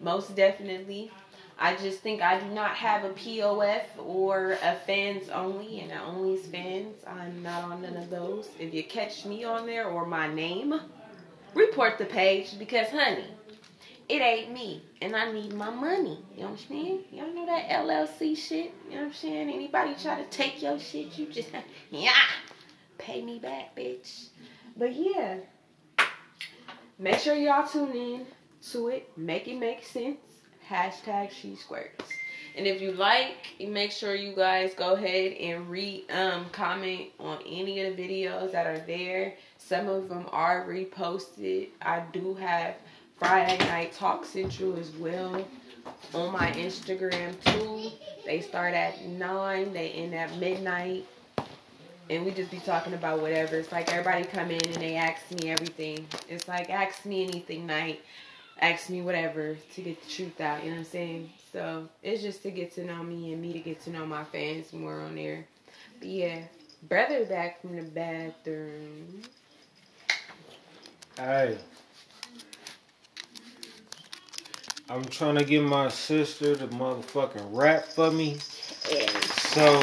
Most 0.00 0.34
definitely. 0.36 1.10
I 1.58 1.76
just 1.76 2.00
think 2.00 2.20
I 2.22 2.40
do 2.40 2.46
not 2.46 2.72
have 2.72 3.04
a 3.04 3.10
POF 3.10 3.84
or 3.98 4.52
a 4.62 4.74
fans 4.86 5.28
only 5.28 5.80
and 5.80 5.92
a 5.92 6.02
only 6.02 6.36
fans. 6.36 6.96
I'm 7.06 7.42
not 7.42 7.64
on 7.64 7.82
none 7.82 7.96
of 7.96 8.10
those. 8.10 8.48
If 8.58 8.74
you 8.74 8.82
catch 8.82 9.24
me 9.24 9.44
on 9.44 9.66
there 9.66 9.86
or 9.86 10.04
my 10.04 10.32
name, 10.32 10.80
report 11.54 11.98
the 11.98 12.04
page 12.04 12.58
because 12.58 12.88
honey, 12.88 13.26
it 14.08 14.20
ain't 14.20 14.52
me 14.52 14.82
and 15.00 15.14
I 15.14 15.30
need 15.32 15.52
my 15.52 15.70
money. 15.70 16.18
You 16.36 16.46
understand? 16.46 17.04
Y'all 17.12 17.32
know 17.32 17.46
that 17.46 17.68
LLC 17.68 18.36
shit? 18.36 18.72
You 18.88 18.96
know 18.96 19.02
what 19.02 19.06
I'm 19.06 19.12
saying? 19.12 19.48
Anybody 19.48 19.94
try 20.02 20.20
to 20.20 20.28
take 20.30 20.62
your 20.62 20.78
shit, 20.78 21.16
you 21.16 21.26
just 21.26 21.48
yeah, 21.90 22.10
pay 23.02 23.22
me 23.22 23.38
back, 23.38 23.76
bitch. 23.76 24.26
But 24.76 24.94
yeah. 24.94 25.38
Make 26.98 27.18
sure 27.18 27.34
y'all 27.34 27.66
tune 27.66 27.96
in 27.96 28.26
to 28.70 28.88
it. 28.88 29.10
Make 29.16 29.48
it 29.48 29.58
make 29.58 29.84
sense. 29.84 30.18
Hashtag 30.68 31.30
she 31.30 31.56
squirts. 31.56 32.04
And 32.56 32.66
if 32.66 32.80
you 32.82 32.92
like, 32.92 33.54
make 33.60 33.92
sure 33.92 34.14
you 34.14 34.34
guys 34.36 34.74
go 34.74 34.92
ahead 34.92 35.32
and 35.32 35.68
re 35.68 36.04
um 36.10 36.46
comment 36.52 37.08
on 37.18 37.38
any 37.46 37.80
of 37.80 37.96
the 37.96 38.02
videos 38.02 38.52
that 38.52 38.66
are 38.66 38.84
there. 38.86 39.34
Some 39.58 39.88
of 39.88 40.08
them 40.08 40.26
are 40.30 40.66
reposted. 40.66 41.68
I 41.80 42.02
do 42.12 42.34
have 42.34 42.76
Friday 43.18 43.58
Night 43.66 43.92
Talk 43.92 44.24
Central 44.24 44.78
as 44.78 44.90
well 44.96 45.46
on 46.14 46.32
my 46.32 46.52
Instagram 46.52 47.40
too. 47.44 47.90
They 48.24 48.40
start 48.40 48.74
at 48.74 49.04
nine, 49.06 49.72
they 49.72 49.90
end 49.90 50.14
at 50.14 50.36
midnight. 50.38 51.06
And 52.12 52.26
we 52.26 52.30
just 52.30 52.50
be 52.50 52.58
talking 52.58 52.92
about 52.92 53.22
whatever. 53.22 53.56
It's 53.56 53.72
like 53.72 53.90
everybody 53.90 54.24
come 54.24 54.50
in 54.50 54.62
and 54.66 54.74
they 54.74 54.96
ask 54.96 55.30
me 55.30 55.50
everything. 55.50 56.06
It's 56.28 56.46
like 56.46 56.68
ask 56.68 57.06
me 57.06 57.24
anything 57.24 57.66
night. 57.66 58.02
Ask 58.60 58.90
me 58.90 59.00
whatever 59.00 59.56
to 59.74 59.80
get 59.80 60.02
the 60.02 60.10
truth 60.10 60.38
out, 60.38 60.62
you 60.62 60.72
know 60.72 60.76
what 60.76 60.80
I'm 60.80 60.90
saying? 60.90 61.30
So 61.54 61.88
it's 62.02 62.20
just 62.20 62.42
to 62.42 62.50
get 62.50 62.74
to 62.74 62.84
know 62.84 63.02
me 63.02 63.32
and 63.32 63.40
me 63.40 63.54
to 63.54 63.60
get 63.60 63.80
to 63.84 63.90
know 63.90 64.04
my 64.04 64.24
fans 64.24 64.74
more 64.74 65.00
on 65.00 65.14
there. 65.14 65.46
But 66.00 66.08
yeah, 66.08 66.42
brother 66.82 67.24
back 67.24 67.62
from 67.62 67.76
the 67.76 67.82
bathroom. 67.82 69.22
Hey. 71.16 71.56
I'm 74.90 75.04
trying 75.06 75.36
to 75.36 75.44
get 75.46 75.62
my 75.62 75.88
sister 75.88 76.56
to 76.56 76.66
motherfucking 76.68 77.48
rap 77.52 77.86
for 77.86 78.10
me. 78.10 78.36
So 78.84 79.78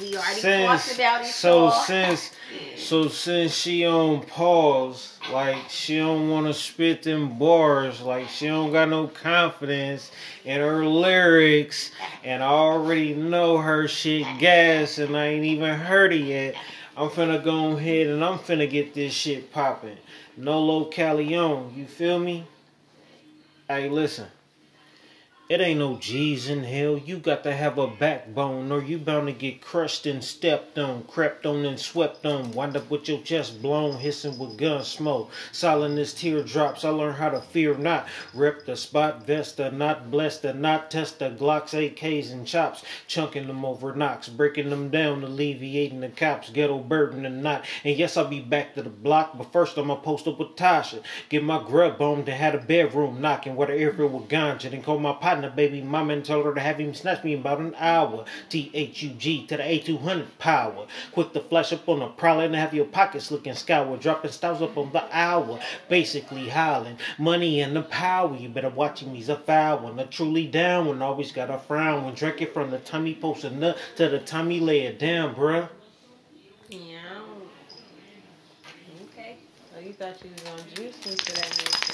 we 0.00 0.16
already 0.16 0.40
since 0.40 0.86
talked 0.86 0.94
about 0.94 1.20
it. 1.22 1.26
so 1.26 1.70
since 1.70 2.30
so 2.76 3.08
since 3.08 3.52
she 3.52 3.84
on 3.84 4.22
pause, 4.22 5.18
like 5.32 5.56
she 5.68 5.98
don't 5.98 6.28
want 6.28 6.46
to 6.46 6.54
spit 6.54 7.02
them 7.02 7.38
bars, 7.38 8.00
like 8.00 8.28
she 8.28 8.46
don't 8.46 8.70
got 8.70 8.88
no 8.88 9.08
confidence 9.08 10.12
in 10.44 10.60
her 10.60 10.86
lyrics, 10.86 11.90
and 12.22 12.42
I 12.42 12.46
already 12.46 13.14
know 13.14 13.58
her 13.58 13.88
shit 13.88 14.26
gas, 14.38 14.98
and 14.98 15.16
I 15.16 15.26
ain't 15.26 15.44
even 15.44 15.74
heard 15.74 16.12
it 16.12 16.18
yet. 16.18 16.54
I'm 16.96 17.08
finna 17.08 17.42
go 17.42 17.76
ahead 17.76 18.06
and 18.06 18.24
I'm 18.24 18.38
finna 18.38 18.70
get 18.70 18.94
this 18.94 19.12
shit 19.12 19.52
popping. 19.52 19.96
No 20.36 20.60
Nolo 20.60 20.90
Calion, 20.90 21.76
you 21.76 21.86
feel 21.86 22.20
me? 22.20 22.44
Hey, 23.68 23.88
listen. 23.88 24.26
It 25.54 25.60
ain't 25.60 25.78
no 25.78 25.96
G's 25.98 26.48
in 26.48 26.64
hell. 26.64 26.98
You 26.98 27.18
got 27.18 27.44
to 27.44 27.54
have 27.54 27.78
a 27.78 27.86
backbone, 27.86 28.72
or 28.72 28.82
you 28.82 28.98
bound 28.98 29.28
to 29.28 29.32
get 29.32 29.60
crushed 29.60 30.04
and 30.04 30.24
stepped 30.24 30.76
on, 30.80 31.04
crept 31.04 31.46
on 31.46 31.64
and 31.64 31.78
swept 31.78 32.26
on. 32.26 32.50
Wind 32.50 32.76
up 32.76 32.90
with 32.90 33.08
your 33.08 33.20
chest 33.20 33.62
blown, 33.62 33.98
hissing 33.98 34.36
with 34.36 34.58
gun 34.58 34.82
smoke. 34.82 35.30
Silent 35.52 35.96
as 35.96 36.12
teardrops. 36.12 36.84
I 36.84 36.88
learned 36.88 37.18
how 37.18 37.28
to 37.28 37.40
fear 37.40 37.76
not. 37.76 38.08
Rep 38.34 38.66
the 38.66 38.74
spot, 38.74 39.28
vest 39.28 39.58
Vesta, 39.58 39.70
not 39.70 40.10
blessed, 40.10 40.44
and 40.44 40.60
not 40.60 40.90
test 40.90 41.20
the 41.20 41.30
Glocks, 41.30 41.70
AKs, 41.70 42.32
and 42.32 42.44
chops. 42.44 42.82
Chunking 43.06 43.46
them 43.46 43.64
over 43.64 43.94
knocks, 43.94 44.28
breaking 44.28 44.70
them 44.70 44.88
down, 44.88 45.22
alleviating 45.22 46.00
the 46.00 46.08
cops. 46.08 46.50
Ghetto 46.50 46.78
burden 46.78 47.24
and 47.24 47.44
not. 47.44 47.64
And 47.84 47.96
yes, 47.96 48.16
I'll 48.16 48.26
be 48.26 48.40
back 48.40 48.74
to 48.74 48.82
the 48.82 48.90
block, 48.90 49.38
but 49.38 49.52
first 49.52 49.78
I'ma 49.78 49.94
post 49.94 50.26
up 50.26 50.40
with 50.40 50.56
Tasha. 50.56 51.00
Get 51.28 51.44
my 51.44 51.62
grub 51.62 52.02
on, 52.02 52.24
to 52.24 52.32
had 52.32 52.56
a 52.56 52.58
bedroom 52.58 53.20
knocking 53.20 53.54
where 53.54 53.68
the 53.68 53.74
air 53.74 53.92
filled 53.92 54.14
with 54.14 54.28
ganja. 54.28 54.68
Then 54.68 54.82
call 54.82 54.98
my 54.98 55.12
partner, 55.12 55.43
baby 55.50 55.82
mama, 55.82 56.14
and 56.14 56.24
told 56.24 56.46
her 56.46 56.54
to 56.54 56.60
have 56.60 56.78
him 56.78 56.94
snatch 56.94 57.24
me 57.24 57.34
in 57.34 57.40
about 57.40 57.60
an 57.60 57.74
hour. 57.78 58.24
T 58.48 58.70
H 58.74 59.02
U 59.02 59.10
G 59.10 59.46
to 59.46 59.56
the 59.56 59.62
A200 59.62 60.26
power. 60.38 60.86
Quick 61.12 61.32
to 61.32 61.40
flash 61.40 61.72
up 61.72 61.88
on 61.88 62.02
a 62.02 62.08
prowler 62.08 62.44
and 62.44 62.54
have 62.54 62.74
your 62.74 62.84
pockets 62.84 63.30
looking 63.30 63.54
scour. 63.54 63.96
Dropping 63.96 64.30
styles 64.30 64.62
up 64.62 64.76
on 64.76 64.92
the 64.92 65.04
hour. 65.16 65.58
Basically 65.88 66.48
hollering. 66.48 66.98
Money 67.18 67.60
and 67.60 67.74
the 67.74 67.82
power. 67.82 68.36
You 68.36 68.48
better 68.48 68.70
watch 68.70 69.00
him, 69.00 69.14
he's 69.14 69.28
a 69.28 69.36
foul 69.36 69.78
one. 69.78 69.98
A 69.98 70.06
truly 70.06 70.46
down 70.46 70.86
one. 70.86 71.02
Always 71.02 71.32
got 71.32 71.50
a 71.50 71.58
frown 71.58 72.04
when 72.04 72.14
drinking 72.14 72.48
from 72.52 72.70
the 72.70 72.78
time 72.78 73.06
he 73.06 73.14
posts 73.14 73.44
a 73.44 73.50
to 73.96 74.08
the 74.08 74.18
he 74.50 74.60
lay 74.60 74.80
it 74.80 74.98
down, 74.98 75.34
bruh. 75.34 75.68
Yeah. 76.68 76.98
Okay. 79.12 79.36
So 79.72 79.80
you 79.80 79.92
thought 79.92 80.22
you 80.24 80.30
was 80.30 80.42
gonna 80.42 80.62
juice 80.74 81.06
me 81.06 81.12
for 81.16 81.32
that 81.32 81.50
next 81.58 81.88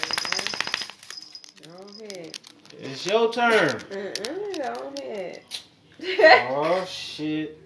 one, 1.67 1.77
right? 1.77 1.99
Go 1.99 2.05
ahead. 2.05 2.39
It's 2.79 3.07
your 3.07 3.33
turn. 3.33 3.69
Mm-mm, 3.69 4.57
go 4.59 4.93
ahead. 4.99 5.43
oh 6.51 6.85
shit. 6.89 7.59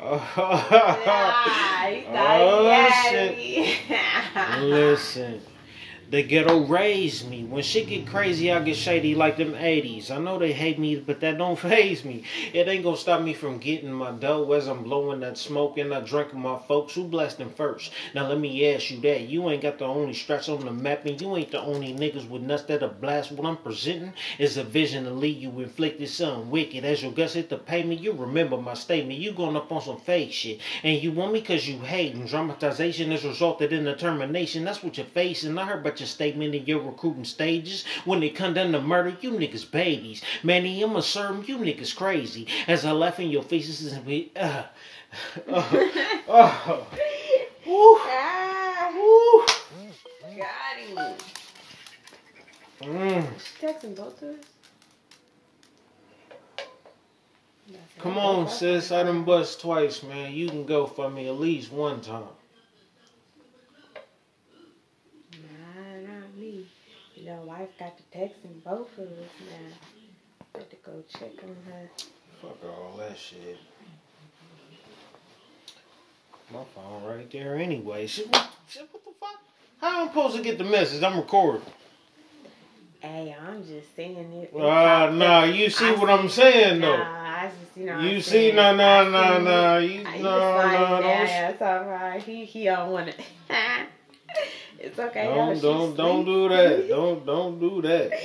Ah, 0.00 1.86
he 1.88 2.02
thought 2.02 2.40
Oh, 2.40 2.90
shit. 3.10 3.78
Listen, 4.62 5.40
the 6.12 6.22
ghetto 6.22 6.66
raised 6.66 7.26
me. 7.30 7.42
When 7.42 7.62
shit 7.62 7.88
get 7.88 8.06
crazy, 8.06 8.52
I 8.52 8.60
get 8.60 8.76
shady 8.76 9.14
like 9.14 9.38
them 9.38 9.54
80s. 9.54 10.10
I 10.10 10.18
know 10.18 10.38
they 10.38 10.52
hate 10.52 10.78
me, 10.78 10.96
but 10.96 11.20
that 11.20 11.38
don't 11.38 11.58
phase 11.58 12.04
me. 12.04 12.24
It 12.52 12.68
ain't 12.68 12.84
gonna 12.84 12.98
stop 12.98 13.22
me 13.22 13.32
from 13.32 13.56
getting 13.56 13.90
my 13.90 14.10
dough 14.10 14.52
as 14.52 14.68
I'm 14.68 14.82
blowing 14.82 15.20
that 15.20 15.38
smoke 15.38 15.78
and 15.78 15.94
I 15.94 16.00
drinking 16.00 16.40
my 16.40 16.58
folks. 16.68 16.94
Who 16.94 17.04
blessed 17.04 17.38
them 17.38 17.48
first? 17.56 17.92
Now 18.14 18.28
let 18.28 18.38
me 18.38 18.74
ask 18.74 18.90
you 18.90 19.00
that. 19.00 19.22
You 19.22 19.48
ain't 19.48 19.62
got 19.62 19.78
the 19.78 19.86
only 19.86 20.12
stretch 20.12 20.50
on 20.50 20.66
the 20.66 20.70
map, 20.70 21.06
and 21.06 21.18
you 21.18 21.34
ain't 21.34 21.50
the 21.50 21.62
only 21.62 21.94
niggas 21.94 22.28
with 22.28 22.42
nuts 22.42 22.64
that'll 22.64 22.90
blast. 22.90 23.32
What 23.32 23.48
I'm 23.48 23.56
presenting 23.56 24.12
is 24.38 24.58
a 24.58 24.64
vision 24.64 25.04
to 25.04 25.10
lead 25.10 25.38
you 25.38 25.60
inflicted 25.60 26.10
something 26.10 26.50
wicked. 26.50 26.84
As 26.84 27.02
your 27.02 27.12
guts 27.12 27.32
hit 27.32 27.48
the 27.48 27.56
pavement, 27.56 28.02
you 28.02 28.12
remember 28.12 28.58
my 28.58 28.74
statement. 28.74 29.18
You 29.18 29.32
going 29.32 29.56
up 29.56 29.72
on 29.72 29.80
some 29.80 29.98
fake 29.98 30.32
shit. 30.32 30.60
And 30.82 31.02
you 31.02 31.10
want 31.10 31.32
me 31.32 31.40
cause 31.40 31.66
you 31.66 31.78
hate. 31.78 32.14
And 32.14 32.28
dramatization 32.28 33.10
has 33.12 33.24
resulted 33.24 33.72
in 33.72 33.86
a 33.86 33.96
termination. 33.96 34.64
That's 34.64 34.82
what 34.82 34.98
you're 34.98 35.06
facing. 35.06 35.56
I 35.56 35.64
heard 35.64 35.80
about 35.80 36.01
your 36.02 36.08
statement 36.08 36.54
in 36.54 36.66
your 36.66 36.80
recruiting 36.80 37.24
stages. 37.24 37.84
When 38.04 38.20
they 38.20 38.30
come 38.30 38.54
down 38.54 38.72
to 38.72 38.80
murder, 38.80 39.16
you 39.20 39.30
niggas 39.30 39.70
babies. 39.70 40.22
Manny, 40.42 40.82
I'ma 40.82 41.00
serve 41.00 41.48
you 41.48 41.58
niggas 41.58 41.94
crazy. 41.94 42.48
As 42.66 42.84
I 42.84 42.90
laugh 42.90 43.20
in 43.20 43.30
your 43.30 43.44
faces 43.44 43.92
and 43.92 44.04
we 44.04 44.32
uh, 44.34 44.64
uh, 45.48 45.88
oh, 46.28 46.86
woo, 47.66 47.96
ah, 48.00 48.90
woo. 48.94 49.46
got 50.36 50.76
him. 50.76 51.16
Mm. 52.82 53.28
She 53.38 53.66
texting 53.66 53.94
both 53.96 54.20
of 54.22 54.30
us? 54.30 54.44
Come 58.00 58.18
on, 58.18 58.48
sis. 58.48 58.90
I 58.90 59.04
done 59.04 59.22
bust 59.22 59.60
twice, 59.60 60.02
man. 60.02 60.32
You 60.32 60.48
can 60.48 60.66
go 60.66 60.86
for 60.86 61.08
me 61.08 61.28
at 61.28 61.38
least 61.38 61.70
one 61.70 62.00
time. 62.00 62.24
Wife 67.42 67.68
got 67.78 67.96
to 67.98 68.18
texting 68.18 68.62
both 68.64 68.96
of 68.98 69.04
us 69.04 69.30
now. 69.50 70.58
Had 70.60 70.70
to 70.70 70.76
go 70.84 71.02
check 71.08 71.32
on 71.42 71.56
her. 71.72 71.88
Fuck 72.40 72.58
all 72.64 72.96
that 72.98 73.16
shit. 73.18 73.58
My 76.52 76.60
phone 76.74 77.04
right 77.04 77.30
there 77.30 77.56
anyway. 77.56 78.06
Shit, 78.06 78.28
what, 78.30 78.48
shit, 78.68 78.88
what 78.92 79.04
the 79.04 79.10
fuck? 79.18 79.40
How 79.80 79.88
am 79.88 80.02
I'm 80.02 80.08
supposed 80.08 80.36
to 80.36 80.42
get 80.42 80.58
the 80.58 80.64
message? 80.64 81.02
I'm 81.02 81.16
recording. 81.16 81.62
Hey, 83.00 83.34
I'm 83.40 83.66
just 83.66 83.96
saying 83.96 84.32
it. 84.32 84.54
Uh, 84.54 85.10
nah, 85.10 85.44
you 85.44 85.70
see 85.70 85.86
I 85.86 85.92
what 85.94 86.08
I'm 86.10 86.28
saying 86.28 86.80
though. 86.80 86.96
Nah, 86.98 87.04
I 87.04 87.50
just, 87.50 87.76
you 87.76 87.86
know. 87.86 87.98
You 88.00 88.16
I'm 88.16 88.22
see, 88.22 88.30
saying? 88.30 88.56
no, 88.56 88.76
no, 88.76 88.84
I 88.84 89.04
no, 89.10 89.38
see 89.38 89.44
no, 89.44 89.78
it. 89.78 89.84
you, 89.90 90.00
I- 90.00 90.04
fine 90.04 90.22
no, 90.22 91.00
yeah, 91.00 91.48
it's 91.48 91.62
all 91.62 91.84
right. 91.84 92.22
He 92.22 92.44
he 92.44 92.64
don't 92.64 92.90
want 92.92 93.08
it. 93.08 93.20
it's 94.82 94.98
okay. 94.98 95.24
don't, 95.24 95.62
don't, 95.62 95.96
don't 95.96 96.24
do 96.24 96.48
that. 96.48 96.88
Don't, 96.88 97.24
don't 97.24 97.60
do 97.60 97.82
that. 97.82 98.12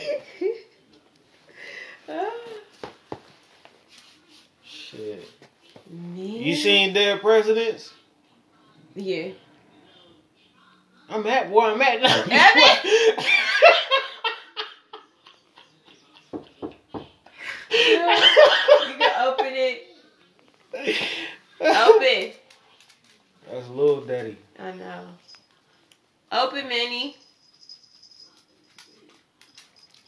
Ah. 2.10 2.32
Shit. 4.64 5.30
Man. 5.90 6.16
You 6.16 6.56
seen 6.56 6.94
Dead 6.94 7.20
Presidents? 7.20 7.94
Yeah. 8.96 9.32
I'm 11.10 11.28
at 11.28 11.52
where 11.52 11.72
I'm 11.72 11.82
at 11.82 12.02
now. 12.02 12.16
you 17.72 18.96
can 18.98 19.28
open 19.28 19.48
it. 19.48 19.84
Open. 21.60 22.32
That's 23.52 23.68
Lil 23.70 24.02
Daddy. 24.06 24.38
I 24.60 24.72
know. 24.72 25.08
Open, 26.32 26.68
Minnie. 26.68 27.16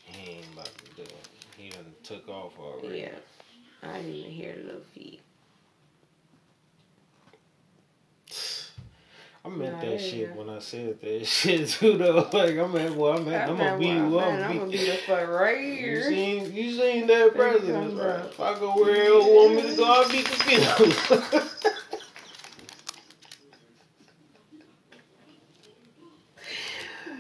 He 0.04 0.32
ain't 0.32 0.46
about 0.54 0.66
to 0.66 0.96
do 0.96 1.02
it. 1.04 1.28
He 1.58 1.70
done 1.70 1.86
took 2.04 2.28
off 2.28 2.54
already. 2.60 3.00
Yeah. 3.00 3.10
I 3.84 3.94
didn't 3.98 4.14
even 4.16 4.32
hear 4.32 4.54
the 4.56 4.64
little 4.64 4.82
feet. 4.94 5.22
I 9.46 9.48
meant 9.48 9.76
Nah, 9.76 9.80
that 9.92 10.02
shit 10.02 10.34
go. 10.36 10.42
when 10.44 10.50
I 10.54 10.60
said 10.60 11.00
that 11.00 11.26
shit 11.26 11.70
too 11.70 11.98
though. 11.98 12.28
Like 12.34 12.58
I'm 12.58 12.76
at 12.76 12.94
well 12.94 13.18
I'm 13.18 13.30
at 13.30 13.50
I'm 13.50 13.58
gonna 13.58 13.78
beat 13.80 13.88
you 13.96 14.20
up. 14.20 14.34
I'm 14.34 14.58
gonna 14.60 14.72
be 14.72 14.78
the 14.86 14.94
fuck 15.08 15.30
right 15.30 15.58
here. 15.78 15.96
You 15.96 16.04
seen 16.04 16.54
you 16.54 16.72
seen 16.78 17.08
that 17.08 17.34
president, 17.34 17.94
right? 17.94 17.96
bro. 17.96 18.28
If 18.30 18.40
I 18.42 18.60
go 18.60 18.76
where 18.76 19.04
you 19.06 19.20
want 19.20 19.56
me 19.56 19.62
to 19.72 19.76
go, 19.78 19.86
I'll 19.86 20.10
be 20.10 20.24
confused. 20.24 21.08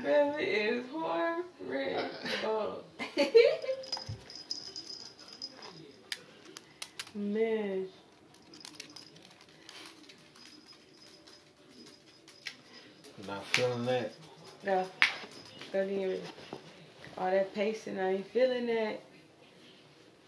Brother 0.03 0.39
is 0.39 0.83
horrible. 0.91 2.83
Man. 7.15 7.87
Not 13.29 13.45
feeling 13.45 13.85
that. 13.85 14.11
No. 14.65 14.87
Don't 15.71 15.89
even. 15.89 16.19
All 17.15 17.29
that 17.29 17.53
pacing, 17.53 17.99
I 17.99 18.15
ain't 18.15 18.27
feeling 18.27 18.65
that. 18.67 19.01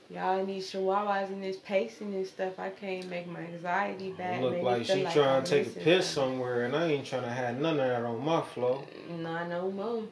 Y'all 0.09 0.45
need 0.45 0.61
chihuahuas 0.61 1.29
in 1.29 1.41
this 1.41 1.55
pacing 1.57 2.13
and 2.13 2.27
stuff. 2.27 2.59
I 2.59 2.69
can't 2.69 3.09
make 3.09 3.27
my 3.27 3.39
anxiety 3.39 4.11
back. 4.11 4.41
Look 4.41 4.61
like 4.61 4.85
she 4.85 5.03
like 5.03 5.13
trying 5.13 5.43
to 5.43 5.49
take 5.49 5.67
a 5.67 5.79
piss 5.79 6.05
somewhere, 6.05 6.65
and 6.65 6.75
I 6.75 6.87
ain't 6.87 7.07
trying 7.07 7.23
to 7.23 7.29
have 7.29 7.57
none 7.59 7.79
of 7.79 7.87
that 7.87 8.03
on 8.03 8.23
my 8.23 8.41
flow. 8.41 8.83
Not 9.09 9.49
no 9.49 9.71
more. 9.71 10.03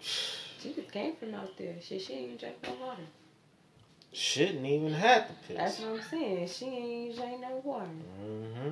She 0.00 0.72
just 0.72 0.90
came 0.92 1.16
from 1.16 1.34
out 1.34 1.50
there. 1.58 1.74
Shit, 1.82 2.02
she 2.02 2.12
ain't 2.14 2.22
even 2.24 2.36
drank 2.36 2.56
no 2.62 2.86
water. 2.86 3.02
Shouldn't 4.12 4.64
even 4.64 4.92
have 4.94 5.26
to 5.26 5.34
piss. 5.48 5.56
That's 5.56 5.80
what 5.80 5.88
I'm 5.90 6.02
saying. 6.02 6.48
She 6.48 6.66
ain't 6.66 7.10
even 7.10 7.16
drank 7.16 7.40
no 7.40 7.60
water. 7.64 7.86
hmm 7.86 8.70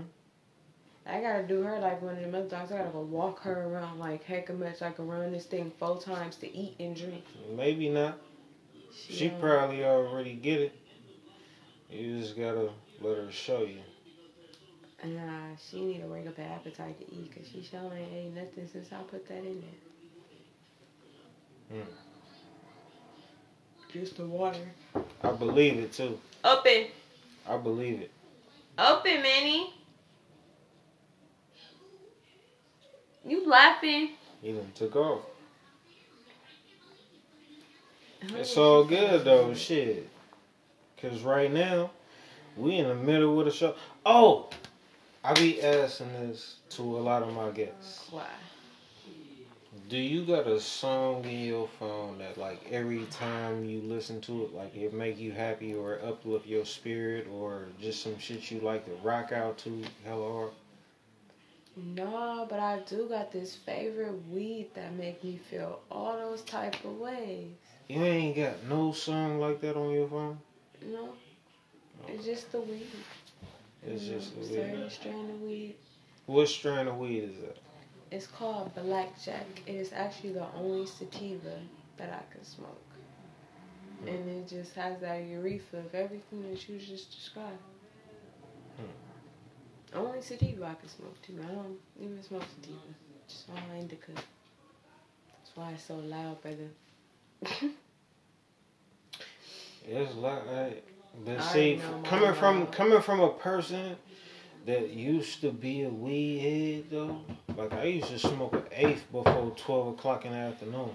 I 1.11 1.21
gotta 1.21 1.43
do 1.43 1.63
her 1.63 1.79
like 1.81 2.01
one 2.03 2.17
of 2.17 2.21
the 2.23 2.29
other 2.39 2.49
dogs. 2.49 2.71
I 2.73 2.79
gotta 2.79 2.91
go 2.91 3.01
walk 3.01 3.41
her 3.43 3.65
around 3.65 3.99
like 3.99 4.23
heck 4.25 4.49
a 4.49 4.53
much. 4.53 4.81
I 4.83 4.91
can 4.93 5.09
run 5.09 5.33
this 5.33 5.47
thing 5.47 5.73
four 5.79 6.01
times 6.01 6.37
to 6.37 6.57
eat 6.57 6.77
and 6.79 6.95
drink. 6.97 7.25
Maybe 7.57 7.89
not. 7.89 8.19
She 9.09 9.29
don't- 9.29 9.41
probably 9.41 9.85
already 9.85 10.35
get 10.35 10.61
it. 10.61 10.73
You 11.91 12.19
just 12.21 12.37
gotta 12.37 12.71
let 13.01 13.17
her 13.17 13.33
show 13.33 13.63
you. 13.63 13.81
Nah, 15.03 15.57
she 15.59 15.81
need 15.85 16.03
to 16.03 16.07
wake 16.07 16.27
up 16.27 16.39
an 16.39 16.45
appetite 16.45 16.99
to 17.01 17.15
eat 17.15 17.31
because 17.33 17.49
she 17.49 17.63
sure 17.63 17.81
ain't 17.97 18.13
ate 18.13 18.35
nothing 18.35 18.69
since 18.71 18.93
I 18.93 19.03
put 19.03 19.27
that 19.29 19.39
in 19.39 19.65
there. 21.71 21.83
Hmm. 21.83 21.91
Just 23.93 24.17
the 24.19 24.27
water. 24.27 24.71
I 25.23 25.33
believe 25.33 25.79
it 25.79 25.93
too. 25.93 26.21
Open. 26.45 26.87
I 27.49 27.57
believe 27.57 28.01
it. 28.03 28.11
Open, 28.79 29.23
Manny. 29.23 29.73
You 33.25 33.49
laughing? 33.49 34.11
He 34.43 34.53
done 34.53 34.73
took 34.75 34.97
off. 34.97 35.21
Oh, 38.23 38.37
it's 38.37 38.57
all 38.57 38.85
good 38.85 39.25
though, 39.25 39.55
shit. 39.55 40.09
Cause 41.01 41.23
right 41.23 41.51
now, 41.51 41.91
we 42.57 42.77
in 42.77 42.89
the 42.89 42.95
middle 42.95 43.37
with 43.37 43.49
a 43.49 43.51
show. 43.51 43.75
Oh, 44.05 44.51
I 45.25 45.35
be 45.35 45.63
asking 45.63 46.13
this 46.13 46.57
to 46.71 46.83
a 46.83 47.01
lot 47.01 47.23
of 47.23 47.33
my 47.33 47.51
guests. 47.51 48.09
Why? 48.11 48.27
Do 49.89 49.99
you 49.99 50.25
got 50.25 50.47
a 50.47 50.61
song 50.61 51.25
in 51.25 51.41
your 51.41 51.69
phone 51.79 52.19
that 52.19 52.39
like 52.39 52.65
every 52.71 53.05
time 53.07 53.65
you 53.65 53.81
listen 53.81 54.21
to 54.23 54.45
it, 54.45 54.55
like 54.55 54.75
it 54.77 54.93
make 54.93 55.19
you 55.19 55.33
happy 55.33 55.75
or 55.75 56.01
uplift 56.07 56.47
your 56.47 56.65
spirit 56.65 57.27
or 57.33 57.67
just 57.81 58.03
some 58.03 58.19
shit 58.19 58.51
you 58.51 58.61
like 58.61 58.85
to 58.87 58.93
rock 59.03 59.33
out 59.33 59.59
to 59.59 59.83
hell 60.05 60.33
hard? 60.33 60.51
No, 61.83 62.47
but 62.49 62.61
I 62.61 62.81
do 62.81 63.09
got 63.09 63.33
this 63.33 63.55
favorite 63.55 64.15
weed 64.29 64.69
that 64.75 64.93
make 64.95 65.23
me 65.25 65.39
feel 65.51 65.81
all 65.91 66.17
those 66.19 66.43
type 66.43 66.85
of 66.85 66.99
ways. 66.99 67.49
You 67.89 68.03
ain't 68.05 68.37
got 68.37 68.65
no 68.69 68.93
song 68.93 69.41
like 69.41 69.61
that 69.63 69.77
on 69.77 69.91
your 69.93 70.09
phone? 70.09 70.39
No, 70.85 71.11
it's 72.09 72.25
just 72.25 72.53
the 72.53 72.61
weed. 72.61 72.87
It's 73.87 74.03
You 74.05 74.13
know, 74.13 74.19
just 74.19 74.37
the 74.39 74.45
certain 74.47 74.81
weed. 74.83 74.93
strain 74.93 75.31
of 75.31 75.43
weed. 75.43 75.75
What 76.27 76.49
strain 76.49 76.87
of 76.87 76.99
weed 76.99 77.25
is 77.25 77.37
that? 77.41 77.57
It's 78.11 78.27
called 78.27 78.75
Blackjack. 78.75 79.47
It 79.67 79.75
is 79.75 79.93
actually 79.93 80.33
the 80.33 80.47
only 80.57 80.87
sativa 80.87 81.59
that 81.97 82.11
I 82.13 82.33
can 82.35 82.45
smoke. 82.45 82.83
And 84.07 84.29
it 84.29 84.49
just 84.49 84.75
has 84.75 84.99
that 85.01 85.25
urethra 85.27 85.81
of 85.81 85.95
everything 85.95 86.43
that 86.51 86.69
you 86.69 86.79
just 86.79 87.11
described. 87.13 87.59
I 89.95 89.97
only 89.99 90.23
sativa 90.23 90.65
I 90.67 90.75
can 90.75 90.89
smoke 90.89 91.21
too. 91.23 91.35
I 91.43 91.53
don't 91.55 91.77
even 92.01 92.23
smoke 92.23 92.43
sativa. 92.57 92.79
Just 93.29 93.49
all 93.51 93.79
indica. 93.79 94.13
That's 94.15 95.57
why 95.57 95.73
it's 95.73 95.85
so 95.85 95.97
loud, 95.97 96.41
brother. 96.43 96.69
It's 99.89 100.15
like, 100.17 100.47
I, 100.49 100.75
but 101.25 101.39
I 101.39 101.53
see, 101.53 101.81
coming 102.05 102.35
from 102.35 102.59
mom. 102.59 102.67
coming 102.69 103.01
from 103.01 103.21
a 103.21 103.31
person 103.31 103.97
that 104.67 104.91
used 104.91 105.41
to 105.41 105.51
be 105.51 105.83
a 105.83 105.89
weed 105.89 106.39
head 106.39 106.85
though, 106.91 107.19
like 107.57 107.73
I 107.73 107.85
used 107.85 108.09
to 108.09 108.19
smoke 108.19 108.53
an 108.53 108.63
eighth 108.73 109.11
before 109.11 109.53
twelve 109.57 109.89
o'clock 109.89 110.27
in 110.27 110.33
the 110.33 110.39
afternoon. 110.39 110.91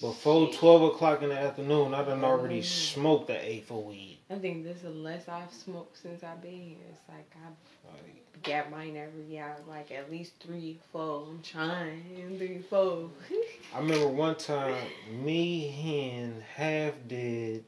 Before 0.00 0.52
twelve 0.52 0.82
o'clock 0.82 1.22
in 1.22 1.30
the 1.30 1.38
afternoon, 1.38 1.94
I 1.94 2.04
done 2.04 2.22
already 2.22 2.60
Mm. 2.60 2.64
smoked 2.64 3.28
the 3.28 3.42
eighth 3.42 3.70
of 3.70 3.78
weed. 3.78 4.15
I 4.28 4.34
think 4.36 4.64
this 4.64 4.78
is 4.78 4.82
the 4.82 4.90
less 4.90 5.28
I've 5.28 5.52
smoked 5.52 5.98
since 6.02 6.24
I've 6.24 6.42
been 6.42 6.50
here. 6.50 6.76
It's 6.90 7.08
like 7.08 7.30
I 7.36 7.48
Like, 7.92 8.42
get 8.42 8.70
mine 8.70 8.96
every 8.96 9.38
hour, 9.38 9.56
like 9.68 9.92
at 9.92 10.10
least 10.10 10.32
three, 10.40 10.78
four. 10.92 11.26
I'm 11.30 11.42
trying 11.42 12.36
three, 12.36 12.58
four. 12.68 13.10
I 13.74 13.78
remember 13.78 14.08
one 14.08 14.34
time, 14.34 14.74
me 15.22 16.12
and 16.18 16.42
Half 16.42 16.94
Dead, 17.06 17.62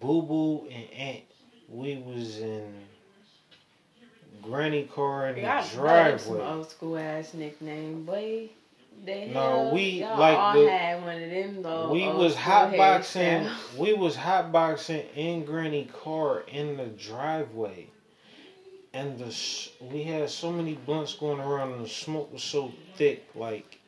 Boo 0.00 0.22
Boo 0.22 0.66
and 0.68 0.90
Aunt. 0.92 1.22
we 1.68 1.98
was 1.98 2.40
in 2.40 2.74
Granny 4.42 4.84
car 4.84 5.28
in 5.28 5.42
the 5.42 5.62
some 5.62 5.80
driveway. 5.80 6.40
old 6.40 6.68
school 6.70 6.98
ass 6.98 7.32
nickname, 7.34 8.04
boy. 8.04 8.50
No, 9.06 9.70
we- 9.72 10.04
like 10.04 10.54
the- 10.56 10.70
had 10.70 11.02
one 11.02 11.22
of 11.22 11.30
them 11.30 11.62
though. 11.62 11.90
we 11.92 12.06
was 12.08 12.34
hotboxing. 12.34 13.50
We 13.78 13.92
was 13.94 14.16
hotboxing 14.16 15.04
in 15.14 15.44
Granny 15.44 15.88
car 16.02 16.40
in 16.48 16.76
the 16.76 16.86
driveway, 16.86 17.88
and 18.92 19.18
the 19.18 19.34
we 19.80 20.02
had 20.02 20.28
so 20.30 20.50
many 20.52 20.74
blunts 20.74 21.14
going 21.14 21.40
around, 21.40 21.72
and 21.74 21.84
the 21.84 21.88
smoke 21.88 22.32
was 22.32 22.42
so 22.42 22.72
thick, 22.96 23.24
like 23.34 23.78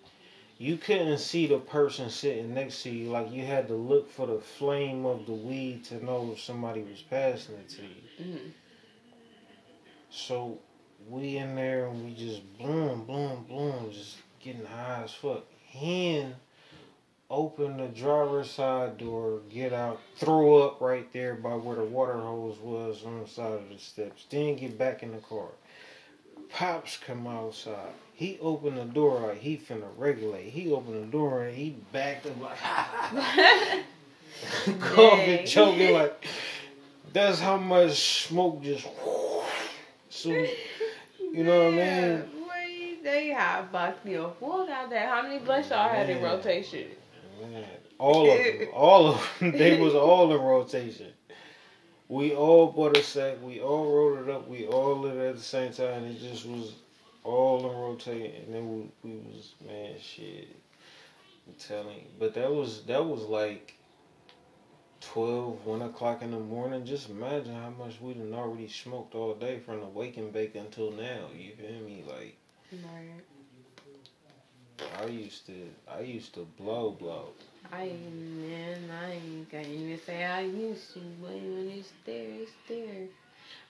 you 0.58 0.76
couldn't 0.76 1.18
see 1.18 1.46
the 1.46 1.58
person 1.58 2.11
sitting 2.11 2.52
next 2.54 2.82
to 2.82 2.90
you. 2.90 3.08
Like 3.11 3.32
you 3.32 3.44
had 3.44 3.66
to 3.68 3.74
look 3.74 4.11
for 4.11 4.26
the 4.26 4.38
flame 4.40 5.06
of 5.06 5.24
the 5.26 5.32
weed 5.32 5.84
to 5.86 6.04
know 6.04 6.30
if 6.32 6.40
somebody 6.40 6.82
was 6.82 7.00
passing 7.02 7.54
it 7.56 7.68
to 7.70 7.82
you. 7.82 8.24
Mhm. 8.36 8.50
So 10.11 10.58
we 11.08 11.38
in 11.38 11.54
there 11.56 11.86
and 11.86 12.04
we 12.04 12.14
just 12.14 12.42
bloom, 12.58 13.04
bloom, 13.04 13.44
bloom, 13.48 13.90
just 13.92 14.16
getting 14.43 14.64
high 14.64 15.03
as 15.05 15.12
fuck. 15.12 15.45
hand, 15.72 16.34
open 17.28 17.76
the 17.76 17.88
driver's 17.88 18.51
side 18.51 18.99
door, 18.99 19.41
get 19.51 19.72
out, 19.72 20.01
throw 20.16 20.62
up 20.62 20.80
right 20.80 21.12
there 21.12 21.34
by 21.34 21.55
where 21.55 21.76
the 21.76 21.84
water 21.84 22.18
hose 22.18 22.59
was 22.59 23.05
on 23.05 23.20
the 23.20 23.28
side 23.28 23.53
of 23.53 23.68
the 23.68 23.78
steps, 23.78 24.26
then 24.30 24.57
get 24.57 24.76
back 24.76 25.03
in 25.03 25.12
the 25.12 25.18
car. 25.18 25.49
Pops 26.51 26.97
come 26.97 27.26
outside. 27.26 27.93
He 28.14 28.38
opened 28.41 28.76
the 28.76 28.84
door 28.84 29.20
like 29.20 29.38
he 29.38 29.57
finna 29.57 29.86
regulate. 29.97 30.51
He 30.51 30.72
opened 30.72 31.05
the 31.05 31.07
door 31.07 31.45
and 31.45 31.57
he 31.57 31.76
backed 31.93 32.26
up 32.26 32.41
like 32.41 32.59
coughing, 34.80 35.47
choking 35.47 35.95
like 35.95 36.26
that's 37.12 37.41
how 37.41 37.57
much 37.57 38.26
smoke 38.26 38.62
just 38.62 38.86
so 40.09 40.30
you 41.32 41.45
know 41.45 41.64
what 41.64 41.74
I 41.74 41.76
mean? 41.76 42.39
They 43.41 43.47
have 43.47 43.72
boxed 43.72 44.05
me 44.05 44.14
a 44.16 44.28
full 44.38 44.68
out 44.70 44.91
there. 44.91 45.09
How 45.09 45.22
many 45.22 45.38
blunts 45.38 45.70
y'all 45.70 45.88
had 45.88 46.11
in 46.11 46.22
rotation? 46.22 46.88
Man, 47.41 47.64
all 47.99 48.30
of 48.30 48.36
them, 48.36 48.68
all 48.74 49.07
of 49.07 49.30
them, 49.41 49.53
they 49.53 49.80
was 49.80 49.95
all 49.95 50.30
in 50.30 50.43
rotation. 50.43 51.07
We 52.11 52.34
all 52.34 52.70
bought 52.70 52.99
a 52.99 53.03
sack. 53.03 53.38
We 53.43 53.62
all 53.62 53.91
rolled 53.91 54.28
it 54.28 54.30
up. 54.30 54.47
We 54.47 54.66
all 54.66 54.99
lit 54.99 55.16
it 55.16 55.26
at 55.30 55.36
the 55.36 55.43
same 55.43 55.72
time. 55.72 56.05
It 56.05 56.20
just 56.20 56.45
was 56.45 56.74
all 57.24 57.70
in 57.70 57.78
rotation, 57.78 58.43
and 58.45 58.55
then 58.55 58.91
we, 59.03 59.11
we 59.11 59.16
was 59.20 59.55
man 59.66 59.95
shit. 59.99 60.55
I'm 61.47 61.55
telling 61.55 61.97
you, 61.97 62.11
but 62.18 62.34
that 62.34 62.53
was 62.53 62.82
that 62.88 63.03
was 63.03 63.22
like 63.22 63.74
12, 65.01 65.64
1 65.64 65.80
o'clock 65.80 66.20
in 66.20 66.32
the 66.32 66.38
morning. 66.38 66.84
Just 66.84 67.09
imagine 67.09 67.55
how 67.55 67.70
much 67.70 68.03
we 68.03 68.12
done 68.12 68.34
already 68.34 68.68
smoked 68.68 69.14
all 69.14 69.34
day 69.34 69.61
from 69.61 69.80
the 69.80 69.86
wake 69.86 70.18
and 70.18 70.30
bake 70.30 70.57
until 70.57 70.91
now. 70.91 71.28
You 71.34 71.53
feel 71.57 71.80
me? 71.80 72.05
Like 72.07 72.36
Right. 72.72 73.24
I 75.00 75.06
used 75.06 75.46
to, 75.46 75.70
I 75.88 76.00
used 76.00 76.34
to 76.34 76.46
blow, 76.58 76.90
blow. 76.92 77.28
I 77.72 77.86
man, 77.86 78.90
I 78.90 79.12
ain't 79.12 79.50
gonna 79.50 79.68
even 79.68 79.98
say 80.04 80.24
I 80.24 80.40
used 80.42 80.92
to, 80.94 81.00
but 81.20 81.30
when 81.32 81.72
it's 81.76 81.92
there, 82.04 82.28
it's 82.42 82.52
there. 82.68 83.06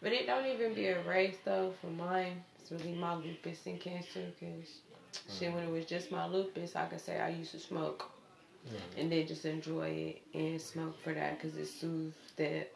But 0.03 0.13
it 0.13 0.27
don't 0.27 0.47
even 0.47 0.75
be 0.75 0.87
a 0.87 1.03
race 1.03 1.37
though 1.45 1.73
for 1.81 1.89
mine. 1.89 2.43
It's 2.61 2.71
really 2.71 2.95
my 2.95 3.15
lupus 3.15 3.67
and 3.67 3.81
cancer, 3.81 4.25
cause 4.39 4.81
shit, 5.39 5.53
when 5.53 5.65
it 5.65 5.71
was 5.71 5.87
just 5.87 6.11
my 6.11 6.27
lupus, 6.27 6.77
I 6.77 6.87
could 6.87 7.01
say 7.01 7.21
I 7.21 7.31
used 7.31 7.53
to 7.53 7.59
smoke, 7.59 8.11
Mhm. 8.67 9.01
and 9.01 9.13
then 9.13 9.27
just 9.27 9.45
enjoy 9.45 9.89
it 9.89 10.23
and 10.35 10.61
smoke 10.61 10.99
for 11.03 11.13
that, 11.15 11.41
cause 11.41 11.57
it 11.57 11.67
soothed 11.67 12.37
the, 12.37 12.67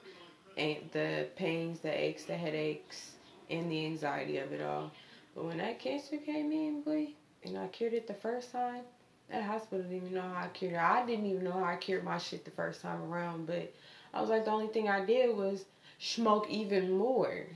and 0.57 0.77
the 0.93 1.29
pains, 1.37 1.81
the 1.81 1.91
aches, 1.93 2.25
the 2.25 2.37
headaches, 2.37 3.13
and 3.51 3.71
the 3.71 3.87
anxiety 3.87 4.39
of 4.39 4.53
it 4.53 4.61
all. 4.61 4.91
But 5.35 5.45
when 5.47 5.59
that 5.59 5.79
cancer 5.79 6.19
came 6.19 6.53
in, 6.53 6.83
boy, 6.83 7.09
and 7.45 7.59
I 7.59 7.67
cured 7.69 7.93
it 7.93 8.07
the 8.07 8.15
first 8.15 8.53
time. 8.53 8.83
That 9.31 9.43
hospital 9.43 9.83
didn't 9.85 9.97
even 9.97 10.15
know 10.15 10.23
how 10.23 10.45
I 10.45 10.49
cured 10.49 10.75
it. 10.75 10.81
I 10.81 11.07
didn't 11.07 11.27
even 11.27 11.45
know 11.45 11.53
how 11.53 11.65
I 11.65 11.77
cured 11.77 12.05
my 12.05 12.19
shit 12.19 12.45
the 12.45 12.51
first 12.51 12.83
time 12.83 13.03
around. 13.03 13.47
But 13.47 13.73
I 14.13 14.21
was 14.21 14.31
like, 14.31 14.45
the 14.45 14.51
only 14.51 14.69
thing 14.69 14.89
I 14.89 15.05
did 15.05 15.35
was 15.37 15.65
smoke 15.99 16.49
even 16.51 16.93
more 16.93 17.47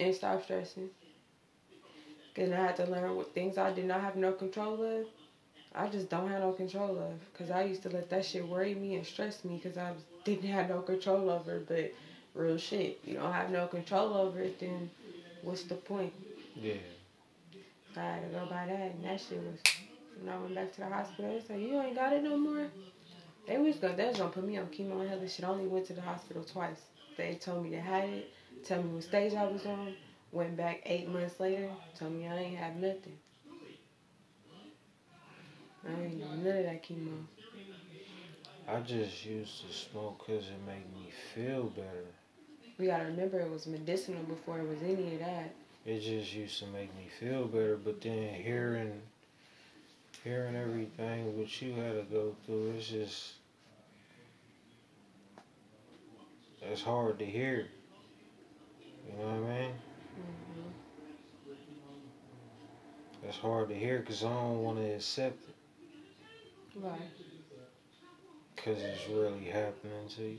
and 0.00 0.14
stop 0.14 0.42
stressing. 0.44 0.90
Because 2.34 2.52
I 2.52 2.56
had 2.56 2.76
to 2.76 2.86
learn 2.86 3.16
what 3.16 3.32
things 3.32 3.56
I 3.58 3.72
did 3.72 3.86
not 3.86 4.00
have 4.00 4.16
no 4.16 4.32
control 4.32 4.82
of. 4.82 5.06
I 5.74 5.88
just 5.88 6.08
don't 6.08 6.28
have 6.28 6.40
no 6.40 6.52
control 6.52 6.98
of. 6.98 7.32
Because 7.32 7.50
I 7.50 7.62
used 7.64 7.82
to 7.82 7.90
let 7.90 8.10
that 8.10 8.24
shit 8.24 8.46
worry 8.46 8.74
me 8.74 8.96
and 8.96 9.06
stress 9.06 9.44
me 9.44 9.60
because 9.62 9.78
I 9.78 9.92
didn't 10.24 10.50
have 10.50 10.68
no 10.68 10.80
control 10.80 11.30
over. 11.30 11.60
But 11.66 11.92
real 12.34 12.58
shit, 12.58 12.98
you 13.04 13.14
don't 13.14 13.32
have 13.32 13.50
no 13.50 13.66
control 13.66 14.14
over 14.14 14.40
it, 14.40 14.58
then 14.58 14.90
what's 15.42 15.62
the 15.62 15.74
point? 15.74 16.12
Yeah. 16.60 16.74
I 17.96 18.04
had 18.04 18.32
to 18.32 18.38
go 18.38 18.46
by 18.46 18.66
that, 18.66 18.94
and 18.94 19.04
that 19.04 19.20
shit 19.20 19.38
was. 19.38 19.58
When 20.20 20.32
I 20.32 20.38
went 20.38 20.54
back 20.54 20.72
to 20.74 20.80
the 20.80 20.88
hospital, 20.88 21.30
they 21.32 21.40
said, 21.46 21.60
"You 21.60 21.80
ain't 21.80 21.94
got 21.94 22.12
it 22.12 22.22
no 22.22 22.36
more." 22.36 22.66
They 23.46 23.58
was 23.58 23.76
gonna, 23.76 23.94
they 23.94 24.06
was 24.06 24.16
gonna 24.16 24.30
put 24.30 24.44
me 24.44 24.58
on 24.58 24.66
chemo 24.66 25.00
and 25.00 25.08
hell. 25.08 25.20
This 25.20 25.34
shit 25.34 25.44
I 25.44 25.48
only 25.48 25.66
went 25.66 25.86
to 25.86 25.92
the 25.92 26.00
hospital 26.00 26.42
twice. 26.42 26.80
They 27.16 27.34
told 27.34 27.62
me 27.62 27.70
they 27.70 27.76
had 27.76 28.08
it, 28.08 28.32
tell 28.64 28.82
me 28.82 28.94
what 28.94 29.04
stage 29.04 29.34
I 29.34 29.44
was 29.44 29.64
on. 29.66 29.94
Went 30.32 30.56
back 30.56 30.82
eight 30.84 31.08
months 31.08 31.38
later, 31.38 31.70
told 31.98 32.12
me 32.12 32.26
I 32.26 32.36
ain't 32.36 32.58
have 32.58 32.76
nothing. 32.76 33.16
I 35.88 36.02
ain't 36.02 36.18
do 36.18 36.24
none 36.24 36.56
of 36.56 36.64
that 36.64 36.82
chemo. 36.82 37.24
I 38.68 38.80
just 38.80 39.24
used 39.24 39.64
to 39.64 39.72
smoke 39.72 40.24
because 40.26 40.46
it 40.46 40.66
made 40.66 40.92
me 40.92 41.10
feel 41.34 41.64
better. 41.64 42.06
We 42.78 42.86
gotta 42.86 43.04
remember 43.04 43.38
it 43.40 43.50
was 43.50 43.66
medicinal 43.68 44.24
before 44.24 44.58
it 44.58 44.68
was 44.68 44.82
any 44.82 45.14
of 45.14 45.20
that. 45.20 45.54
It 45.86 46.00
just 46.00 46.34
used 46.34 46.58
to 46.60 46.66
make 46.66 46.94
me 46.96 47.08
feel 47.20 47.46
better. 47.46 47.76
But 47.76 48.00
then 48.00 48.34
hearing, 48.34 49.00
hearing 50.24 50.56
everything 50.56 51.38
what 51.38 51.62
you 51.62 51.72
had 51.74 51.92
to 51.94 52.02
go 52.12 52.34
through, 52.44 52.72
it's 52.76 52.88
just, 52.88 53.32
it's 56.62 56.82
hard 56.82 57.18
to 57.20 57.24
hear. 57.24 57.68
You 59.06 59.12
know 59.12 59.24
what 59.24 59.50
I 59.50 59.60
mean? 59.60 59.70
hmm 60.16 60.70
It's 63.28 63.38
hard 63.38 63.68
to 63.68 63.74
hear 63.74 64.00
because 64.00 64.24
I 64.24 64.30
don't 64.30 64.62
want 64.62 64.78
to 64.78 64.94
accept 64.94 65.36
it 65.48 65.54
Right. 66.78 67.00
because 68.54 68.82
it's 68.82 69.08
really 69.08 69.44
happening 69.44 70.08
to 70.16 70.22
you. 70.22 70.38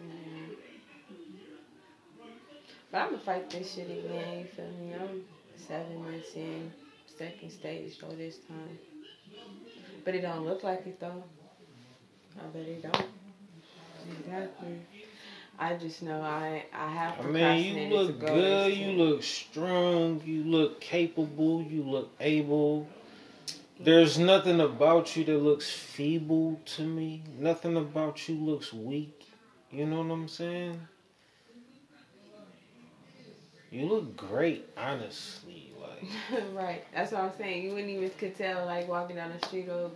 Mhm. 0.00 0.71
But 2.92 2.98
I'm 2.98 3.10
gonna 3.12 3.22
fight 3.22 3.48
this 3.48 3.74
shit 3.74 3.90
again. 3.90 4.40
You 4.40 4.44
feel 4.44 4.66
me? 4.66 4.92
I'm 4.94 5.24
seven 5.56 6.04
months 6.04 6.34
in, 6.36 6.70
second 7.06 7.50
stage 7.50 7.98
though 7.98 8.14
this 8.14 8.36
time. 8.46 8.78
But 10.04 10.14
it 10.14 10.20
don't 10.20 10.44
look 10.44 10.62
like 10.62 10.86
it 10.86 11.00
though. 11.00 11.24
I 12.38 12.46
bet 12.48 12.62
it 12.62 12.82
don't. 12.82 13.06
Exactly. 14.20 14.80
I 15.58 15.76
just 15.76 16.02
know 16.02 16.20
I 16.20 16.66
I 16.74 16.90
have 16.90 17.20
I 17.20 17.28
mean, 17.30 17.90
you 17.90 17.96
look 17.96 18.20
go 18.20 18.26
good, 18.26 18.76
you 18.76 18.92
look 18.92 19.22
strong, 19.22 20.20
you 20.26 20.44
look 20.44 20.78
capable, 20.80 21.62
you 21.62 21.82
look 21.82 22.10
able. 22.20 22.86
There's 23.80 24.18
nothing 24.18 24.60
about 24.60 25.16
you 25.16 25.24
that 25.24 25.38
looks 25.38 25.70
feeble 25.70 26.60
to 26.76 26.82
me. 26.82 27.22
Nothing 27.38 27.76
about 27.78 28.28
you 28.28 28.36
looks 28.36 28.70
weak. 28.70 29.26
You 29.70 29.86
know 29.86 30.02
what 30.02 30.12
I'm 30.12 30.28
saying? 30.28 30.78
You 33.72 33.86
look 33.86 34.16
great, 34.16 34.68
honestly. 34.76 35.72
Like, 35.80 36.42
right. 36.52 36.84
That's 36.94 37.12
what 37.12 37.22
I'm 37.22 37.32
saying. 37.38 37.64
You 37.64 37.70
wouldn't 37.70 37.90
even 37.90 38.10
could 38.10 38.36
tell 38.36 38.66
like 38.66 38.86
walking 38.86 39.16
down 39.16 39.32
the 39.38 39.46
street. 39.46 39.68
Oh, 39.70 39.90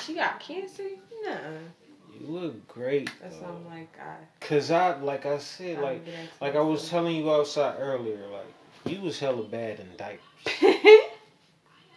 she 0.00 0.14
got 0.14 0.38
cancer? 0.38 0.84
Nah. 1.24 1.36
you 2.18 2.26
look 2.26 2.68
great. 2.68 3.10
That's 3.20 3.36
though. 3.38 3.46
I'm 3.46 3.66
like 3.66 3.92
I. 4.00 4.16
Cause 4.40 4.70
I, 4.70 4.96
like 5.00 5.26
I 5.26 5.38
said, 5.38 5.78
I 5.78 5.80
like, 5.80 5.92
would 5.94 6.04
get 6.06 6.14
into 6.14 6.30
like 6.40 6.54
I 6.54 6.60
was 6.60 6.88
telling 6.88 7.16
you 7.16 7.30
outside 7.32 7.76
earlier, 7.80 8.20
like 8.28 8.92
you 8.92 9.00
was 9.00 9.18
hella 9.18 9.42
bad 9.42 9.80
in 9.80 9.88
diapers. 9.96 11.00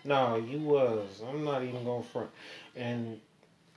No, 0.07 0.37
you 0.37 0.59
was. 0.59 1.21
I'm 1.27 1.43
not 1.43 1.63
even 1.63 1.83
going 1.83 2.01
to 2.01 2.09
front. 2.09 2.29
And 2.77 3.19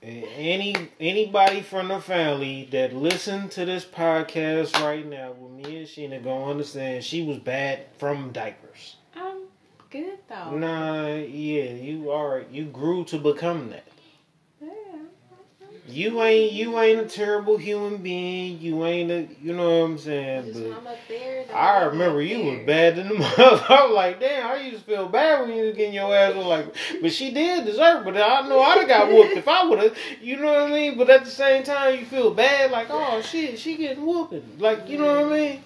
any 0.01 0.75
anybody 0.99 1.61
from 1.61 1.89
the 1.89 1.99
family 1.99 2.67
that 2.71 2.93
listen 2.95 3.49
to 3.49 3.65
this 3.65 3.85
podcast 3.85 4.73
right 4.81 5.05
now 5.05 5.31
with 5.33 5.51
me 5.51 5.77
and 5.77 5.87
Sheena 5.87 6.23
gonna 6.23 6.49
understand 6.49 7.03
she 7.03 7.23
was 7.23 7.37
bad 7.37 7.85
from 7.97 8.31
diapers. 8.31 8.95
I'm 9.15 9.43
good 9.89 10.17
though. 10.27 10.57
Nah, 10.57 11.07
yeah, 11.15 11.73
you 11.73 12.09
are. 12.09 12.43
You 12.51 12.65
grew 12.65 13.03
to 13.05 13.17
become 13.19 13.69
that. 13.69 13.85
You 15.91 16.21
ain't 16.21 16.53
you 16.53 16.79
ain't 16.79 16.99
a 16.99 17.05
terrible 17.05 17.57
human 17.57 17.97
being. 17.97 18.59
You 18.59 18.85
ain't 18.85 19.11
a 19.11 19.27
you 19.41 19.53
know 19.53 19.81
what 19.81 19.85
I'm 19.85 19.97
saying. 19.97 20.53
But 20.53 20.77
I'm 20.77 20.97
there. 21.07 21.45
I 21.53 21.83
remember 21.83 22.21
you 22.21 22.51
was 22.51 22.65
bad 22.65 22.97
in 22.97 23.09
the 23.09 23.15
mouth. 23.15 23.37
I 23.37 23.85
was 23.85 23.95
like, 23.95 24.19
damn, 24.19 24.47
I 24.47 24.57
used 24.57 24.85
to 24.85 24.91
feel 24.91 25.07
bad 25.07 25.41
when 25.41 25.57
you 25.57 25.65
was 25.65 25.75
getting 25.75 25.93
your 25.93 26.15
ass. 26.15 26.33
I 26.33 26.37
was 26.37 26.45
like, 26.45 26.75
but 27.01 27.11
she 27.11 27.31
did 27.31 27.65
deserve. 27.65 28.05
But 28.05 28.17
I 28.17 28.47
know 28.47 28.61
I'd 28.61 28.79
have 28.79 28.87
got 28.87 29.09
whooped 29.09 29.37
if 29.37 29.47
I 29.47 29.65
would 29.65 29.79
have. 29.79 29.97
You 30.21 30.37
know 30.37 30.53
what 30.53 30.63
I 30.63 30.73
mean? 30.73 30.97
But 30.97 31.09
at 31.09 31.25
the 31.25 31.31
same 31.31 31.63
time, 31.63 31.99
you 31.99 32.05
feel 32.05 32.33
bad, 32.33 32.71
like, 32.71 32.87
oh 32.89 33.21
shit, 33.21 33.59
she 33.59 33.77
getting 33.77 34.05
whooping. 34.05 34.57
Like, 34.59 34.89
you 34.89 34.97
know 34.97 35.23
what 35.23 35.33
I 35.33 35.37
mean? 35.37 35.63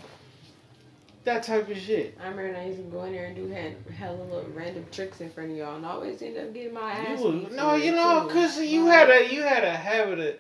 That 1.25 1.43
type 1.43 1.69
of 1.69 1.77
shit. 1.77 2.17
I 2.23 2.27
remember 2.29 2.57
I 2.57 2.65
used 2.67 2.77
to 2.77 2.83
go 2.85 3.03
in 3.03 3.13
there 3.13 3.25
and 3.25 3.35
do 3.35 3.47
hella 3.93 4.15
little 4.23 4.45
random 4.53 4.85
tricks 4.91 5.21
in 5.21 5.29
front 5.31 5.51
of 5.51 5.57
y'all, 5.57 5.75
and 5.75 5.85
I 5.85 5.89
always 5.89 6.21
end 6.21 6.37
up 6.37 6.53
getting 6.53 6.73
my 6.73 6.91
ass. 6.91 7.19
You 7.19 7.25
was, 7.25 7.51
no, 7.51 7.75
you 7.75 7.91
know, 7.91 8.27
too. 8.27 8.33
cause 8.33 8.59
you 8.59 8.85
Like, 8.85 8.93
had 8.93 9.09
a 9.09 9.33
you 9.33 9.41
had 9.41 9.63
a 9.63 9.71
habit 9.75 10.19
of. 10.19 10.35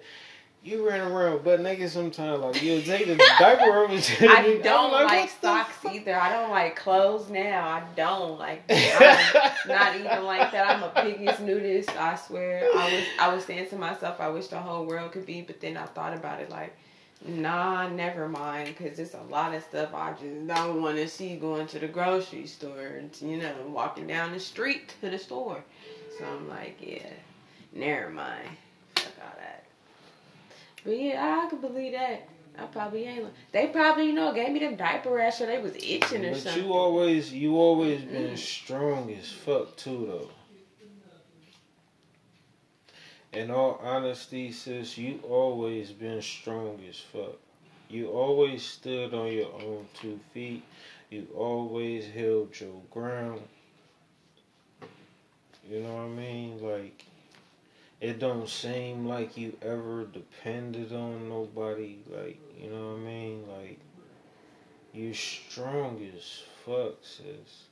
You 0.63 0.87
ran 0.89 0.99
around 1.11 1.43
butt 1.43 1.61
naked 1.61 1.91
sometimes, 1.91 2.39
like 2.41 2.63
you'll 2.63 2.81
take 2.81 3.05
the 3.05 3.15
diaper 3.37 3.71
over 3.83 3.99
to 4.01 4.27
I 4.29 4.57
don't 4.63 4.95
I'm 4.95 5.05
like, 5.05 5.39
the 5.39 5.47
socks 5.47 5.85
either. 5.85 6.15
I 6.19 6.29
don't 6.31 6.49
like 6.49 6.75
clothes 6.75 7.29
now. 7.29 7.67
I 7.67 7.83
don't 7.95 8.39
like. 8.39 8.67
Not 9.67 9.95
even 9.95 10.23
like 10.23 10.51
that. 10.51 10.67
I'm 10.67 10.81
a 10.81 10.91
biggest 11.03 11.39
nudist. 11.41 11.89
I 11.95 12.15
swear. 12.15 12.67
I 12.75 12.93
was 12.95 13.03
I 13.19 13.35
was 13.35 13.45
saying 13.45 13.69
to 13.69 13.75
myself, 13.75 14.19
I 14.19 14.29
wish 14.29 14.47
the 14.47 14.57
whole 14.59 14.87
world 14.87 15.11
could 15.11 15.27
be, 15.27 15.41
but 15.41 15.61
then 15.61 15.77
I 15.77 15.85
thought 15.85 16.15
about 16.15 16.41
it 16.41 16.49
like, 16.49 16.75
Nah, 17.27 17.89
never 17.89 18.27
mind, 18.29 18.75
because 18.77 18.99
it's 18.99 19.15
a 19.15 19.21
lot 19.31 19.53
of 19.55 19.63
stuff 19.63 19.93
I 19.93 20.11
just 20.11 20.45
don't 20.47 20.81
want 20.81 20.97
to 20.97 21.07
see 21.07 21.35
going 21.37 21.65
to 21.67 21.79
the 21.79 21.87
grocery 21.87 22.45
store 22.45 22.79
and, 22.97 23.09
you 23.21 23.37
know, 23.37 23.53
walking 23.67 24.05
down 24.07 24.31
the 24.31 24.39
street 24.39 24.93
to 25.01 25.09
the 25.09 25.17
store. 25.17 25.63
So 26.19 26.25
I'm 26.25 26.47
like, 26.47 26.77
yeah, 26.79 27.09
never 27.73 28.09
mind. 28.11 28.49
Fuck 28.95 29.11
all 29.23 29.33
that. 29.39 29.63
But 30.83 30.99
yeah, 30.99 31.41
I 31.45 31.49
could 31.49 31.61
believe 31.61 31.93
that. 31.93 32.27
I 32.57 32.65
probably 32.67 33.03
ain't. 33.05 33.25
They 33.51 33.67
probably, 33.67 34.05
you 34.05 34.13
know, 34.13 34.31
gave 34.33 34.51
me 34.53 34.59
them 34.59 34.75
diaper 34.75 35.09
rash 35.09 35.41
or 35.41 35.47
they 35.47 35.57
was 35.57 35.75
itching 35.75 36.23
or 36.23 36.31
But 36.31 36.39
something. 36.39 36.63
you 36.63 36.71
always, 36.73 37.33
you 37.33 37.57
always 37.57 38.01
been 38.01 38.31
Mm. 38.33 38.37
strong 38.37 39.11
as 39.13 39.29
fuck 39.31 39.75
too, 39.75 40.05
though. 40.07 40.29
In 43.35 43.51
all 43.51 43.81
honesty, 43.83 44.49
sis, 44.49 44.97
you 44.97 45.19
always 45.27 45.91
been 45.91 46.21
strong 46.21 46.79
as 46.89 46.97
fuck. 46.97 47.35
You 47.89 48.07
always 48.07 48.63
stood 48.63 49.13
on 49.13 49.29
your 49.29 49.51
own 49.53 49.87
two 49.93 50.21
feet. 50.33 50.63
You 51.09 51.27
always 51.35 52.05
held 52.07 52.57
your 52.57 52.81
ground. 52.89 53.41
You 55.69 55.81
know 55.81 55.95
what 55.95 56.03
I 56.03 56.07
mean? 56.07 56.61
Like, 56.61 57.03
it 57.99 58.19
don't 58.19 58.47
seem 58.47 59.05
like 59.05 59.35
you 59.35 59.57
ever 59.61 60.05
depended 60.05 60.93
on 60.93 61.27
nobody. 61.27 61.97
Like, 62.09 62.39
you 62.57 62.69
know 62.69 62.91
what 62.91 62.99
I 62.99 63.03
mean? 63.03 63.43
Like, 63.49 63.79
you 64.93 65.13
strong 65.13 66.09
as 66.15 66.41
fuck, 66.65 66.95
sis. 67.01 67.65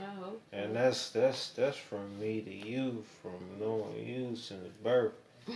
I. 0.00 0.32
And 0.52 0.74
that's 0.76 1.10
that's 1.10 1.50
that's 1.50 1.76
from 1.76 2.18
me 2.20 2.40
to 2.42 2.52
you, 2.68 3.02
from 3.22 3.38
knowing 3.60 4.06
you 4.06 4.36
since 4.36 4.68
birth. 4.82 5.12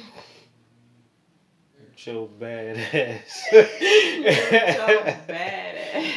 Your 2.04 2.28
bad 2.28 2.76
ass. 2.78 3.44
so 3.50 3.58
badass. 5.28 6.12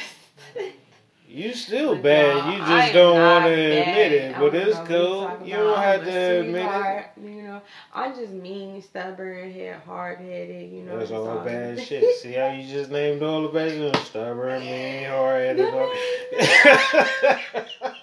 You 1.28 1.54
still 1.56 1.94
Like, 1.94 2.04
bad. 2.04 2.36
nah, 2.38 2.52
You 2.52 2.58
just 2.60 2.72
am 2.90 2.94
don't 2.94 3.20
want 3.20 3.46
to 3.46 3.52
admit 3.52 4.12
it, 4.12 4.36
but 4.40 4.54
it's 4.56 4.78
cool. 4.88 5.32
You 5.44 5.56
don't 5.56 5.78
have 5.80 6.04
to 6.06 6.40
admit 6.40 6.66
it. 6.70 7.06
You 7.22 7.42
know, 7.42 7.62
I'm 7.94 8.16
just 8.16 8.32
mean, 8.32 8.82
stubborn, 8.84 9.52
head, 9.52 9.82
hard 9.86 10.20
headed. 10.20 10.72
You 10.72 10.84
know, 10.84 11.00
That's 11.00 11.12
all 11.12 11.40
bad 11.44 11.82
shit. 11.86 12.18
See 12.20 12.34
how 12.34 12.52
you 12.52 12.68
just 12.72 12.92
named 12.92 13.24
all 13.24 13.42
the 13.42 13.48
bad 13.50 13.72
shit? 13.72 13.96
Stubborn, 14.06 14.60
mean, 14.62 15.06
hard 15.10 15.42
headed. 15.42 15.74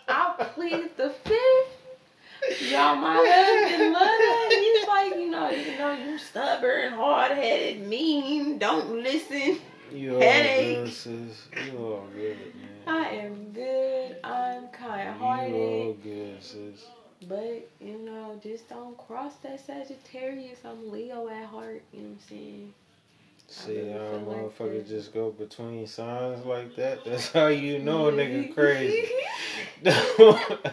I'll 0.09 0.35
plead 0.35 0.91
the 0.97 1.11
fifth. 1.11 1.77
Y'all, 2.71 2.95
my 2.95 3.17
husband 3.17 3.93
love 3.93 4.03
that. 4.03 4.49
He's 4.61 4.87
like, 4.87 5.21
you 5.21 5.31
know, 5.31 5.51
even 5.51 5.77
though 5.77 5.93
you 5.93 6.19
stubborn, 6.19 6.93
hard 6.93 7.33
headed, 7.33 7.85
mean, 7.89 8.59
don't 8.59 9.03
listen. 9.03 9.59
You 9.93 10.15
all 10.15 10.21
good, 10.21 10.93
sis. 10.93 11.49
You 11.67 11.79
all 11.79 12.07
good, 12.15 12.37
man. 12.55 12.87
I 12.87 13.09
am 13.09 13.51
good. 13.53 14.19
I'm 14.23 14.69
kind 14.69 15.17
hearted. 15.17 15.51
You 15.51 15.57
all 15.57 15.97
good, 16.01 16.41
sis. 16.41 16.85
But, 17.29 17.69
you 17.81 17.99
know, 17.99 18.39
just 18.41 18.69
don't 18.69 18.97
cross 18.97 19.35
that 19.43 19.67
Sagittarius. 19.67 20.61
I'm 20.65 20.93
Leo 20.93 21.29
at 21.29 21.47
heart. 21.47 21.83
You 21.93 22.03
know 22.03 22.09
what 22.09 22.13
I'm 22.13 22.19
saying? 22.29 22.75
See 23.49 23.79
really 23.79 23.93
how 23.93 23.99
a 23.99 24.11
feel 24.11 24.21
like 24.21 24.37
motherfucker 24.39 24.89
just 24.89 25.13
go 25.13 25.33
between 25.33 25.89
signs 25.89 26.47
like 26.47 26.77
that? 26.77 27.05
That's 27.05 27.33
how 27.33 27.49
you 27.49 27.81
know 27.81 28.07
a 28.07 28.13
nigga 28.13 28.55
crazy. 28.55 29.11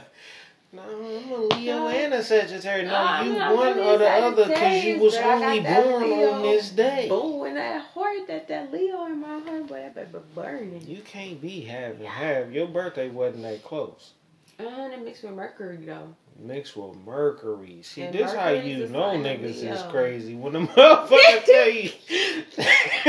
no, 0.77 0.83
I'm 0.83 1.31
a 1.33 1.55
Leo 1.55 1.75
No. 1.79 1.87
and 1.89 2.13
a 2.13 2.23
Sagittarius. 2.23 2.89
No, 2.89 2.95
I'm 2.95 3.33
you 3.33 3.39
one 3.57 3.79
or 3.79 3.97
the 3.97 4.09
other 4.09 4.47
because 4.47 4.83
you 4.83 4.99
was 4.99 5.15
but 5.15 5.25
only 5.25 5.59
born 5.59 6.03
on 6.03 6.41
this 6.43 6.69
day. 6.69 7.07
Boom, 7.09 7.45
in 7.47 7.55
that 7.55 7.81
heart, 7.81 8.27
that, 8.27 8.47
that 8.47 8.71
Leo 8.71 9.05
in 9.05 9.19
my 9.19 9.39
heart, 9.39 9.67
boy, 9.67 9.75
that 9.75 9.95
baby 9.95 10.23
burning. 10.35 10.85
You 10.87 11.01
can't 11.01 11.41
be 11.41 11.61
half 11.61 11.93
and 11.95 12.05
half. 12.05 12.51
Your 12.51 12.67
birthday 12.67 13.09
wasn't 13.09 13.43
that 13.43 13.63
close. 13.63 14.13
And 14.59 14.93
it 14.93 15.03
mixed 15.03 15.23
with 15.23 15.33
Mercury, 15.33 15.77
though. 15.77 16.15
Mixed 16.39 16.75
with 16.77 16.95
Mercury. 17.05 17.81
See, 17.83 18.03
And 18.03 18.13
this 18.13 18.33
how 18.33 18.49
you 18.49 18.87
know 18.87 19.11
niggas 19.17 19.63
is 19.63 19.81
crazy. 19.91 20.35
When 20.35 20.53
the 20.53 20.59
motherfucker 20.67 21.45
tell 21.45 21.69
you. 21.69 21.91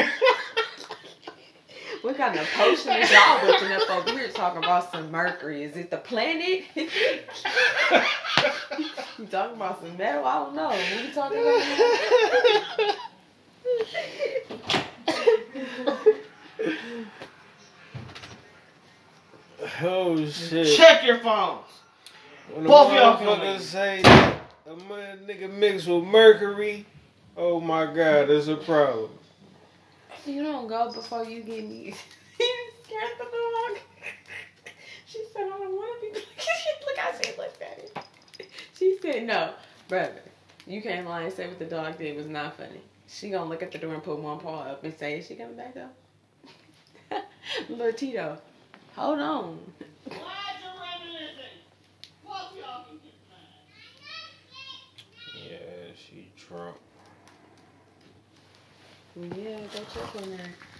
What 2.03 2.17
kind 2.17 2.39
of 2.39 2.47
potion 2.55 2.93
is 2.93 3.11
y'all 3.11 3.45
looking 3.47 3.73
up 3.73 3.91
over 3.91 4.11
here 4.17 4.29
talking 4.29 4.63
about 4.63 4.93
some 4.93 5.11
Mercury? 5.11 5.65
Is 5.65 5.77
it 5.77 5.91
the 5.91 5.97
planet? 5.97 6.65
you 6.77 6.87
talking 9.31 9.57
about 9.57 9.81
some 9.81 9.97
metal? 9.97 10.25
I 10.25 10.35
don't 10.35 10.55
know. 10.55 10.69
What 10.69 11.05
you 11.05 11.13
talking 11.13 11.39
about? 11.41 12.95
oh 19.83 20.27
shit. 20.29 20.77
Check 20.77 21.05
your 21.05 21.19
phones. 21.19 21.67
When 22.53 22.65
Both 22.67 22.93
y'all 22.95 23.17
motherfucker 23.19 23.41
feeling- 23.41 23.61
say 23.61 24.03
that 24.03 24.41
a 24.67 24.77
man 24.89 25.19
nigga 25.27 25.53
mixed 25.53 25.87
with 25.87 26.05
mercury, 26.05 26.87
oh 27.37 27.61
my 27.61 27.87
god, 27.87 28.29
that's 28.29 28.49
a 28.49 28.57
problem. 28.57 29.11
You 30.27 30.43
don't 30.43 30.69
go 30.69 30.93
before 30.93 31.25
you 31.25 31.43
get 31.43 31.65
me. 31.65 31.95
you 32.41 32.57
scared 32.85 33.11
the 33.19 33.25
dog. 33.25 33.79
she 35.07 35.25
said, 35.33 35.43
I 35.43 35.59
don't 35.59 35.73
want 35.73 36.01
to 36.01 36.07
be. 36.07 36.19
Look, 36.87 36.99
I 36.99 37.21
she 37.23 37.37
looked 37.39 37.63
at 37.63 37.79
it. 37.79 37.99
She 38.75 38.99
said, 39.01 39.27
no, 39.27 39.55
brother. 39.89 40.23
You 40.67 40.83
can't 40.83 41.09
lie 41.09 41.23
and 41.23 41.33
say 41.33 41.49
what 41.49 41.59
the 41.59 41.65
dog 41.65 41.99
did 41.99 42.17
was 42.17 42.27
not 42.27 42.57
funny. 42.57 42.81
She 43.09 43.31
gonna 43.31 43.49
look 43.49 43.63
at 43.63 43.73
the 43.73 43.79
door 43.79 43.95
and 43.95 44.03
put 44.03 44.19
one 44.19 44.39
paw 44.39 44.65
up 44.65 44.85
and 44.85 44.93
say, 44.99 45.19
is 45.19 45.27
she 45.27 45.35
coming 45.35 45.57
back 45.57 45.75
though? 45.75 45.89
Little 47.71 47.93
Tito, 47.95 48.37
hold 48.95 49.19
on. 49.19 49.59
Yeah, 55.49 55.95
she 55.97 56.31
drunk. 56.37 56.77
Yeah, 59.21 59.59
go 59.75 59.81
check 59.93 60.23
on 60.23 60.31
her. 60.39 60.78